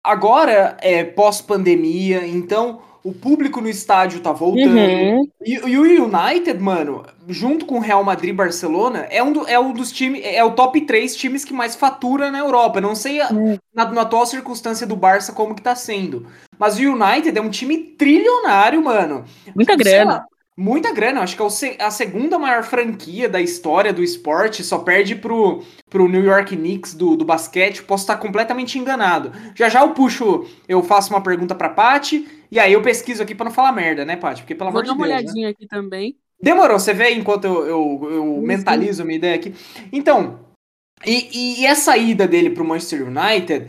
agora 0.03 0.76
é 0.80 1.05
pós-pandemia, 1.05 2.26
então 2.26 2.82
o 3.05 3.12
público 3.12 3.61
no 3.61 3.68
estádio 3.68 4.20
tá 4.20 4.32
voltando. 4.32 4.76
Uhum. 4.76 5.28
E, 5.44 5.55
e, 5.55 5.78
o 5.78 6.05
United, 6.05 6.59
mano, 6.59 7.05
junto 7.28 7.64
com 7.64 7.76
o 7.76 7.80
Real 7.80 8.03
Madrid 8.05 8.30
e 8.30 8.36
Barcelona, 8.36 9.07
é 9.11 9.22
um, 9.22 9.32
do, 9.32 9.46
é 9.46 9.59
um 9.59 9.72
dos 9.72 9.92
times, 9.92 10.20
é 10.24 10.42
o 10.44 10.53
top 10.53 10.80
3 10.80 11.16
times 11.16 11.44
que 11.44 11.53
mais 11.53 11.76
fatura 11.76 12.30
na 12.30 12.38
Europa. 12.38 12.80
não 12.80 12.94
sei 12.94 13.20
uhum. 13.22 13.59
na, 13.74 13.90
na 13.90 14.03
atual 14.03 14.26
circunstância 14.26 14.86
do 14.86 14.96
Barça 14.96 15.32
como 15.32 15.55
que 15.55 15.62
tá 15.62 15.74
sendo. 15.74 16.26
Mas 16.59 16.78
o 16.78 16.82
United 16.82 17.36
é 17.36 17.40
um 17.40 17.51
time 17.51 17.78
trilionário, 17.78 18.82
mano. 18.82 19.24
Muita 19.55 19.76
grana. 19.76 20.24
Muita 20.61 20.92
grana, 20.92 21.20
acho 21.20 21.36
que 21.36 21.42
é 21.78 21.84
a 21.84 21.88
segunda 21.88 22.36
maior 22.36 22.64
franquia 22.64 23.28
da 23.28 23.40
história 23.40 23.92
do 23.92 24.02
esporte, 24.02 24.64
só 24.64 24.78
perde 24.78 25.14
pro, 25.14 25.62
pro 25.88 26.09
New 26.09 26.24
York 26.24 26.56
Knicks 26.56 26.94
do, 26.94 27.14
do 27.14 27.24
basquete, 27.24 27.84
posso 27.84 28.02
estar 28.02 28.16
completamente 28.16 28.76
enganado. 28.76 29.30
Já 29.54 29.68
já 29.68 29.82
eu 29.82 29.94
puxo, 29.94 30.48
eu 30.68 30.82
faço 30.82 31.14
uma 31.14 31.22
pergunta 31.22 31.54
pra 31.54 31.68
Paty, 31.68 32.26
e 32.50 32.59
aí 32.59 32.72
eu 32.72 32.82
pesquiso 32.82 33.22
aqui 33.22 33.36
pra 33.36 33.44
não 33.44 33.52
falar 33.52 33.70
merda, 33.70 34.04
né, 34.04 34.16
Paty? 34.16 34.42
Porque 34.42 34.52
pelo 34.52 34.72
Vou 34.72 34.80
amor 34.80 34.82
de 34.82 34.88
Deus. 34.88 34.98
Vou 34.98 35.06
dar 35.06 35.12
uma 35.12 35.20
olhadinha 35.20 35.46
né? 35.46 35.52
aqui 35.52 35.68
também. 35.68 36.16
Demorou, 36.42 36.80
você 36.80 36.92
vê 36.92 37.11
enquanto 37.14 37.44
eu, 37.44 37.64
eu, 37.64 38.09
eu 38.11 38.42
mentalizo 38.42 39.02
a 39.02 39.04
minha 39.04 39.18
ideia 39.18 39.36
aqui. 39.36 39.54
Então, 39.92 40.40
e, 41.06 41.61
e 41.61 41.66
essa 41.66 41.96
ida 41.96 42.26
dele 42.26 42.50
pro 42.50 42.64
Manchester 42.64 43.06
United 43.06 43.68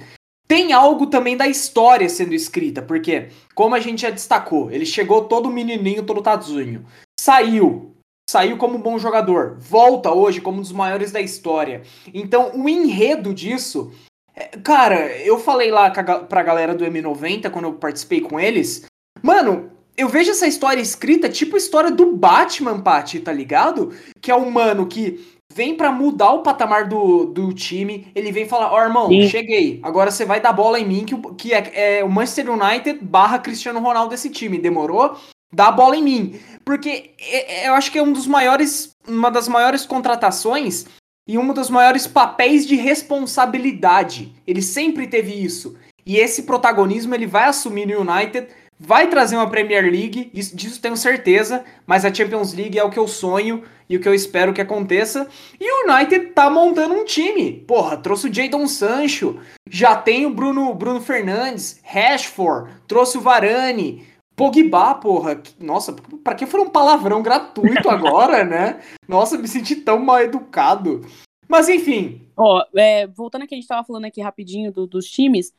tem 0.50 0.74
algo 0.74 1.06
também 1.06 1.38
da 1.38 1.48
história 1.48 2.10
sendo 2.10 2.34
escrita, 2.34 2.82
porque, 2.82 3.30
como 3.54 3.76
a 3.76 3.80
gente 3.80 4.02
já 4.02 4.10
destacou, 4.10 4.72
ele 4.72 4.84
chegou 4.84 5.26
todo 5.26 5.52
menininho, 5.52 6.02
todo 6.02 6.24
tadinho. 6.24 6.84
Saiu. 7.20 7.94
Saiu 8.28 8.58
como 8.58 8.80
bom 8.80 8.98
jogador. 8.98 9.58
Volta 9.60 10.12
hoje 10.12 10.42
como 10.42 10.58
um 10.58 10.62
dos 10.62 10.72
maiores 10.72 11.12
da 11.12 11.22
história. 11.22 11.84
Então, 12.12 12.52
o 12.56 12.68
enredo 12.68 13.32
disso. 13.32 13.92
É, 14.36 14.58
cara, 14.58 15.16
eu 15.18 15.38
falei 15.38 15.70
lá 15.70 15.92
pra 15.92 16.44
galera 16.44 16.74
do 16.74 16.84
M90 16.84 17.52
quando 17.52 17.66
eu 17.66 17.74
participei 17.74 18.22
com 18.22 18.40
eles. 18.40 18.86
Mano, 19.22 19.70
eu 19.96 20.10
vejo 20.10 20.32
essa 20.32 20.48
história 20.48 20.82
escrita 20.82 21.30
tipo 21.30 21.56
a 21.56 21.60
história 21.60 21.92
do 21.92 22.16
Batman, 22.16 22.82
Paty, 22.82 23.20
tá 23.20 23.32
ligado? 23.32 23.94
Que 24.20 24.32
é 24.32 24.36
um 24.36 24.50
mano 24.50 24.88
que 24.88 25.39
vem 25.54 25.76
para 25.76 25.92
mudar 25.92 26.32
o 26.32 26.44
patamar 26.44 26.88
do, 26.88 27.26
do 27.26 27.54
time. 27.54 28.08
Ele 28.16 28.32
vem 28.32 28.48
falar: 28.48 28.72
Ó, 28.72 28.78
oh, 28.78 28.84
irmão, 28.84 29.08
Sim. 29.08 29.28
cheguei. 29.28 29.80
Agora 29.84 30.12
você 30.12 30.26
vai 30.26 30.40
dar 30.40 30.54
bola 30.54 30.80
em 30.80 30.88
mim, 30.88 31.06
que, 31.06 31.16
que 31.34 31.54
é, 31.54 32.00
é 32.00 32.04
o 32.04 32.10
Manchester 32.10 32.50
United 32.50 33.00
barra 33.02 33.40
Cristiano 33.40 33.80
Ronaldo 33.80 34.12
desse 34.12 34.30
time. 34.30 34.58
Demorou? 34.58 35.18
Dá 35.54 35.68
a 35.68 35.72
bola 35.72 35.96
em 35.96 36.04
mim. 36.04 36.40
Porque 36.64 37.12
é, 37.20 37.64
é, 37.64 37.68
eu 37.68 37.74
acho 37.74 37.92
que 37.92 37.98
é 37.98 38.04
um 38.04 38.14
dos 38.14 38.28
maiores, 38.28 38.92
uma 39.08 39.32
das 39.32 39.48
maiores 39.48 39.86
contratações 39.86 40.86
e 41.28 41.38
um 41.38 41.54
dos 41.54 41.70
maiores 41.70 42.06
papéis 42.06 42.66
de 42.66 42.76
responsabilidade. 42.76 44.34
Ele 44.46 44.62
sempre 44.62 45.08
teve 45.08 45.34
isso. 45.34 45.76
E 46.06 46.18
esse 46.18 46.44
protagonismo 46.44 47.14
ele 47.14 47.28
vai 47.28 47.46
assumir 47.46 47.86
no 47.86 48.00
United 48.02 48.48
Vai 48.82 49.10
trazer 49.10 49.36
uma 49.36 49.50
Premier 49.50 49.84
League, 49.84 50.32
isso, 50.34 50.56
disso 50.56 50.82
tenho 50.82 50.96
certeza, 50.96 51.66
mas 51.86 52.06
a 52.06 52.14
Champions 52.14 52.54
League 52.54 52.80
é 52.80 52.84
o 52.84 52.90
que 52.90 52.98
eu 52.98 53.10
sonho 53.10 53.62
e 53.90 53.98
o 53.98 54.00
que 54.00 54.08
eu 54.08 54.14
espero 54.14 54.54
que 54.54 54.62
aconteça. 54.62 55.28
E 55.60 55.70
o 55.70 55.92
United 55.92 56.28
tá 56.28 56.50
montando 56.50 56.94
um 56.94 57.04
time. 57.04 57.52
Porra, 57.68 57.98
trouxe 57.98 58.30
o 58.30 58.34
Jadon 58.34 58.66
Sancho, 58.68 59.38
já 59.70 59.98
tem 59.98 60.26
o 60.26 60.34
Bruno, 60.34 60.74
Bruno 60.74 61.02
Fernandes, 61.02 61.82
Rashford, 61.84 62.72
trouxe 62.88 63.18
o 63.18 63.22
Varane, 63.22 64.08
Pogba, 64.34 64.96
porra. 64.96 65.44
Nossa, 65.60 65.94
para 66.24 66.36
que 66.36 66.46
foi 66.46 66.62
um 66.62 66.70
palavrão 66.70 67.22
gratuito 67.22 67.90
agora, 67.92 68.46
né? 68.46 68.80
Nossa, 69.06 69.38
me 69.38 69.50
senti 69.50 69.76
tão 69.76 70.00
mal 70.00 70.22
educado. 70.22 71.02
Mas 71.50 71.68
enfim. 71.68 72.22
Ó, 72.38 72.64
é, 72.74 73.08
voltando 73.08 73.42
aqui, 73.42 73.56
a 73.56 73.58
gente 73.58 73.68
tava 73.68 73.86
falando 73.86 74.06
aqui 74.06 74.22
rapidinho 74.22 74.72
do, 74.72 74.88
dos 74.88 75.06
times 75.08 75.52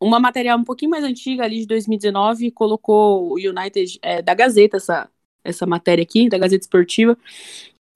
uma 0.00 0.20
material 0.20 0.58
um 0.58 0.64
pouquinho 0.64 0.90
mais 0.90 1.04
antiga, 1.04 1.44
ali 1.44 1.60
de 1.60 1.66
2019, 1.66 2.50
colocou 2.50 3.32
o 3.32 3.34
United 3.34 3.98
é, 4.02 4.22
da 4.22 4.34
Gazeta, 4.34 4.76
essa, 4.76 5.10
essa 5.42 5.66
matéria 5.66 6.02
aqui, 6.02 6.28
da 6.28 6.38
Gazeta 6.38 6.64
Esportiva. 6.64 7.16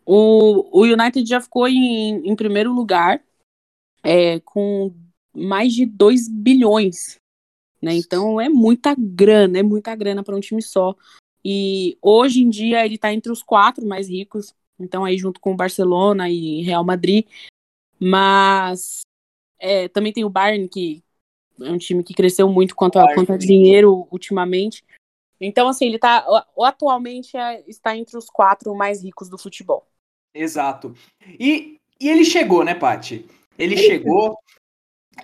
O, 0.05 0.81
o 0.81 0.85
United 0.85 1.29
já 1.29 1.41
ficou 1.41 1.69
em, 1.69 2.27
em 2.27 2.35
primeiro 2.35 2.73
lugar, 2.73 3.23
é, 4.03 4.41
com 4.41 4.95
mais 5.35 5.73
de 5.75 5.85
2 5.85 6.29
bilhões. 6.29 7.17
Né? 7.81 7.95
Então 7.95 8.41
é 8.41 8.49
muita 8.49 8.95
grana, 8.99 9.59
é 9.59 9.63
muita 9.63 9.95
grana 9.95 10.23
para 10.23 10.35
um 10.35 10.41
time 10.41 10.63
só. 10.63 10.97
E 11.45 11.97
hoje 12.03 12.43
em 12.43 12.51
dia 12.51 12.85
ele 12.85 12.97
está 12.97 13.13
entre 13.13 13.31
os 13.31 13.43
quatro 13.43 13.87
mais 13.87 14.09
ricos, 14.09 14.55
então 14.79 15.05
aí 15.05 15.17
junto 15.17 15.41
com 15.41 15.53
o 15.53 15.57
Barcelona 15.57 16.29
e 16.29 16.63
Real 16.63 16.85
Madrid. 16.85 17.27
Mas 18.01 19.03
é, 19.59 19.89
também 19.89 20.13
tem 20.13 20.25
o 20.25 20.31
Bayern, 20.31 20.69
que, 20.69 21.03
é 21.61 21.71
um 21.71 21.79
time 21.79 22.03
que 22.03 22.15
cresceu 22.15 22.49
muito 22.49 22.75
quanto 22.75 22.99
a, 22.99 23.15
quanto 23.15 23.33
a 23.33 23.37
dinheiro 23.37 24.07
ultimamente. 24.11 24.85
Então, 25.41 25.69
assim, 25.69 25.87
ele 25.87 25.99
tá 25.99 26.27
atualmente 26.61 27.37
é, 27.37 27.63
está 27.69 27.97
entre 27.97 28.17
os 28.17 28.27
quatro 28.27 28.75
mais 28.75 29.03
ricos 29.03 29.29
do 29.29 29.39
futebol. 29.39 29.87
Exato. 30.35 30.95
E, 31.39 31.79
e 32.01 32.09
ele 32.09 32.25
chegou, 32.25 32.65
né, 32.65 32.75
Paty? 32.75 33.27
Ele 33.59 33.77
chegou. 33.77 34.37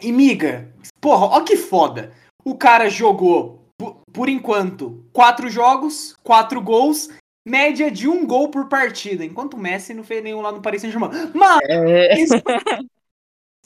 E, 0.01 0.13
miga, 0.13 0.73
porra, 1.01 1.27
ó 1.27 1.41
que 1.43 1.57
foda. 1.57 2.13
O 2.45 2.57
cara 2.57 2.89
jogou, 2.89 3.65
por, 3.77 4.01
por 4.13 4.29
enquanto, 4.29 5.05
quatro 5.13 5.49
jogos, 5.49 6.15
quatro 6.23 6.61
gols, 6.61 7.09
média 7.47 7.91
de 7.91 8.09
um 8.09 8.27
gol 8.27 8.49
por 8.49 8.69
partida, 8.69 9.25
enquanto 9.25 9.55
o 9.55 9.59
Messi 9.59 9.95
não 9.95 10.05
fez 10.05 10.23
nenhum 10.23 10.41
lá 10.41 10.51
no 10.51 10.63
Paris 10.63 10.81
Saint-Germain. 10.81 11.11
Mas, 11.35 11.61
é... 11.69 12.15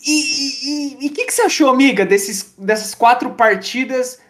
E 0.06 0.96
o 1.06 1.12
que, 1.12 1.26
que 1.26 1.32
você 1.32 1.42
achou, 1.42 1.68
amiga, 1.68 2.06
desses, 2.06 2.54
dessas 2.56 2.94
quatro 2.94 3.30
partidas 3.30 4.20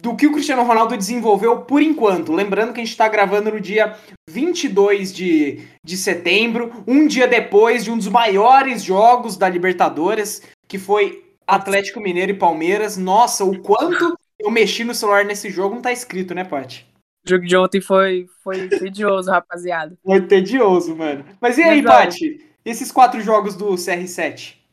do 0.00 0.14
que 0.14 0.26
o 0.26 0.32
Cristiano 0.32 0.62
Ronaldo 0.62 0.96
desenvolveu 0.96 1.62
por 1.62 1.82
enquanto? 1.82 2.32
Lembrando 2.32 2.72
que 2.72 2.80
a 2.80 2.84
gente 2.84 2.92
está 2.92 3.08
gravando 3.08 3.50
no 3.50 3.60
dia 3.60 3.96
22 4.30 5.12
de, 5.12 5.66
de 5.82 5.96
setembro, 5.96 6.84
um 6.86 7.06
dia 7.06 7.26
depois 7.26 7.82
de 7.82 7.90
um 7.90 7.96
dos 7.96 8.08
maiores 8.08 8.82
jogos 8.82 9.36
da 9.36 9.48
Libertadores, 9.48 10.42
que 10.68 10.78
foi 10.78 11.24
Atlético 11.46 12.00
Mineiro 12.00 12.32
e 12.32 12.38
Palmeiras. 12.38 12.96
Nossa, 12.96 13.44
o 13.44 13.58
quanto 13.60 14.16
eu 14.38 14.50
mexi 14.50 14.84
no 14.84 14.94
celular 14.94 15.24
nesse 15.24 15.50
jogo 15.50 15.74
não 15.74 15.82
tá 15.82 15.92
escrito, 15.92 16.34
né, 16.34 16.44
Paty? 16.44 16.86
O 17.26 17.28
jogo 17.28 17.44
de 17.44 17.56
ontem 17.56 17.80
foi, 17.80 18.26
foi 18.44 18.68
tedioso, 18.68 19.28
rapaziada. 19.32 19.98
Foi 20.04 20.20
tedioso, 20.20 20.94
mano. 20.94 21.24
Mas 21.40 21.58
e 21.58 21.62
aí, 21.62 21.82
Paty? 21.82 22.44
Esses 22.64 22.92
quatro 22.92 23.20
jogos 23.20 23.56
do 23.56 23.74
CR7? 23.74 24.65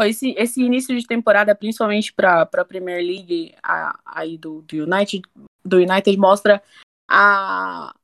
Esse, 0.00 0.30
esse 0.38 0.62
início 0.62 0.98
de 0.98 1.06
temporada, 1.06 1.54
principalmente 1.54 2.12
para 2.12 2.42
a 2.42 2.64
Premier 2.64 3.04
League 3.04 3.54
a, 3.62 3.98
aí 4.06 4.38
do, 4.38 4.62
do, 4.62 4.84
United, 4.84 5.22
do 5.62 5.76
United, 5.76 6.16
mostra 6.16 6.62
a, 7.08 7.94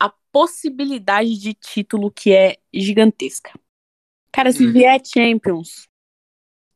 a 0.00 0.10
possibilidade 0.32 1.38
de 1.38 1.52
título 1.52 2.10
que 2.10 2.32
é 2.32 2.56
gigantesca. 2.72 3.52
Cara, 4.32 4.50
se 4.52 4.64
uhum. 4.64 4.72
vier 4.72 5.00
Champions, 5.04 5.86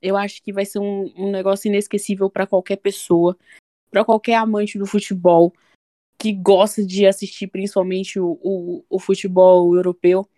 eu 0.03 0.17
acho 0.17 0.43
que 0.43 0.53
vai 0.53 0.67
ser 0.67 0.79
um, 0.79 1.13
um 1.17 1.31
negócio 1.31 1.69
inesquecível 1.69 2.29
para 2.29 2.47
qualquer 2.47 2.77
pessoa, 2.77 3.37
para 3.91 4.05
qualquer 4.05 4.35
amante 4.35 4.79
do 4.79 4.87
futebol 4.87 5.53
que 6.19 6.33
gosta 6.35 6.85
de 6.85 7.07
assistir 7.07 7.47
principalmente 7.47 8.21
o, 8.21 8.39
o, 8.43 8.85
o 8.91 8.99
futebol 8.99 9.75
europeu. 9.75 10.29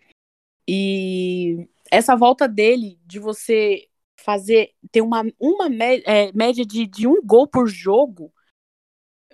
E 0.65 1.67
essa 1.95 2.15
volta 2.15 2.47
dele 2.47 2.99
de 3.05 3.19
você 3.19 3.87
fazer 4.17 4.71
ter 4.91 5.01
uma, 5.01 5.23
uma 5.39 5.67
é, 6.05 6.31
média 6.33 6.65
de, 6.65 6.87
de 6.87 7.07
um 7.07 7.21
gol 7.21 7.47
por 7.47 7.67
jogo 7.67 8.31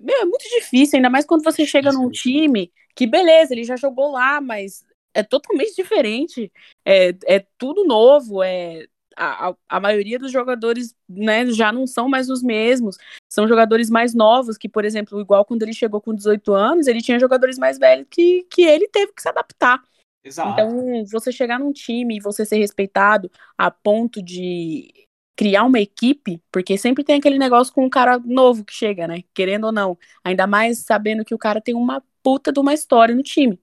meu, 0.02 0.22
é 0.22 0.26
muito 0.26 0.44
difícil, 0.50 0.98
ainda 0.98 1.10
mais 1.10 1.26
quando 1.26 1.44
você 1.44 1.66
chega 1.66 1.92
num 1.92 2.10
time 2.10 2.72
que, 2.96 3.06
beleza, 3.06 3.54
ele 3.54 3.64
já 3.64 3.76
jogou 3.76 4.12
lá, 4.12 4.42
mas 4.42 4.84
é 5.14 5.24
totalmente 5.24 5.76
diferente. 5.76 6.52
É, 6.86 7.10
é 7.26 7.46
tudo 7.58 7.86
novo, 7.86 8.44
é. 8.44 8.86
A, 9.22 9.54
a, 9.68 9.80
maioria 9.82 10.18
dos 10.18 10.32
jogadores 10.32 10.96
né, 11.08 11.46
já 11.48 11.74
não 11.74 11.86
são 11.86 12.08
mais 12.08 12.30
os 12.30 12.42
mesmos. 12.42 12.98
São 13.28 13.50
jogadores 13.50 13.90
mais 13.90 14.14
novos, 14.14 14.58
que, 14.58 14.70
por 14.70 14.86
exemplo, 14.86 15.20
igual 15.20 15.44
quando 15.44 15.64
ele 15.64 15.74
chegou 15.74 16.00
com 16.00 16.16
18 16.16 16.54
anos, 16.54 16.88
ele 16.88 17.02
tinha 17.02 17.20
jogadores 17.20 17.58
mais 17.58 17.78
velhos 17.78 18.08
que, 18.10 18.44
que 18.50 18.62
ele 18.62 18.88
teve 18.88 19.12
que 19.12 19.22
se 19.22 19.28
adaptar. 19.28 19.84
Exato. 20.24 20.62
Então, 20.62 21.06
você 21.06 21.32
chegar 21.32 21.60
num 21.60 21.72
time 21.72 22.18
e 22.18 22.22
você 22.22 22.46
ser 22.46 22.58
respeitado 22.58 23.30
a 23.58 23.70
ponto 23.70 24.22
de 24.22 25.08
criar 25.36 25.64
uma 25.64 25.80
equipe, 25.80 26.42
porque 26.52 26.78
sempre 26.78 27.04
tem 27.04 27.18
aquele 27.18 27.38
negócio 27.38 27.74
com 27.74 27.86
um 27.86 27.90
cara 27.90 28.20
novo 28.20 28.66
que 28.66 28.74
chega, 28.74 29.08
né? 29.08 29.24
Querendo 29.34 29.66
ou 29.66 29.72
não. 29.72 29.98
Ainda 30.24 30.46
mais 30.48 30.80
sabendo 30.80 31.24
que 31.26 31.34
o 31.34 31.38
cara 31.38 31.62
tem 31.62 31.76
uma 31.76 32.04
puta 32.22 32.52
de 32.52 32.60
uma 32.60 32.74
história 32.74 33.16
no 33.16 33.24
time. 33.24 33.60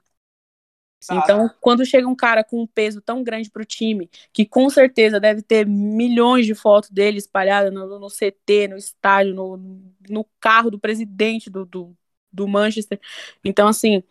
Exato. 1.02 1.20
Então, 1.22 1.50
quando 1.60 1.84
chega 1.84 2.08
um 2.08 2.16
cara 2.16 2.42
com 2.42 2.62
um 2.62 2.66
peso 2.66 3.00
tão 3.00 3.22
grande 3.22 3.50
pro 3.50 3.64
time, 3.64 4.10
que 4.32 4.44
com 4.46 4.68
certeza 4.70 5.20
deve 5.20 5.42
ter 5.42 5.66
milhões 5.66 6.46
de 6.46 6.54
fotos 6.54 6.90
dele 6.90 7.18
espalhadas 7.18 7.72
no, 7.72 7.98
no 8.00 8.10
CT, 8.10 8.68
no 8.68 8.76
estádio, 8.76 9.34
no, 9.34 9.56
no 10.08 10.24
carro 10.40 10.70
do 10.70 10.78
presidente 10.80 11.48
do, 11.50 11.64
do, 11.64 11.96
do 12.32 12.48
Manchester. 12.48 12.98
Então, 13.44 13.68
assim, 13.68 14.02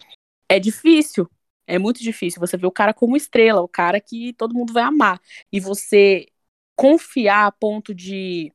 é 0.50 0.60
difícil. 0.60 1.30
É 1.68 1.80
muito 1.80 2.02
difícil 2.02 2.40
você 2.40 2.58
ver 2.58 2.68
o 2.68 2.72
cara 2.72 2.94
como 2.94 3.18
estrela, 3.18 3.62
o 3.62 3.68
cara 3.68 4.00
que 4.00 4.34
todo 4.34 4.54
mundo 4.54 4.74
vai 4.74 4.84
amar. 4.84 5.20
E 5.52 5.60
você 5.60 6.28
confiar 6.76 7.48
a 7.48 7.52
ponto 7.52 7.94
de 7.94 8.52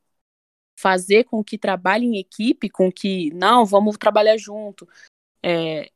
fazer 0.79 1.25
com 1.25 1.45
que 1.45 1.59
trabalhe 1.59 2.07
em 2.07 2.19
equipe, 2.19 2.71
com 2.71 2.91
que, 2.91 3.31
não, 3.35 3.67
vamos 3.67 3.97
trabalhar 3.99 4.37
junto. 4.37 4.89
É, 5.43 5.91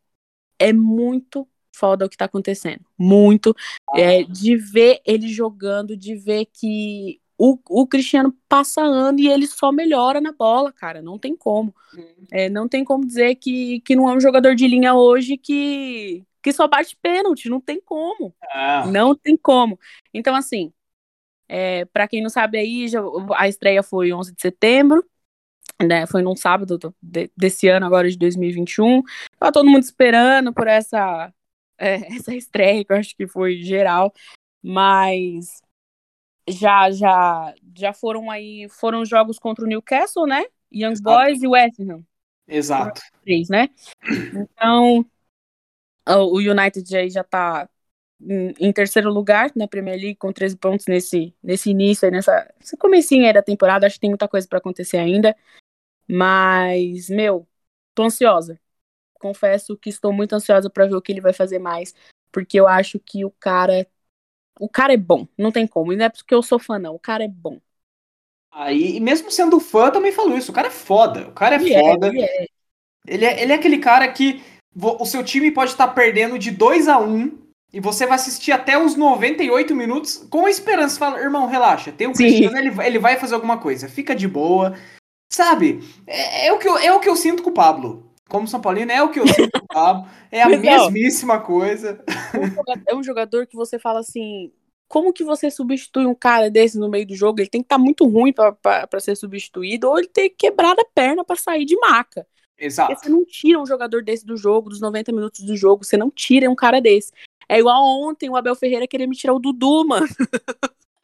é 0.58 0.72
muito 0.72 1.48
foda 1.74 2.06
o 2.06 2.08
que 2.08 2.16
tá 2.16 2.26
acontecendo. 2.26 2.84
Muito. 2.98 3.54
É, 3.94 4.22
de 4.22 4.56
ver 4.56 5.00
ele 5.04 5.28
jogando, 5.28 5.96
de 5.96 6.14
ver 6.14 6.46
que 6.46 7.20
o, 7.36 7.58
o 7.68 7.86
Cristiano 7.86 8.34
passa 8.48 8.82
ano 8.82 9.18
e 9.18 9.28
ele 9.28 9.46
só 9.46 9.72
melhora 9.72 10.20
na 10.20 10.32
bola, 10.32 10.72
cara. 10.72 11.02
Não 11.02 11.18
tem 11.18 11.36
como. 11.36 11.74
É, 12.30 12.48
não 12.48 12.68
tem 12.68 12.84
como 12.84 13.06
dizer 13.06 13.34
que, 13.36 13.80
que 13.80 13.96
não 13.96 14.08
é 14.08 14.14
um 14.14 14.20
jogador 14.20 14.54
de 14.54 14.68
linha 14.68 14.94
hoje 14.94 15.36
que, 15.36 16.24
que 16.45 16.53
só 16.53 16.68
bate 16.68 16.95
pênalti. 17.01 17.49
Não 17.49 17.59
tem 17.59 17.80
como. 17.80 18.34
Ah. 18.53 18.86
Não 18.86 19.14
tem 19.14 19.34
como. 19.34 19.80
Então, 20.12 20.36
assim, 20.36 20.70
é, 21.49 21.86
para 21.86 22.07
quem 22.07 22.22
não 22.22 22.28
sabe 22.28 22.59
aí, 22.59 22.86
já, 22.86 23.01
a 23.34 23.49
estreia 23.49 23.82
foi 23.82 24.12
11 24.12 24.34
de 24.34 24.42
setembro. 24.42 25.03
Né, 25.82 26.07
foi 26.07 26.22
num 26.22 26.36
sábado 26.36 26.78
do, 26.78 26.95
de, 27.03 27.32
desse 27.36 27.66
ano, 27.66 27.86
agora 27.86 28.09
de 28.09 28.16
2021. 28.16 29.03
Tava 29.38 29.51
todo 29.51 29.68
mundo 29.68 29.82
esperando 29.82 30.53
por 30.53 30.68
essa, 30.68 31.32
é, 31.78 31.95
essa 32.16 32.34
estreia, 32.34 32.84
que 32.84 32.92
eu 32.92 32.97
acho 32.97 33.16
que 33.16 33.26
foi 33.26 33.57
geral. 33.62 34.12
Mas 34.62 35.61
já 36.49 36.90
já 36.90 37.55
já 37.76 37.92
foram 37.95 38.30
aí 38.30 38.68
foram 38.68 39.05
jogos 39.05 39.38
contra 39.38 39.64
o 39.64 39.66
Newcastle, 39.66 40.26
né? 40.26 40.45
Young 40.72 40.92
Exato. 40.92 41.03
Boys 41.03 41.42
e 41.42 41.49
West 41.49 41.80
Ham. 41.80 42.05
Exato. 42.47 43.01
Três, 43.22 43.49
né? 43.49 43.68
Então 44.34 45.05
o 46.07 46.38
United 46.38 46.96
aí 46.96 47.11
já 47.11 47.24
tá 47.24 47.68
em, 48.20 48.72
terceiro 48.72 49.12
lugar 49.12 49.50
na 49.55 49.68
Premier 49.68 49.96
League 49.96 50.16
com 50.16 50.32
13 50.32 50.57
pontos 50.57 50.86
nesse 50.86 51.34
nesse 51.42 51.70
início, 51.70 52.11
nessa 52.11 52.52
esse 52.61 52.76
comecinho 52.76 53.26
aí 53.26 53.32
da 53.32 53.42
temporada, 53.42 53.86
acho 53.86 53.96
que 53.96 54.00
tem 54.00 54.11
muita 54.11 54.28
coisa 54.28 54.46
para 54.48 54.59
acontecer 54.59 54.98
ainda. 54.98 55.36
Mas, 56.09 57.09
meu, 57.09 57.46
tô 57.94 58.05
ansiosa. 58.05 58.61
Confesso 59.14 59.76
que 59.76 59.88
estou 59.88 60.12
muito 60.12 60.34
ansiosa 60.34 60.68
para 60.68 60.86
ver 60.86 60.94
o 60.94 61.02
que 61.02 61.12
ele 61.12 61.20
vai 61.20 61.32
fazer 61.32 61.59
mais, 61.59 61.94
porque 62.30 62.61
eu 62.61 62.68
acho 62.68 62.98
que 62.98 63.24
o 63.24 63.30
cara 63.30 63.86
o 64.61 64.68
cara 64.68 64.92
é 64.92 64.96
bom, 64.96 65.26
não 65.36 65.50
tem 65.50 65.66
como. 65.66 65.92
E 65.92 65.96
não 65.96 66.05
é 66.05 66.09
porque 66.09 66.34
eu 66.34 66.42
sou 66.42 66.59
fã, 66.59 66.78
não. 66.78 66.94
O 66.94 66.98
cara 66.98 67.24
é 67.24 67.28
bom. 67.28 67.61
Aí, 68.50 68.96
e 68.96 69.00
mesmo 69.00 69.30
sendo 69.30 69.59
fã, 69.59 69.90
também 69.90 70.12
falo 70.12 70.36
isso. 70.36 70.52
O 70.52 70.55
cara 70.55 70.68
é 70.68 70.70
foda. 70.70 71.28
O 71.28 71.32
cara 71.32 71.57
é 71.57 71.61
ele 71.61 71.74
é, 71.74 71.80
foda. 71.80 72.07
É, 72.07 72.11
ele, 72.11 72.22
é. 72.22 72.46
Ele, 73.07 73.24
é, 73.24 73.42
ele 73.42 73.52
é 73.52 73.55
aquele 73.57 73.78
cara 73.78 74.11
que 74.12 74.42
o 74.77 75.05
seu 75.05 75.22
time 75.22 75.51
pode 75.51 75.70
estar 75.70 75.89
perdendo 75.89 76.39
de 76.39 76.51
2 76.51 76.89
a 76.89 76.99
1 76.99 77.09
um, 77.09 77.39
e 77.72 77.81
você 77.81 78.07
vai 78.07 78.16
assistir 78.16 78.53
até 78.53 78.79
os 78.79 78.97
98 78.97 79.75
minutos 79.75 80.27
com 80.31 80.47
a 80.47 80.51
esperança. 80.51 80.99
Fala, 80.99 81.20
irmão, 81.20 81.47
relaxa. 81.47 81.93
Tem 81.93 82.07
um 82.07 82.12
Cristiano, 82.12 82.57
ele, 82.57 82.72
ele 82.83 82.99
vai 82.99 83.16
fazer 83.16 83.35
alguma 83.35 83.59
coisa. 83.59 83.89
Fica 83.89 84.14
de 84.14 84.29
boa. 84.29 84.75
Sabe? 85.33 85.81
É, 86.07 86.47
é, 86.47 86.53
o 86.53 86.59
que 86.59 86.68
eu, 86.68 86.79
é 86.79 86.93
o 86.93 87.01
que 87.01 87.09
eu 87.09 87.16
sinto 87.16 87.43
com 87.43 87.51
o 87.51 87.55
Pablo 87.55 88.14
como 88.29 88.49
São 88.49 88.61
Paulino, 88.61 88.91
é 88.91 89.03
o 89.03 89.11
que 89.11 89.20
eu 89.20 89.29
sinto 89.29 89.57
o 89.59 89.66
Pablo, 89.66 90.09
é 90.31 90.43
a 90.43 90.49
mesmíssima 90.49 91.39
coisa. 91.39 92.03
É 92.89 92.95
um 92.95 93.03
jogador 93.03 93.47
que 93.47 93.55
você 93.55 93.79
fala 93.79 94.01
assim, 94.01 94.51
como 94.89 95.12
que 95.12 95.22
você 95.22 95.51
substitui 95.51 96.07
um 96.07 96.14
cara 96.14 96.51
desse 96.51 96.79
no 96.79 96.89
meio 96.89 97.07
do 97.07 97.14
jogo? 97.14 97.41
Ele 97.41 97.49
tem 97.49 97.61
que 97.61 97.66
estar 97.66 97.77
tá 97.77 97.83
muito 97.83 98.07
ruim 98.07 98.33
para 98.33 99.01
ser 99.01 99.16
substituído, 99.16 99.89
ou 99.89 99.99
ele 99.99 100.09
tem 100.09 100.29
que 100.29 100.37
quebrar 100.37 100.72
a 100.72 100.85
perna 100.95 101.25
para 101.25 101.37
sair 101.37 101.64
de 101.64 101.77
maca. 101.79 102.27
Exato. 102.59 102.92
Porque 102.92 103.07
você 103.07 103.12
não 103.12 103.24
tira 103.24 103.61
um 103.61 103.66
jogador 103.66 104.02
desse 104.02 104.24
do 104.24 104.36
jogo, 104.36 104.70
dos 104.70 104.80
90 104.80 105.12
minutos 105.12 105.40
do 105.40 105.57
jogo, 105.57 105.84
você 105.84 105.96
não 105.96 106.11
tira 106.11 106.50
um 106.50 106.55
cara 106.55 106.80
desse. 106.80 107.12
É 107.48 107.59
igual 107.59 107.82
ontem 107.82 108.30
o 108.30 108.36
Abel 108.36 108.55
Ferreira 108.55 108.86
querer 108.86 109.07
me 109.07 109.16
tirar 109.16 109.34
o 109.34 109.38
Dudu, 109.38 109.84
mano. 109.86 110.07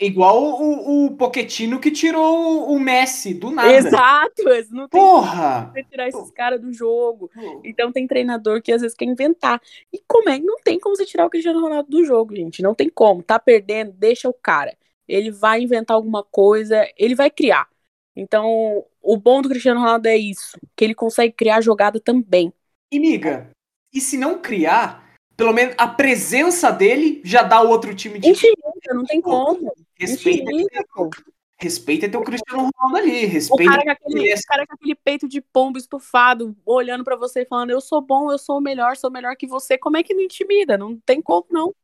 Igual 0.00 0.42
o, 0.42 1.06
o 1.06 1.16
Poquetino 1.16 1.78
que 1.78 1.90
tirou 1.90 2.72
o 2.72 2.80
Messi 2.80 3.34
do 3.34 3.50
nada. 3.50 3.70
Exato, 3.70 4.42
não 4.70 4.88
tem 4.88 4.98
Porra! 4.98 5.70
como 5.74 5.88
tirar 5.88 6.08
esses 6.08 6.30
caras 6.30 6.58
do 6.58 6.72
jogo. 6.72 7.30
Então 7.62 7.92
tem 7.92 8.06
treinador 8.06 8.62
que 8.62 8.72
às 8.72 8.80
vezes 8.80 8.96
quer 8.96 9.04
inventar. 9.04 9.60
E 9.92 10.00
como 10.08 10.30
é? 10.30 10.38
Não 10.38 10.56
tem 10.64 10.80
como 10.80 10.96
você 10.96 11.04
tirar 11.04 11.26
o 11.26 11.30
Cristiano 11.30 11.60
Ronaldo 11.60 11.90
do 11.90 12.02
jogo, 12.02 12.34
gente. 12.34 12.62
Não 12.62 12.74
tem 12.74 12.88
como. 12.88 13.22
Tá 13.22 13.38
perdendo, 13.38 13.92
deixa 13.92 14.26
o 14.26 14.32
cara. 14.32 14.74
Ele 15.06 15.30
vai 15.30 15.60
inventar 15.60 15.96
alguma 15.96 16.24
coisa, 16.24 16.88
ele 16.96 17.14
vai 17.14 17.30
criar. 17.30 17.68
Então, 18.16 18.84
o 19.02 19.16
bom 19.16 19.42
do 19.42 19.48
Cristiano 19.48 19.80
Ronaldo 19.80 20.08
é 20.08 20.16
isso, 20.16 20.58
que 20.80 20.84
ele 20.86 20.94
consegue 20.94 21.34
criar 21.34 21.60
jogada 21.60 22.00
também. 22.00 22.50
E 22.90 22.98
miga, 22.98 23.50
e 23.92 24.00
se 24.00 24.16
não 24.16 24.40
criar, 24.40 25.14
pelo 25.36 25.52
menos 25.52 25.74
a 25.76 25.86
presença 25.86 26.70
dele 26.70 27.20
já 27.22 27.42
dá 27.42 27.60
o 27.60 27.68
outro 27.68 27.94
time 27.94 28.18
de. 28.18 28.30
Infinita, 28.30 28.94
não 28.94 29.04
tem 29.04 29.20
como. 29.20 29.70
Respeita, 29.94 30.50
teu, 30.50 31.10
respeita 31.58 32.08
teu 32.08 32.22
Cristiano 32.22 32.70
Ronaldo 32.74 32.96
ali. 32.96 33.26
Respeita 33.26 33.62
o 33.62 33.66
cara, 33.66 33.84
com 33.84 33.90
aquele, 33.90 34.32
o 34.32 34.38
cara 34.48 34.66
com 34.66 34.72
aquele 34.72 34.94
peito 34.94 35.28
de 35.28 35.42
pombo 35.42 35.76
estufado, 35.76 36.56
olhando 36.64 37.04
para 37.04 37.14
você 37.14 37.44
falando: 37.44 37.68
Eu 37.68 37.82
sou 37.82 38.00
bom, 38.00 38.32
eu 38.32 38.38
sou 38.38 38.56
o 38.56 38.62
melhor, 38.62 38.96
sou 38.96 39.10
melhor 39.10 39.36
que 39.36 39.46
você. 39.46 39.76
Como 39.76 39.98
é 39.98 40.02
que 40.02 40.14
não 40.14 40.22
intimida? 40.22 40.78
Não 40.78 40.98
tem 41.04 41.20
como, 41.20 41.44
não. 41.50 41.74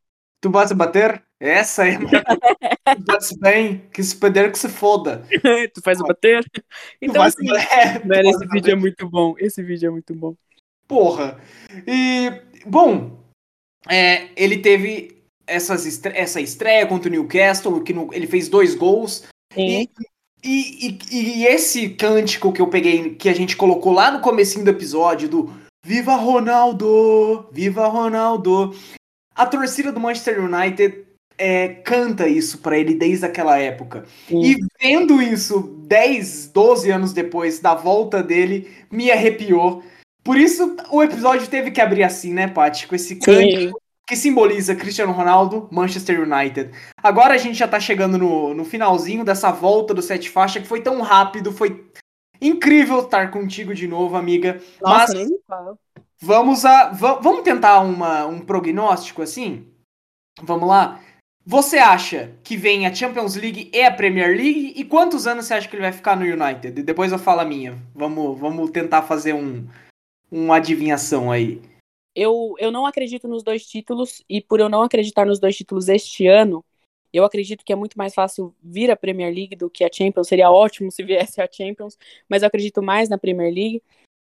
Tu 0.40 0.50
vas 0.50 0.72
bater? 0.72 1.22
Essa 1.38 1.86
é. 1.86 1.98
tu 2.96 3.02
bate 3.04 3.38
bem, 3.38 3.82
que 3.92 4.02
se 4.02 4.16
perder 4.16 4.50
que 4.50 4.58
se 4.58 4.68
foda. 4.68 5.26
tu 5.74 5.82
faz 5.82 5.98
bater? 5.98 6.44
Então, 7.00 7.22
assim, 7.22 7.46
é, 7.52 8.04
mano, 8.04 8.30
esse 8.30 8.46
vídeo 8.46 8.72
é 8.72 8.76
muito 8.76 9.08
bom. 9.08 9.34
Esse 9.38 9.62
vídeo 9.62 9.88
é 9.88 9.90
muito 9.90 10.14
bom. 10.14 10.34
Porra. 10.88 11.38
E, 11.86 12.32
bom, 12.64 13.18
é, 13.88 14.28
ele 14.36 14.58
teve 14.58 15.22
essas 15.46 15.86
estre 15.86 16.12
essa 16.16 16.40
estreia 16.40 16.86
contra 16.86 17.08
o 17.08 17.12
Newcastle, 17.12 17.82
que 17.82 17.92
no, 17.92 18.12
ele 18.12 18.26
fez 18.26 18.48
dois 18.48 18.74
gols. 18.74 19.24
E, 19.56 19.88
e, 20.44 20.98
e, 21.10 21.40
e, 21.40 21.46
esse 21.46 21.90
cântico 21.90 22.52
que 22.52 22.60
eu 22.60 22.68
peguei, 22.68 23.14
que 23.14 23.28
a 23.28 23.34
gente 23.34 23.56
colocou 23.56 23.92
lá 23.92 24.10
no 24.10 24.20
comecinho 24.20 24.64
do 24.64 24.70
episódio, 24.70 25.28
do 25.28 25.52
Viva 25.84 26.14
Ronaldo! 26.16 27.48
Viva 27.52 27.86
Ronaldo! 27.86 28.74
A 29.36 29.46
torcida 29.46 29.92
do 29.92 30.00
Manchester 30.00 30.42
United 30.42 31.04
é, 31.38 31.68
canta 31.68 32.26
isso 32.26 32.58
para 32.58 32.78
ele 32.78 32.94
desde 32.94 33.26
aquela 33.26 33.58
época. 33.58 34.04
Sim. 34.26 34.42
E 34.42 34.56
vendo 34.80 35.20
isso 35.20 35.60
10, 35.86 36.48
12 36.48 36.90
anos 36.90 37.12
depois 37.12 37.60
da 37.60 37.74
volta 37.74 38.22
dele, 38.22 38.70
me 38.90 39.10
arrepiou. 39.10 39.82
Por 40.24 40.36
isso 40.36 40.76
o 40.90 41.02
episódio 41.02 41.46
teve 41.48 41.70
que 41.70 41.80
abrir 41.80 42.02
assim, 42.02 42.32
né, 42.32 42.48
Paty? 42.48 42.88
Com 42.88 42.94
esse 42.94 43.16
cântico 43.16 43.80
que 44.08 44.16
simboliza 44.16 44.76
Cristiano 44.76 45.12
Ronaldo, 45.12 45.68
Manchester 45.70 46.20
United. 46.22 46.70
Agora 47.02 47.34
a 47.34 47.38
gente 47.38 47.58
já 47.58 47.66
tá 47.66 47.80
chegando 47.80 48.16
no, 48.16 48.54
no 48.54 48.64
finalzinho 48.64 49.24
dessa 49.24 49.50
volta 49.50 49.92
do 49.92 50.00
Sete 50.00 50.30
Faixa, 50.30 50.60
que 50.60 50.66
foi 50.66 50.80
tão 50.80 51.00
rápido, 51.02 51.50
foi 51.52 51.84
incrível 52.40 53.00
estar 53.00 53.32
contigo 53.32 53.74
de 53.74 53.88
novo, 53.88 54.16
amiga. 54.16 54.60
Nossa, 54.80 55.12
Mas 55.12 55.14
nem 55.14 55.26
me 55.26 55.38
fala. 55.46 55.76
Vamos 56.20 56.64
a 56.64 56.90
vamos 56.90 57.42
tentar 57.42 57.80
uma, 57.80 58.26
um 58.26 58.40
prognóstico 58.40 59.22
assim? 59.22 59.66
Vamos 60.42 60.68
lá. 60.68 61.00
Você 61.44 61.78
acha 61.78 62.36
que 62.42 62.56
vem 62.56 62.86
a 62.86 62.94
Champions 62.94 63.36
League 63.36 63.70
e 63.72 63.82
a 63.82 63.92
Premier 63.92 64.36
League? 64.36 64.72
E 64.76 64.84
quantos 64.84 65.26
anos 65.26 65.46
você 65.46 65.54
acha 65.54 65.68
que 65.68 65.76
ele 65.76 65.82
vai 65.82 65.92
ficar 65.92 66.16
no 66.16 66.24
United? 66.24 66.82
Depois 66.82 67.12
eu 67.12 67.18
falo 67.18 67.40
a 67.40 67.44
minha. 67.44 67.80
Vamos, 67.94 68.38
vamos 68.38 68.70
tentar 68.70 69.02
fazer 69.02 69.32
um, 69.32 69.66
uma 70.30 70.56
adivinhação 70.56 71.30
aí 71.30 71.62
eu, 72.16 72.54
eu 72.58 72.72
não 72.72 72.86
acredito 72.86 73.28
nos 73.28 73.42
dois 73.42 73.66
títulos, 73.66 74.24
e 74.28 74.40
por 74.40 74.58
eu 74.58 74.70
não 74.70 74.82
acreditar 74.82 75.26
nos 75.26 75.38
dois 75.38 75.54
títulos 75.54 75.86
este 75.88 76.26
ano, 76.26 76.64
eu 77.12 77.24
acredito 77.24 77.62
que 77.64 77.72
é 77.72 77.76
muito 77.76 77.96
mais 77.98 78.14
fácil 78.14 78.54
vir 78.62 78.90
a 78.90 78.96
Premier 78.96 79.32
League 79.32 79.54
do 79.54 79.68
que 79.68 79.84
a 79.84 79.90
Champions. 79.92 80.28
Seria 80.28 80.50
ótimo 80.50 80.90
se 80.90 81.02
viesse 81.04 81.40
a 81.40 81.48
Champions, 81.50 81.98
mas 82.28 82.42
eu 82.42 82.48
acredito 82.48 82.82
mais 82.82 83.08
na 83.10 83.18
Premier 83.18 83.52
League. 83.52 83.82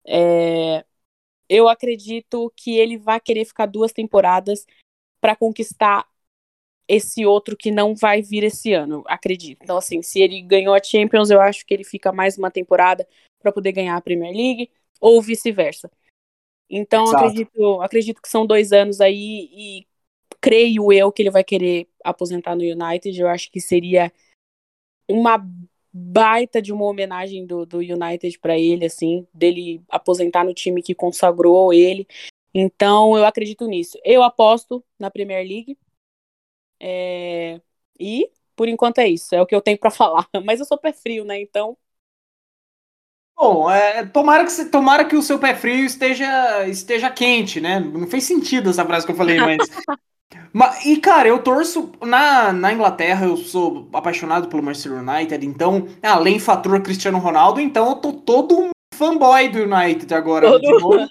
É, 0.06 0.84
eu 1.48 1.68
acredito 1.68 2.52
que 2.56 2.76
ele 2.76 2.96
vai 2.96 3.20
querer 3.20 3.44
ficar 3.44 3.66
duas 3.66 3.92
temporadas 3.92 4.66
para 5.20 5.36
conquistar 5.36 6.06
esse 6.86 7.24
outro 7.24 7.56
que 7.56 7.70
não 7.70 7.94
vai 7.94 8.20
vir 8.20 8.44
esse 8.44 8.72
ano, 8.72 9.02
acredito. 9.06 9.62
Então, 9.62 9.76
assim, 9.76 10.02
se 10.02 10.20
ele 10.20 10.42
ganhou 10.42 10.74
a 10.74 10.82
Champions, 10.82 11.30
eu 11.30 11.40
acho 11.40 11.64
que 11.64 11.72
ele 11.72 11.84
fica 11.84 12.12
mais 12.12 12.36
uma 12.36 12.50
temporada 12.50 13.06
para 13.40 13.52
poder 13.52 13.72
ganhar 13.72 13.96
a 13.96 14.00
Premier 14.00 14.34
League, 14.34 14.70
ou 15.00 15.20
vice-versa. 15.20 15.90
Então, 16.68 17.04
acredito, 17.10 17.80
acredito 17.80 18.22
que 18.22 18.28
são 18.28 18.46
dois 18.46 18.72
anos 18.72 19.00
aí 19.00 19.48
e 19.52 19.86
creio 20.40 20.92
eu 20.92 21.12
que 21.12 21.22
ele 21.22 21.30
vai 21.30 21.44
querer 21.44 21.88
aposentar 22.02 22.54
no 22.54 22.62
United. 22.62 23.18
Eu 23.18 23.28
acho 23.28 23.50
que 23.50 23.60
seria 23.60 24.12
uma 25.08 25.38
baita 25.96 26.60
de 26.60 26.72
uma 26.72 26.84
homenagem 26.86 27.46
do, 27.46 27.64
do 27.64 27.78
United 27.78 28.36
para 28.40 28.58
ele, 28.58 28.84
assim, 28.84 29.24
dele 29.32 29.80
aposentar 29.88 30.42
no 30.42 30.52
time 30.52 30.82
que 30.82 30.92
consagrou 30.92 31.72
ele. 31.72 32.04
Então, 32.52 33.16
eu 33.16 33.24
acredito 33.24 33.66
nisso. 33.68 33.96
Eu 34.04 34.24
aposto 34.24 34.84
na 34.98 35.08
Premier 35.08 35.46
League. 35.46 35.78
É... 36.80 37.60
E, 37.98 38.28
por 38.56 38.66
enquanto, 38.66 38.98
é 38.98 39.06
isso. 39.06 39.36
É 39.36 39.40
o 39.40 39.46
que 39.46 39.54
eu 39.54 39.62
tenho 39.62 39.78
para 39.78 39.90
falar. 39.92 40.28
Mas 40.44 40.58
eu 40.58 40.66
sou 40.66 40.76
pé 40.76 40.92
frio, 40.92 41.24
né? 41.24 41.40
Então, 41.40 41.76
Bom, 43.36 43.68
é, 43.68 44.06
tomara, 44.06 44.44
que, 44.44 44.64
tomara 44.66 45.04
que 45.04 45.16
o 45.16 45.22
seu 45.22 45.40
pé 45.40 45.56
frio 45.56 45.84
esteja, 45.84 46.68
esteja 46.68 47.10
quente, 47.10 47.60
né? 47.60 47.80
Não 47.80 48.06
fez 48.06 48.24
sentido 48.24 48.70
essa 48.70 48.84
frase 48.84 49.04
que 49.04 49.12
eu 49.12 49.16
falei, 49.16 49.38
mas. 49.38 49.58
mas 50.52 50.84
e, 50.84 50.96
cara, 50.98 51.28
eu 51.28 51.38
torço. 51.40 51.92
Na, 52.02 52.52
na 52.52 52.72
Inglaterra, 52.72 53.26
eu 53.26 53.36
sou 53.36 53.88
apaixonado 53.92 54.48
pelo 54.48 54.62
Manchester 54.62 54.92
United, 54.92 55.44
então, 55.44 55.88
além 56.02 56.38
fator 56.38 56.80
Cristiano 56.80 57.18
Ronaldo, 57.18 57.60
então 57.60 57.88
eu 57.88 57.96
tô 57.96 58.12
todo 58.12 58.58
um 58.58 58.70
fanboy 58.94 59.48
do 59.48 59.58
United 59.62 60.12
agora. 60.14 60.48
Todo... 60.60 61.08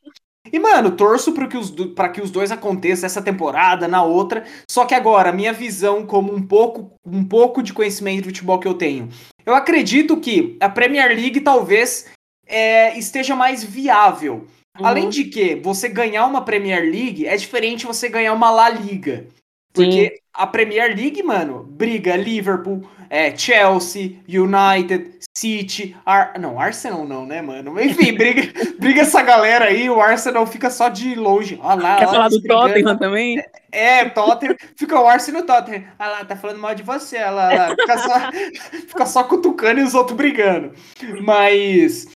E, 0.51 0.59
mano, 0.59 0.91
torço 0.91 1.33
para 1.33 1.47
que, 1.47 1.57
os, 1.57 1.71
pra 1.95 2.09
que 2.09 2.21
os 2.21 2.29
dois 2.29 2.51
aconteçam 2.51 3.07
essa 3.07 3.21
temporada, 3.21 3.87
na 3.87 4.03
outra. 4.03 4.45
Só 4.69 4.85
que 4.85 4.93
agora, 4.93 5.31
minha 5.31 5.51
visão, 5.51 6.05
como 6.05 6.33
um 6.33 6.41
pouco, 6.41 6.93
um 7.05 7.23
pouco 7.23 7.63
de 7.63 7.73
conhecimento 7.73 8.23
de 8.23 8.29
futebol 8.29 8.59
que 8.59 8.67
eu 8.67 8.75
tenho, 8.75 9.09
eu 9.45 9.55
acredito 9.55 10.17
que 10.17 10.57
a 10.59 10.69
Premier 10.69 11.09
League 11.09 11.41
talvez 11.41 12.05
é, 12.45 12.97
esteja 12.97 13.35
mais 13.35 13.63
viável. 13.63 14.45
Uhum. 14.79 14.85
Além 14.85 15.09
de 15.09 15.25
que 15.25 15.55
você 15.55 15.87
ganhar 15.87 16.25
uma 16.25 16.43
Premier 16.43 16.81
League 16.81 17.27
é 17.27 17.35
diferente 17.35 17.85
você 17.85 18.09
ganhar 18.09 18.33
uma 18.33 18.49
La 18.49 18.69
Liga. 18.69 19.27
Porque 19.71 20.09
Sim. 20.09 20.21
a 20.33 20.47
Premier 20.47 20.95
League, 20.95 21.21
mano, 21.23 21.63
briga 21.63 22.15
Liverpool, 22.15 22.87
é, 23.09 23.35
Chelsea, 23.35 24.19
United, 24.27 25.19
City, 25.35 25.95
Ar... 26.05 26.33
não, 26.39 26.59
Arsenal 26.59 27.05
não, 27.05 27.25
né, 27.25 27.41
mano? 27.41 27.77
Enfim, 27.81 28.13
briga, 28.13 28.41
briga 28.79 29.01
essa 29.01 29.21
galera 29.21 29.65
aí, 29.65 29.89
o 29.89 29.99
Arsenal 29.99 30.45
fica 30.45 30.69
só 30.69 30.89
de 30.89 31.15
longe. 31.15 31.59
Olha 31.61 31.81
lá, 31.81 31.95
Quer 31.97 32.05
falar 32.07 32.29
do 32.29 32.39
brigando. 32.39 32.67
Tottenham 32.67 32.97
também? 32.97 33.39
É, 33.71 33.99
é, 33.99 34.09
Tottenham, 34.09 34.55
fica 34.75 34.99
o 34.99 35.07
Arsenal 35.07 35.41
e 35.41 35.43
o 35.43 35.47
Tottenham. 35.47 35.83
Olha 35.99 36.09
lá, 36.09 36.25
tá 36.25 36.35
falando 36.35 36.59
mal 36.59 36.75
de 36.75 36.83
você, 36.83 37.17
olha 37.17 37.31
lá, 37.31 37.53
lá. 37.53 37.69
Fica, 37.69 37.97
só, 37.97 38.31
fica 38.89 39.05
só 39.07 39.23
cutucando 39.23 39.79
e 39.79 39.83
os 39.83 39.95
outros 39.95 40.17
brigando. 40.17 40.71
Mas 41.21 42.07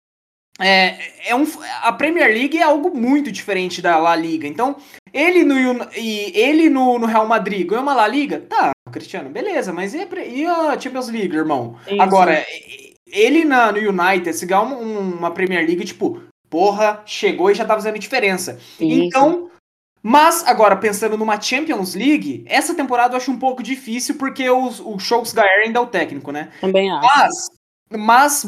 é, 0.59 1.31
é 1.31 1.35
um, 1.35 1.47
a 1.83 1.93
Premier 1.93 2.29
League 2.29 2.57
é 2.57 2.63
algo 2.63 2.97
muito 2.97 3.31
diferente 3.31 3.83
da 3.83 3.99
La 3.99 4.17
Liga. 4.17 4.47
Então, 4.47 4.77
ele 5.13 5.45
no, 5.45 5.87
e 5.97 6.33
ele 6.35 6.69
no, 6.71 6.99
no 6.99 7.07
Real 7.07 7.27
Madrid 7.27 7.67
ganhou 7.67 7.83
uma 7.83 7.95
La 7.95 8.09
Liga? 8.09 8.41
Tá, 8.41 8.71
Cristiano, 8.91 9.29
beleza, 9.29 9.73
mas 9.73 9.95
e 9.95 10.01
a, 10.01 10.25
e 10.25 10.47
a 10.47 10.81
Champions 10.81 11.09
League, 11.09 11.37
irmão? 11.37 11.77
Isso. 11.87 12.01
Agora, 12.01 12.45
ele 13.07 13.45
na, 13.45 13.71
no 13.71 13.79
United, 13.79 14.33
se 14.35 14.47
ganhar 14.47 14.63
uma, 14.63 14.77
uma, 14.77 15.31
Premier 15.31 15.67
League, 15.67 15.85
tipo, 15.85 16.23
porra, 16.49 17.03
chegou 17.05 17.51
e 17.51 17.55
já 17.55 17.65
tá 17.65 17.75
fazendo 17.75 17.99
diferença. 17.99 18.59
Isso. 18.81 18.85
Então, 18.85 19.51
mas 20.03 20.47
agora, 20.47 20.77
pensando 20.77 21.19
numa 21.19 21.41
Champions 21.41 21.95
League, 21.95 22.45
essa 22.47 22.75
temporada 22.75 23.15
eu 23.15 23.17
acho 23.19 23.31
um 23.31 23.39
pouco 23.39 23.63
difícil, 23.63 24.15
porque 24.15 24.49
os, 24.49 24.81
o 24.81 24.99
Solskjaer 24.99 25.65
ainda 25.65 25.81
é 25.81 25.83
o 25.83 25.87
técnico, 25.87 26.31
né? 26.31 26.51
Também 26.61 26.91
acho. 26.91 27.07
Mas 27.07 27.56
mas 27.91 28.45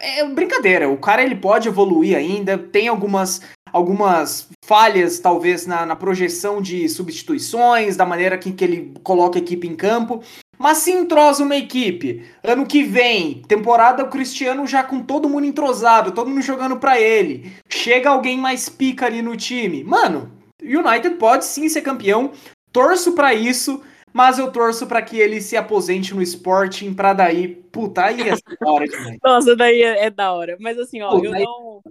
é 0.00 0.24
brincadeira, 0.24 0.88
o 0.88 0.96
cara 0.96 1.22
ele 1.22 1.36
pode 1.36 1.68
evoluir 1.68 2.16
ainda, 2.16 2.56
tem 2.56 2.86
algumas, 2.88 3.40
algumas 3.72 4.48
falhas, 4.64 5.18
talvez, 5.18 5.66
na, 5.66 5.84
na 5.84 5.96
projeção 5.96 6.62
de 6.62 6.88
substituições, 6.88 7.96
da 7.96 8.06
maneira 8.06 8.38
que, 8.38 8.52
que 8.52 8.64
ele 8.64 8.94
coloca 9.02 9.38
a 9.38 9.42
equipe 9.42 9.66
em 9.66 9.74
campo. 9.74 10.22
Mas 10.58 10.78
se 10.78 10.90
entrosa 10.90 11.44
uma 11.44 11.56
equipe, 11.56 12.24
ano 12.42 12.66
que 12.66 12.82
vem, 12.82 13.42
temporada 13.46 14.02
o 14.02 14.08
Cristiano 14.08 14.66
já 14.66 14.82
com 14.82 15.00
todo 15.00 15.28
mundo 15.28 15.46
entrosado, 15.46 16.10
todo 16.10 16.28
mundo 16.28 16.42
jogando 16.42 16.76
para 16.76 17.00
ele, 17.00 17.52
chega 17.68 18.10
alguém 18.10 18.36
mais 18.36 18.68
pica 18.68 19.06
ali 19.06 19.22
no 19.22 19.36
time. 19.36 19.84
Mano, 19.84 20.32
United 20.60 21.10
pode 21.14 21.44
sim 21.44 21.68
ser 21.68 21.82
campeão, 21.82 22.32
torço 22.72 23.12
para 23.12 23.32
isso 23.32 23.80
mas 24.12 24.38
eu 24.38 24.50
torço 24.50 24.86
para 24.86 25.02
que 25.02 25.18
ele 25.18 25.40
se 25.40 25.56
aposente 25.56 26.14
no 26.14 26.22
Sporting 26.22 26.94
para 26.94 27.12
daí, 27.12 27.48
puta, 27.48 28.04
aí 28.04 28.20
é 28.20 28.34
da 28.34 28.72
hora 28.72 28.86
demais. 28.86 29.18
Nossa, 29.22 29.56
daí 29.56 29.82
é, 29.82 30.04
é, 30.04 30.10
da 30.10 30.32
hora. 30.32 30.56
Mas 30.60 30.78
assim, 30.78 31.00
ó, 31.02 31.18
eu 31.22 31.32
não 31.32 31.82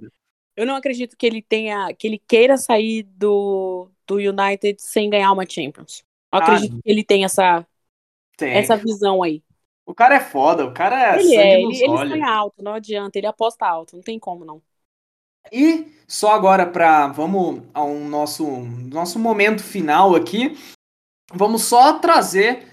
eu 0.56 0.66
não 0.66 0.76
acredito 0.76 1.16
que 1.16 1.26
ele 1.26 1.42
tenha 1.42 1.94
que 1.94 2.08
ele 2.08 2.22
queira 2.28 2.58
sair 2.58 3.04
do, 3.04 3.90
do 4.08 4.16
United 4.16 4.82
sem 4.82 5.10
ganhar 5.10 5.32
uma 5.32 5.48
Champions. 5.48 6.04
Eu 6.34 6.40
ah, 6.40 6.44
acredito 6.44 6.82
que 6.82 6.90
ele 6.90 7.04
tem 7.04 7.24
essa 7.24 7.66
tem. 8.36 8.54
essa 8.54 8.76
visão 8.76 9.22
aí. 9.22 9.44
O 9.86 9.94
cara 9.94 10.16
é 10.16 10.20
foda, 10.20 10.66
o 10.66 10.74
cara 10.74 11.16
é 11.16 11.20
ele 11.20 11.36
é, 11.36 11.62
ele, 11.62 11.78
ele 11.78 11.86
sonha 11.86 12.28
alto, 12.28 12.62
não 12.62 12.74
adianta, 12.74 13.18
ele 13.18 13.28
aposta 13.28 13.66
alto, 13.66 13.96
não 13.96 14.04
tem 14.04 14.20
como 14.20 14.44
não. 14.44 14.62
E 15.52 15.94
só 16.08 16.32
agora 16.32 16.66
para 16.66 17.08
vamos 17.08 17.64
ao 17.74 17.94
nosso 17.94 18.46
nosso 18.46 19.18
momento 19.20 19.64
final 19.64 20.16
aqui, 20.16 20.58
vamos 21.34 21.64
só 21.64 22.00
trazer 22.00 22.66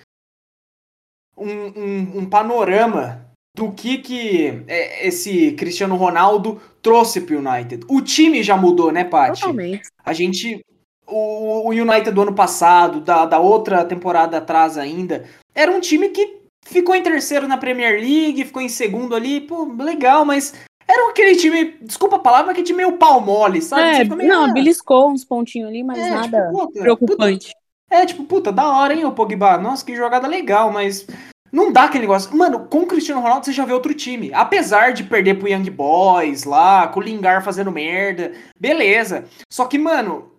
um, 1.36 1.48
um, 1.48 2.18
um 2.18 2.26
panorama 2.26 3.24
do 3.56 3.70
que, 3.72 3.98
que 3.98 4.64
é, 4.66 5.06
esse 5.06 5.52
Cristiano 5.52 5.94
Ronaldo 5.96 6.60
trouxe 6.82 7.20
para 7.20 7.36
o 7.36 7.38
United. 7.38 7.84
O 7.88 8.00
time 8.00 8.42
já 8.42 8.56
mudou, 8.56 8.90
né, 8.90 9.04
Paty? 9.04 9.40
Totalmente. 9.40 9.88
A 10.04 10.12
gente. 10.12 10.64
O, 11.06 11.68
o 11.68 11.70
United 11.70 12.12
do 12.12 12.22
ano 12.22 12.34
passado, 12.34 13.00
da, 13.00 13.26
da 13.26 13.38
outra 13.38 13.84
temporada 13.84 14.38
atrás 14.38 14.78
ainda, 14.78 15.28
era 15.54 15.70
um 15.70 15.78
time 15.78 16.08
que 16.08 16.40
ficou 16.64 16.94
em 16.94 17.02
terceiro 17.02 17.46
na 17.46 17.58
Premier 17.58 18.00
League, 18.00 18.44
ficou 18.44 18.62
em 18.62 18.70
segundo 18.70 19.14
ali, 19.14 19.42
pô, 19.42 19.64
legal, 19.64 20.24
mas 20.24 20.54
era 20.88 21.10
aquele 21.10 21.36
time, 21.36 21.76
desculpa 21.82 22.16
a 22.16 22.20
palavra, 22.20 22.52
aquele 22.52 22.66
time 22.66 22.78
meio 22.78 22.96
pau 22.96 23.20
mole, 23.20 23.60
sabe? 23.60 23.82
É, 23.82 24.04
meio, 24.04 24.28
não, 24.28 24.44
ah, 24.46 24.52
beliscou 24.52 25.10
uns 25.10 25.26
pontinhos 25.26 25.68
ali, 25.68 25.82
mas 25.82 25.98
é, 25.98 26.10
nada 26.10 26.46
tipo, 26.46 26.58
puta, 26.58 26.80
preocupante. 26.80 27.54
É, 27.90 28.04
tipo, 28.06 28.24
puta, 28.24 28.50
da 28.50 28.68
hora, 28.68 28.94
hein, 28.94 29.04
o 29.04 29.12
Pogba? 29.12 29.58
Nossa, 29.58 29.84
que 29.84 29.94
jogada 29.94 30.26
legal, 30.26 30.72
mas 30.72 31.06
não 31.52 31.72
dá 31.72 31.84
aquele 31.84 32.02
negócio. 32.02 32.36
Mano, 32.36 32.66
com 32.66 32.82
o 32.82 32.86
Cristiano 32.86 33.20
Ronaldo 33.20 33.46
você 33.46 33.52
já 33.52 33.64
vê 33.64 33.72
outro 33.72 33.94
time. 33.94 34.32
Apesar 34.34 34.92
de 34.92 35.04
perder 35.04 35.38
pro 35.38 35.48
Young 35.48 35.70
Boys 35.70 36.44
lá, 36.44 36.88
com 36.88 36.98
o 36.98 37.02
Lingard 37.02 37.44
fazendo 37.44 37.70
merda, 37.70 38.32
beleza. 38.58 39.24
Só 39.52 39.66
que, 39.66 39.78
mano, 39.78 40.32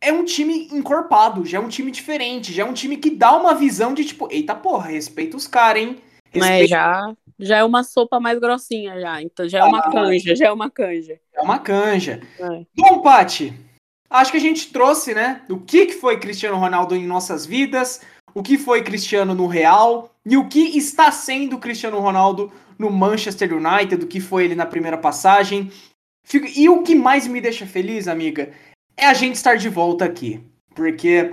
é 0.00 0.12
um 0.12 0.24
time 0.24 0.68
encorpado, 0.72 1.44
já 1.44 1.58
é 1.58 1.60
um 1.60 1.68
time 1.68 1.90
diferente, 1.90 2.52
já 2.52 2.62
é 2.62 2.66
um 2.66 2.72
time 2.72 2.96
que 2.96 3.10
dá 3.10 3.36
uma 3.36 3.54
visão 3.54 3.94
de 3.94 4.04
tipo, 4.04 4.26
eita 4.30 4.54
porra, 4.54 4.90
respeita 4.90 5.36
os 5.36 5.46
caras, 5.46 5.82
hein? 5.82 5.98
Respeita... 6.32 6.58
Mas 6.58 6.68
já, 6.68 7.14
já 7.38 7.58
é 7.58 7.64
uma 7.64 7.84
sopa 7.84 8.18
mais 8.18 8.38
grossinha 8.40 8.98
já, 8.98 9.22
então 9.22 9.48
já 9.48 9.58
é 9.58 9.64
uma 9.64 9.78
ah, 9.78 9.92
canja, 9.92 10.34
já 10.34 10.46
é 10.46 10.52
uma 10.52 10.70
canja. 10.70 11.20
É 11.34 11.40
uma 11.42 11.58
canja. 11.58 12.20
É. 12.38 12.64
Bom, 12.74 13.00
Pati, 13.02 13.52
acho 14.12 14.30
que 14.30 14.36
a 14.36 14.40
gente 14.40 14.72
trouxe, 14.72 15.14
né, 15.14 15.42
o 15.48 15.58
que, 15.58 15.86
que 15.86 15.94
foi 15.94 16.18
Cristiano 16.18 16.56
Ronaldo 16.56 16.94
em 16.94 17.06
nossas 17.06 17.46
vidas, 17.46 18.00
o 18.34 18.42
que 18.42 18.56
foi 18.58 18.82
Cristiano 18.82 19.34
no 19.34 19.46
Real 19.46 20.10
e 20.24 20.36
o 20.36 20.48
que 20.48 20.76
está 20.76 21.10
sendo 21.10 21.58
Cristiano 21.58 21.98
Ronaldo 21.98 22.52
no 22.78 22.90
Manchester 22.90 23.52
United, 23.54 24.04
o 24.04 24.08
que 24.08 24.20
foi 24.20 24.44
ele 24.44 24.54
na 24.54 24.66
primeira 24.66 24.96
passagem. 24.96 25.70
E 26.56 26.68
o 26.68 26.82
que 26.82 26.94
mais 26.94 27.26
me 27.26 27.40
deixa 27.40 27.66
feliz, 27.66 28.08
amiga, 28.08 28.52
é 28.96 29.06
a 29.06 29.14
gente 29.14 29.34
estar 29.34 29.56
de 29.56 29.68
volta 29.68 30.04
aqui. 30.04 30.40
Porque 30.74 31.30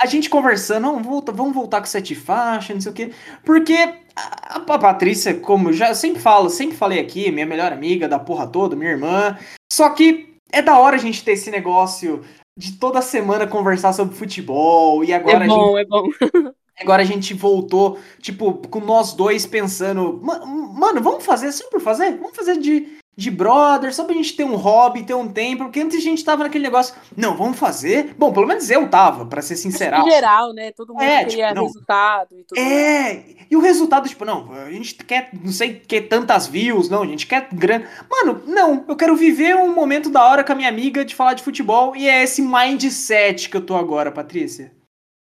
a 0.00 0.06
gente 0.06 0.30
conversando, 0.30 0.86
vamos 0.86 1.06
voltar, 1.06 1.32
vamos 1.32 1.54
voltar 1.54 1.80
com 1.80 1.86
sete 1.86 2.14
faixas, 2.14 2.74
não 2.74 2.80
sei 2.80 2.92
o 2.92 2.94
quê. 2.94 3.12
Porque 3.44 3.74
a, 4.16 4.56
a 4.56 4.60
Patrícia, 4.78 5.34
como 5.34 5.72
já 5.72 5.94
sempre 5.94 6.20
falo, 6.20 6.48
sempre 6.48 6.76
falei 6.76 7.00
aqui, 7.00 7.30
minha 7.30 7.46
melhor 7.46 7.72
amiga 7.72 8.08
da 8.08 8.18
porra 8.18 8.46
toda, 8.46 8.76
minha 8.76 8.90
irmã. 8.90 9.38
Só 9.70 9.90
que 9.90 10.33
é 10.54 10.62
da 10.62 10.78
hora 10.78 10.96
a 10.96 10.98
gente 10.98 11.24
ter 11.24 11.32
esse 11.32 11.50
negócio 11.50 12.24
de 12.56 12.72
toda 12.72 13.02
semana 13.02 13.46
conversar 13.46 13.92
sobre 13.92 14.14
futebol 14.14 15.04
e 15.04 15.12
agora 15.12 15.44
é 15.44 15.48
bom, 15.48 15.76
gente, 15.76 15.80
é 15.80 15.84
bom. 15.86 16.08
agora 16.80 17.02
a 17.02 17.06
gente 17.06 17.34
voltou, 17.34 17.98
tipo, 18.20 18.54
com 18.68 18.80
nós 18.80 19.12
dois 19.12 19.44
pensando, 19.44 20.20
mano, 20.22 21.02
vamos 21.02 21.24
fazer 21.24 21.50
só 21.52 21.68
por 21.68 21.80
fazer? 21.80 22.16
Vamos 22.16 22.36
fazer 22.36 22.58
de 22.58 22.98
de 23.16 23.30
brother, 23.30 23.94
só 23.94 24.04
pra 24.04 24.14
gente 24.14 24.34
ter 24.36 24.44
um 24.44 24.56
hobby, 24.56 25.04
ter 25.04 25.14
um 25.14 25.28
tempo, 25.28 25.64
porque 25.64 25.80
antes 25.80 25.98
a 25.98 26.00
gente 26.00 26.24
tava 26.24 26.42
naquele 26.42 26.64
negócio, 26.64 26.94
não, 27.16 27.36
vamos 27.36 27.58
fazer. 27.58 28.14
Bom, 28.18 28.32
pelo 28.32 28.46
menos 28.46 28.68
eu 28.70 28.88
tava, 28.88 29.24
para 29.24 29.40
ser 29.40 29.56
sincero. 29.56 29.96
Em 29.98 30.10
geral, 30.10 30.52
né? 30.52 30.72
Todo 30.72 30.92
mundo 30.92 31.02
é, 31.02 31.24
queria 31.24 31.48
tipo, 31.48 31.62
resultado 31.62 32.38
e 32.38 32.44
tudo. 32.44 32.58
É, 32.58 33.24
e 33.50 33.56
o 33.56 33.60
resultado, 33.60 34.08
tipo, 34.08 34.24
não, 34.24 34.52
a 34.52 34.70
gente 34.70 34.96
quer, 34.96 35.30
não 35.32 35.52
sei, 35.52 35.74
quer 35.74 36.08
tantas 36.08 36.46
views, 36.46 36.88
não, 36.88 37.02
a 37.02 37.06
gente 37.06 37.26
quer 37.26 37.48
grana. 37.52 37.88
Mano, 38.10 38.42
não, 38.46 38.84
eu 38.88 38.96
quero 38.96 39.14
viver 39.14 39.54
um 39.54 39.72
momento 39.72 40.10
da 40.10 40.24
hora 40.24 40.42
com 40.42 40.52
a 40.52 40.56
minha 40.56 40.68
amiga 40.68 41.04
de 41.04 41.14
falar 41.14 41.34
de 41.34 41.42
futebol, 41.42 41.94
e 41.94 42.08
é 42.08 42.24
esse 42.24 42.42
mindset 42.42 43.48
que 43.48 43.56
eu 43.56 43.64
tô 43.64 43.76
agora, 43.76 44.10
Patrícia. 44.10 44.72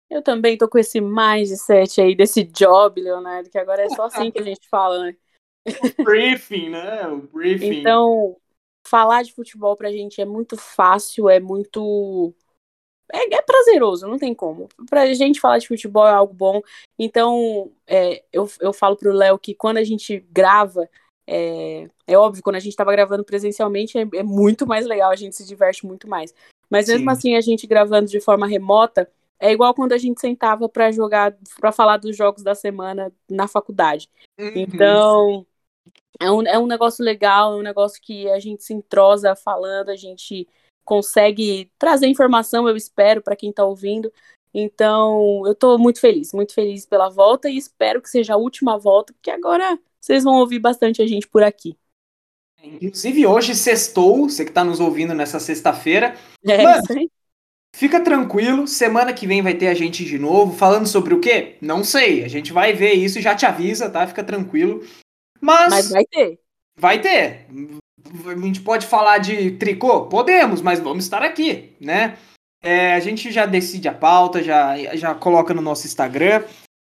Eu 0.10 0.24
também 0.24 0.58
tô 0.58 0.68
com 0.68 0.80
esse 0.80 1.00
mindset 1.00 2.02
aí, 2.02 2.16
desse 2.16 2.44
job, 2.44 3.00
Leonardo, 3.00 3.50
que 3.50 3.58
agora 3.58 3.84
é 3.84 3.90
só 3.90 4.06
assim 4.06 4.32
que 4.32 4.40
a 4.40 4.44
gente 4.44 4.68
fala, 4.68 5.06
né? 5.06 5.16
O 6.00 6.04
briefing, 6.04 6.70
né? 6.70 7.08
O 7.08 7.22
briefing. 7.22 7.80
Então, 7.80 8.36
falar 8.88 9.24
de 9.24 9.34
futebol 9.34 9.76
pra 9.76 9.92
gente 9.92 10.22
é 10.22 10.26
muito 10.26 10.58
fácil, 10.58 11.30
é 11.30 11.40
muito. 11.40 12.34
É, 13.12 13.36
é, 13.36 13.42
prazeroso, 13.42 14.08
não 14.08 14.20
tem 14.20 14.34
como. 14.36 14.70
Pra 14.90 15.12
gente 15.14 15.40
falar 15.40 15.58
de 15.58 15.68
futebol 15.68 16.08
é 16.08 16.12
algo 16.12 16.34
bom. 16.34 16.62
Então, 16.98 17.72
é, 17.88 18.24
eu, 18.32 18.50
eu 18.60 18.72
falo 18.72 18.96
pro 18.96 19.12
Léo 19.12 19.40
que 19.40 19.56
quando 19.56 19.78
a 19.78 19.84
gente 19.84 20.20
grava, 20.32 20.88
é, 21.26 21.90
é 22.06 22.18
óbvio, 22.18 22.44
quando 22.44 22.58
a 22.58 22.60
gente 22.60 22.76
tava 22.76 22.92
gravando 22.92 23.24
presencialmente, 23.24 23.98
é, 23.98 24.08
é, 24.14 24.24
muito 24.24 24.68
mais 24.68 24.86
legal, 24.86 25.12
a 25.12 25.16
gente 25.16 25.36
se 25.36 25.46
diverte 25.46 25.86
muito 25.86 26.08
mais. 26.08 26.34
Mas 26.70 26.88
mesmo 26.88 27.10
Sim. 27.10 27.10
assim, 27.10 27.36
a 27.36 27.42
gente 27.42 27.66
gravando 27.66 28.08
de 28.08 28.20
forma 28.20 28.46
remota, 28.46 29.10
é 29.40 29.52
igual 29.52 29.74
quando 29.74 29.94
a 29.94 29.98
gente 29.98 30.20
sentava 30.20 30.68
para 30.68 30.92
jogar, 30.92 31.36
para 31.60 31.72
falar 31.72 31.98
dos 31.98 32.16
jogos 32.16 32.44
da 32.44 32.54
semana 32.54 33.12
na 33.30 33.48
faculdade. 33.48 34.10
Uhum. 34.38 34.52
Então, 34.56 35.46
é 36.20 36.32
um, 36.32 36.42
é 36.48 36.58
um 36.58 36.68
negócio 36.68 37.04
legal, 37.04 37.54
é 37.54 37.58
um 37.58 37.64
negócio 37.64 38.02
que 38.02 38.30
a 38.30 38.40
gente 38.40 38.64
se 38.64 38.74
entrosa 38.74 39.36
falando, 39.36 39.90
a 39.90 39.96
gente 39.96 40.48
consegue 40.84 41.72
trazer 41.78 42.08
informação, 42.08 42.68
eu 42.68 42.76
espero, 42.76 43.22
para 43.22 43.36
quem 43.36 43.50
está 43.50 43.64
ouvindo. 43.64 44.12
Então, 44.54 45.44
eu 45.46 45.52
estou 45.52 45.78
muito 45.78 46.00
feliz, 46.00 46.34
muito 46.34 46.54
feliz 46.54 46.86
pela 46.86 47.10
volta 47.10 47.50
e 47.50 47.58
espero 47.58 48.02
que 48.02 48.10
seja 48.10 48.34
a 48.34 48.38
última 48.38 48.78
volta, 48.78 49.14
porque 49.14 49.30
agora 49.30 49.78
vocês 50.02 50.24
vão 50.24 50.36
ouvir 50.36 50.60
bastante 50.60 51.02
a 51.02 51.08
gente 51.08 51.28
por 51.28 51.44
aqui. 51.44 51.78
Inclusive, 52.62 53.26
hoje 53.26 53.56
sextou, 53.56 54.30
você 54.30 54.44
que 54.44 54.52
está 54.52 54.64
nos 54.64 54.80
ouvindo 54.80 55.14
nessa 55.14 55.40
sexta-feira. 55.40 56.16
É 56.46 56.64
Mano. 56.64 56.84
Fica 57.76 58.04
tranquilo, 58.04 58.68
semana 58.68 59.14
que 59.14 59.28
vem 59.28 59.42
vai 59.42 59.54
ter 59.54 59.68
a 59.68 59.74
gente 59.74 60.04
de 60.04 60.18
novo. 60.18 60.54
Falando 60.58 60.88
sobre 60.88 61.14
o 61.14 61.22
quê? 61.22 61.56
Não 61.62 61.84
sei. 61.84 62.24
A 62.24 62.28
gente 62.28 62.52
vai 62.52 62.74
ver 62.74 62.94
isso 62.94 63.20
e 63.20 63.22
já 63.22 63.36
te 63.36 63.46
avisa, 63.46 63.90
tá? 63.90 64.06
Fica 64.08 64.24
tranquilo. 64.24 64.84
Mas. 65.42 65.70
Mas 65.70 65.90
vai 65.90 66.06
ter. 66.06 66.40
Vai 66.78 67.02
ter. 67.02 67.48
A 68.26 68.36
gente 68.36 68.62
pode 68.62 68.88
falar 68.88 69.18
de 69.18 69.52
tricô? 69.52 70.06
Podemos, 70.08 70.62
mas 70.62 70.80
vamos 70.80 71.04
estar 71.04 71.22
aqui, 71.22 71.76
né? 71.80 72.18
É, 72.62 72.94
a 72.94 73.00
gente 73.00 73.32
já 73.32 73.46
decide 73.46 73.88
a 73.88 73.94
pauta, 73.94 74.44
já, 74.44 74.76
já 74.96 75.14
coloca 75.16 75.54
no 75.54 75.62
nosso 75.62 75.86
Instagram. 75.86 76.44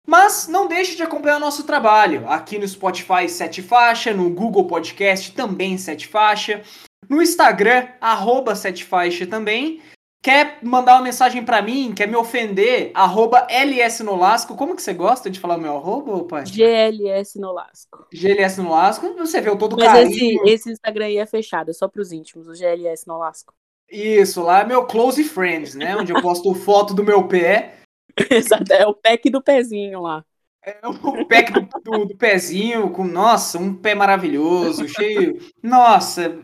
Mas 0.06 0.48
não 0.48 0.66
deixe 0.66 0.96
de 0.96 1.02
acompanhar 1.02 1.38
nosso 1.38 1.64
trabalho. 1.64 2.26
Aqui 2.30 2.58
no 2.58 2.66
Spotify, 2.66 3.28
Sete 3.28 3.60
Faixa, 3.60 4.14
no 4.14 4.30
Google 4.30 4.66
Podcast 4.66 5.32
também 5.32 5.76
Sete 5.76 6.08
Faixa. 6.08 6.62
No 7.08 7.22
Instagram, 7.22 7.88
arroba 8.00 8.54
Sete 8.54 8.84
Faixa 8.84 9.26
também. 9.26 9.82
Quer 10.20 10.58
mandar 10.64 10.96
uma 10.96 11.04
mensagem 11.04 11.44
para 11.44 11.62
mim, 11.62 11.94
quer 11.94 12.08
me 12.08 12.16
ofender, 12.16 12.90
arroba 12.92 13.46
LS 13.48 14.02
Nolasco. 14.02 14.56
Como 14.56 14.74
que 14.74 14.82
você 14.82 14.92
gosta 14.92 15.30
de 15.30 15.38
falar 15.38 15.58
meu 15.58 15.76
arroba, 15.76 16.24
pai? 16.24 16.44
GLS 16.44 17.38
Nolasco. 17.38 18.06
GLS 18.12 18.60
Nolasco, 18.60 19.14
você 19.14 19.40
viu 19.40 19.56
todo 19.56 19.76
Mas 19.76 19.86
carinho. 19.86 20.42
Esse, 20.42 20.54
esse 20.54 20.72
Instagram 20.72 21.06
aí 21.06 21.18
é 21.18 21.26
fechado, 21.26 21.70
é 21.70 21.72
só 21.72 21.86
pros 21.86 22.10
íntimos, 22.10 22.48
o 22.48 22.52
GLS 22.52 23.06
Nolasco. 23.06 23.54
Isso, 23.88 24.42
lá 24.42 24.60
é 24.60 24.64
meu 24.66 24.84
Close 24.86 25.22
Friends, 25.22 25.74
né? 25.74 25.96
Onde 25.96 26.12
eu 26.12 26.20
posto 26.20 26.52
foto 26.52 26.92
do 26.92 27.04
meu 27.04 27.28
pé. 27.28 27.76
Exato, 28.30 28.72
é 28.72 28.86
o 28.86 28.94
pack 28.94 29.30
do 29.30 29.40
pezinho 29.40 30.02
lá. 30.02 30.24
É 30.64 30.80
o 30.86 31.26
pack 31.26 31.52
do, 31.52 31.60
do, 31.60 32.04
do 32.06 32.16
pezinho, 32.16 32.90
com, 32.90 33.04
nossa, 33.04 33.56
um 33.56 33.72
pé 33.72 33.94
maravilhoso, 33.94 34.86
cheio. 34.88 35.38
Nossa. 35.62 36.38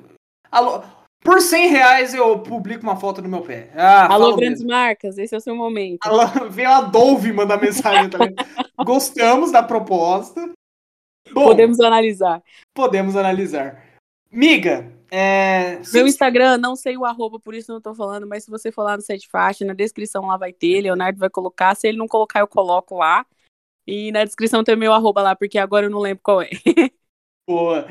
Alô, 0.50 0.82
por 1.24 1.40
100 1.40 1.68
reais 1.68 2.14
eu 2.14 2.38
publico 2.40 2.82
uma 2.82 2.96
foto 2.96 3.22
do 3.22 3.28
meu 3.28 3.40
pé. 3.40 3.70
Ah, 3.74 4.12
Alô, 4.12 4.36
grandes 4.36 4.60
mesmo. 4.60 4.76
marcas, 4.76 5.16
esse 5.16 5.34
é 5.34 5.38
o 5.38 5.40
seu 5.40 5.56
momento. 5.56 6.06
Alô, 6.06 6.50
vem 6.50 6.66
a 6.66 6.82
Dove 6.82 7.32
mandar 7.32 7.58
mensagem 7.58 8.10
também. 8.10 8.34
Gostamos 8.84 9.50
da 9.50 9.62
proposta. 9.62 10.52
Bom, 11.32 11.44
podemos 11.44 11.80
analisar. 11.80 12.42
Podemos 12.74 13.16
analisar. 13.16 13.82
Miga, 14.30 14.92
é... 15.10 15.80
Meu 15.94 16.06
Instagram, 16.06 16.58
não 16.58 16.76
sei 16.76 16.96
o 16.98 17.06
arroba, 17.06 17.40
por 17.40 17.54
isso 17.54 17.72
não 17.72 17.80
tô 17.80 17.94
falando, 17.94 18.26
mas 18.26 18.44
se 18.44 18.50
você 18.50 18.70
for 18.70 18.82
lá 18.82 18.94
no 18.94 19.02
Sete 19.02 19.26
Faixa, 19.28 19.64
na 19.64 19.72
descrição 19.72 20.26
lá 20.26 20.36
vai 20.36 20.52
ter, 20.52 20.82
Leonardo 20.82 21.18
vai 21.18 21.30
colocar. 21.30 21.74
Se 21.74 21.88
ele 21.88 21.96
não 21.96 22.06
colocar, 22.06 22.40
eu 22.40 22.46
coloco 22.46 22.96
lá. 22.98 23.24
E 23.86 24.12
na 24.12 24.24
descrição 24.24 24.62
tem 24.62 24.74
o 24.74 24.78
meu 24.78 24.92
arroba 24.92 25.22
lá, 25.22 25.34
porque 25.34 25.56
agora 25.56 25.86
eu 25.86 25.90
não 25.90 26.00
lembro 26.00 26.22
qual 26.22 26.42
é. 26.42 26.50
Boa. 27.48 27.86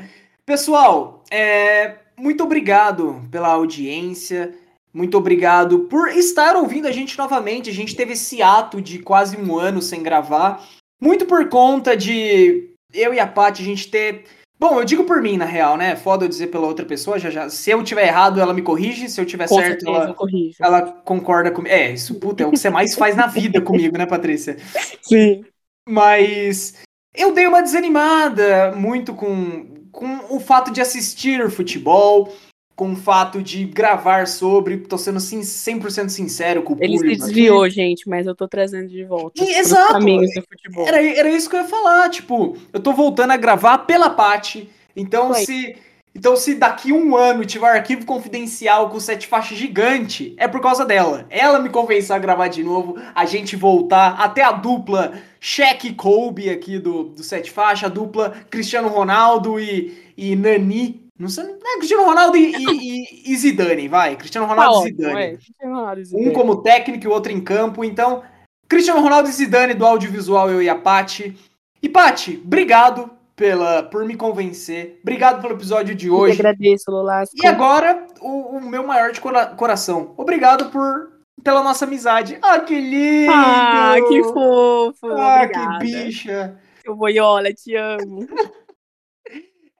Pessoal, 0.46 1.24
é, 1.30 2.03
muito 2.16 2.44
obrigado 2.44 3.22
pela 3.30 3.48
audiência. 3.48 4.54
Muito 4.92 5.18
obrigado 5.18 5.80
por 5.80 6.08
estar 6.08 6.54
ouvindo 6.54 6.86
a 6.86 6.92
gente 6.92 7.18
novamente. 7.18 7.68
A 7.68 7.72
gente 7.72 7.96
teve 7.96 8.12
esse 8.12 8.40
ato 8.40 8.80
de 8.80 9.00
quase 9.00 9.36
um 9.36 9.58
ano 9.58 9.82
sem 9.82 10.02
gravar. 10.02 10.64
Muito 11.00 11.26
por 11.26 11.48
conta 11.48 11.96
de 11.96 12.70
eu 12.92 13.12
e 13.12 13.18
a 13.18 13.26
Paty 13.26 13.62
a 13.62 13.64
gente 13.64 13.90
ter. 13.90 14.24
Bom, 14.56 14.78
eu 14.78 14.84
digo 14.84 15.02
por 15.02 15.20
mim, 15.20 15.36
na 15.36 15.44
real, 15.44 15.76
né? 15.76 15.96
Foda 15.96 16.24
eu 16.24 16.28
dizer 16.28 16.46
pela 16.46 16.68
outra 16.68 16.86
pessoa. 16.86 17.18
Já, 17.18 17.28
já... 17.28 17.50
Se 17.50 17.70
eu 17.70 17.82
tiver 17.82 18.06
errado, 18.06 18.40
ela 18.40 18.54
me 18.54 18.62
corrige. 18.62 19.08
Se 19.08 19.20
eu 19.20 19.26
tiver 19.26 19.48
Com 19.48 19.56
certo, 19.56 19.88
ela, 19.88 20.14
ela 20.60 20.82
concorda 21.04 21.50
comigo. 21.50 21.74
É, 21.74 21.90
isso, 21.90 22.14
puta, 22.20 22.44
é 22.44 22.46
o 22.46 22.52
que 22.52 22.56
você 22.56 22.70
mais 22.70 22.94
faz 22.94 23.16
na 23.16 23.26
vida 23.26 23.60
comigo, 23.60 23.98
né, 23.98 24.06
Patrícia? 24.06 24.56
Sim. 25.02 25.44
Mas 25.86 26.76
eu 27.12 27.32
dei 27.32 27.48
uma 27.48 27.62
desanimada 27.62 28.72
muito 28.76 29.12
com 29.12 29.73
com 29.94 30.34
o 30.36 30.40
fato 30.40 30.72
de 30.72 30.80
assistir 30.80 31.48
futebol, 31.50 32.34
com 32.76 32.92
o 32.92 32.96
fato 32.96 33.40
de 33.40 33.64
gravar 33.64 34.26
sobre, 34.26 34.78
tô 34.78 34.98
sendo 34.98 35.18
assim, 35.18 35.40
100% 35.40 36.08
sincero 36.08 36.62
com 36.62 36.74
o 36.74 36.76
Ele 36.80 36.96
público. 36.96 37.04
Ele 37.04 37.14
se 37.14 37.26
desviou, 37.26 37.62
aqui. 37.62 37.74
gente, 37.74 38.08
mas 38.08 38.26
eu 38.26 38.34
tô 38.34 38.48
trazendo 38.48 38.88
de 38.88 39.04
volta. 39.04 39.42
E, 39.42 39.54
exato. 39.54 39.94
Futebol. 39.94 40.86
Era, 40.86 41.00
era 41.00 41.30
isso 41.30 41.48
que 41.48 41.54
eu 41.54 41.60
ia 41.60 41.68
falar, 41.68 42.10
tipo, 42.10 42.56
eu 42.72 42.80
tô 42.80 42.92
voltando 42.92 43.30
a 43.30 43.36
gravar 43.36 43.78
pela 43.78 44.10
Paty, 44.10 44.68
então 44.96 45.32
Foi. 45.32 45.44
se 45.44 45.76
então, 46.14 46.36
se 46.36 46.54
daqui 46.54 46.92
um 46.92 47.16
ano 47.16 47.44
tiver 47.44 47.68
arquivo 47.68 48.06
confidencial 48.06 48.88
com 48.88 49.00
sete 49.00 49.26
faixas 49.26 49.58
gigante, 49.58 50.32
é 50.36 50.46
por 50.46 50.60
causa 50.60 50.84
dela. 50.84 51.26
Ela 51.28 51.58
me 51.58 51.68
convenceu 51.68 52.14
a 52.14 52.20
gravar 52.20 52.46
de 52.46 52.62
novo, 52.62 52.96
a 53.12 53.24
gente 53.24 53.56
voltar 53.56 54.14
até 54.20 54.42
a 54.42 54.52
dupla 54.52 55.14
Shaq 55.40 55.92
Kobe 55.94 56.48
aqui 56.48 56.78
do, 56.78 57.04
do 57.04 57.24
sete 57.24 57.50
faixa, 57.50 57.86
a 57.86 57.88
dupla 57.88 58.30
Cristiano 58.48 58.88
Ronaldo 58.88 59.58
e, 59.58 60.12
e 60.16 60.36
Nani. 60.36 61.02
Não 61.18 61.28
sei, 61.28 61.44
né? 61.44 61.58
Cristiano 61.78 62.04
Ronaldo 62.04 62.36
e, 62.36 62.54
e, 62.56 63.32
e, 63.32 63.36
Zidane, 63.36 63.88
vai. 63.88 64.16
Cristiano 64.16 64.46
Ronaldo 64.46 64.82
tá 64.82 64.88
e 64.88 64.92
Zidane. 64.92 65.38
É. 65.60 65.68
Um 66.12 66.32
como 66.32 66.62
técnico 66.62 67.04
e 67.04 67.08
o 67.08 67.12
outro 67.12 67.32
em 67.32 67.40
campo. 67.40 67.84
Então, 67.84 68.22
Cristiano 68.68 69.00
Ronaldo 69.00 69.28
e 69.28 69.32
Zidane 69.32 69.74
do 69.74 69.84
audiovisual, 69.84 70.48
eu 70.48 70.62
e 70.62 70.68
a 70.68 70.76
Pati. 70.76 71.36
E 71.82 71.88
Pati, 71.88 72.40
obrigado 72.44 73.10
pela, 73.36 73.82
por 73.82 74.04
me 74.04 74.16
convencer. 74.16 74.98
Obrigado 75.02 75.40
pelo 75.40 75.54
episódio 75.54 75.94
de 75.94 76.08
hoje. 76.10 76.34
Eu 76.34 76.40
agradeço, 76.40 76.90
Lolasco. 76.90 77.34
E 77.42 77.46
agora, 77.46 78.06
o, 78.20 78.56
o, 78.56 78.60
meu 78.60 78.86
maior 78.86 79.12
de 79.12 79.20
cora 79.20 79.46
coração. 79.46 80.14
Obrigado 80.16 80.70
por 80.70 81.12
pela 81.42 81.62
nossa 81.62 81.84
amizade. 81.84 82.38
Ah, 82.40 82.60
que 82.60 82.78
lindo! 82.78 83.32
Ah, 83.32 83.96
que 84.08 84.22
fofo! 84.22 85.06
Ah, 85.08 85.42
Obrigada. 85.42 85.78
que 85.78 85.84
bicha! 85.84 86.58
Eu 86.84 86.94
boiola, 86.94 87.52
te 87.52 87.74
amo. 87.74 88.26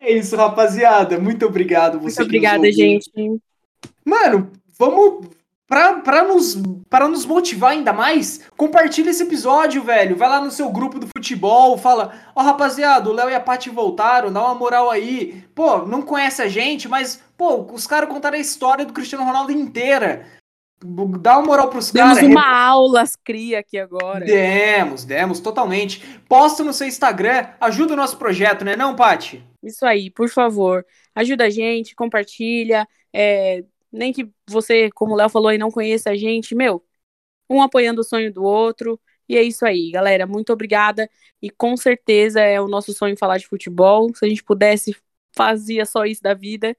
é 0.01 0.13
isso, 0.13 0.37
rapaziada. 0.37 1.19
Muito 1.19 1.47
obrigado. 1.47 1.99
Você 2.01 2.21
Muito 2.21 2.23
obrigada, 2.23 2.71
gente. 2.71 3.11
Mano, 4.05 4.51
vamos 4.79 5.27
Pra, 5.67 6.23
nos, 6.25 6.57
pra 6.91 7.09
nos 7.09 7.25
motivar 7.25 7.73
ainda 7.73 7.93
mais, 7.93 8.43
compartilha 8.57 9.11
esse 9.11 9.23
episódio, 9.23 9.83
velho. 9.83 10.15
Vai 10.15 10.29
lá 10.29 10.41
no 10.41 10.51
seu 10.51 10.71
grupo 10.71 10.99
do 10.99 11.09
futebol, 11.17 11.79
fala: 11.79 12.13
Ó, 12.37 12.41
oh, 12.41 12.45
rapaziada, 12.45 13.09
o 13.09 13.13
Léo 13.13 13.31
e 13.31 13.35
a 13.35 13.41
Paty 13.41 13.71
voltaram, 13.71 14.33
dá 14.33 14.43
uma 14.45 14.55
moral 14.55 14.91
aí. 14.91 15.43
Pô, 15.55 15.79
não 15.87 16.03
conhece 16.03 16.43
a 16.43 16.49
gente, 16.49 16.87
mas, 16.87 17.23
pô, 17.37 17.63
os 17.73 17.87
caras 17.87 18.11
contaram 18.11 18.37
a 18.37 18.41
história 18.41 18.85
do 18.85 18.93
Cristiano 18.93 19.25
Ronaldo 19.25 19.53
inteira. 19.53 20.27
Dá 21.21 21.39
uma 21.39 21.47
moral 21.47 21.71
pros 21.71 21.91
caras. 21.91 22.19
Demos 22.19 22.31
uma 22.31 22.59
aula, 22.59 23.05
cria 23.25 23.61
aqui 23.61 23.79
agora. 23.79 24.27
Demos, 24.27 25.05
demos, 25.05 25.41
totalmente. 25.41 26.21
Posta 26.29 26.63
no 26.63 26.75
seu 26.75 26.87
Instagram, 26.87 27.47
ajuda 27.59 27.95
o 27.95 27.97
nosso 27.97 28.19
projeto, 28.19 28.67
né, 28.67 28.77
não, 28.77 28.95
Paty? 28.95 29.43
Isso 29.63 29.87
aí, 29.87 30.11
por 30.11 30.29
favor. 30.29 30.85
Ajuda 31.15 31.45
a 31.45 31.51
gente, 31.51 31.95
compartilha. 31.95 32.87
É, 33.11 33.65
nem 33.95 34.13
que 34.13 34.29
você, 34.49 34.91
como 34.91 35.15
o 35.15 35.17
Léo 35.17 35.29
falou, 35.29 35.49
aí 35.49 35.59
não 35.59 35.71
conheça 35.71 36.11
a 36.11 36.17
gente, 36.17 36.55
meu, 36.55 36.85
um 37.49 37.63
apoiando 37.63 38.01
o 38.01 38.05
sonho 38.05 38.33
do 38.33 38.43
outro. 38.43 39.01
E 39.29 39.37
é 39.37 39.43
isso 39.43 39.65
aí, 39.65 39.91
galera. 39.91 40.27
Muito 40.27 40.53
obrigada. 40.53 41.09
E 41.41 41.49
com 41.49 41.77
certeza 41.77 42.41
é 42.41 42.61
o 42.61 42.69
nosso 42.69 42.93
sonho 42.93 43.17
falar 43.17 43.39
de 43.39 43.47
futebol. 43.47 44.15
Se 44.15 44.25
a 44.25 44.29
gente 44.29 44.43
pudesse, 44.43 44.95
fazia 45.35 45.87
só 45.87 46.05
isso 46.05 46.23
da 46.23 46.35
vida. 46.35 46.77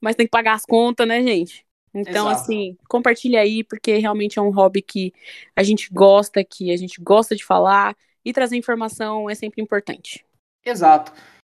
Mas 0.00 0.14
tem 0.14 0.26
que 0.26 0.30
pagar 0.30 0.54
as 0.54 0.64
contas, 0.64 1.08
né, 1.08 1.22
gente? 1.22 1.66
Então, 1.92 2.30
Exato. 2.30 2.42
assim, 2.42 2.76
compartilha 2.88 3.40
aí, 3.40 3.64
porque 3.64 3.96
realmente 3.96 4.38
é 4.38 4.42
um 4.42 4.50
hobby 4.50 4.82
que 4.82 5.12
a 5.56 5.62
gente 5.62 5.88
gosta, 5.92 6.44
que 6.44 6.70
a 6.70 6.76
gente 6.76 7.00
gosta 7.00 7.34
de 7.34 7.44
falar. 7.44 7.96
E 8.24 8.32
trazer 8.32 8.56
informação 8.56 9.28
é 9.28 9.34
sempre 9.34 9.62
importante. 9.62 10.24
Exato. 10.64 11.12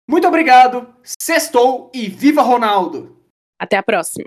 Muito 0.08 0.26
obrigado. 0.28 0.94
Sextou 1.20 1.90
e 1.92 2.08
viva 2.08 2.42
Ronaldo! 2.42 3.18
Até 3.58 3.76
a 3.76 3.82
próxima. 3.82 4.26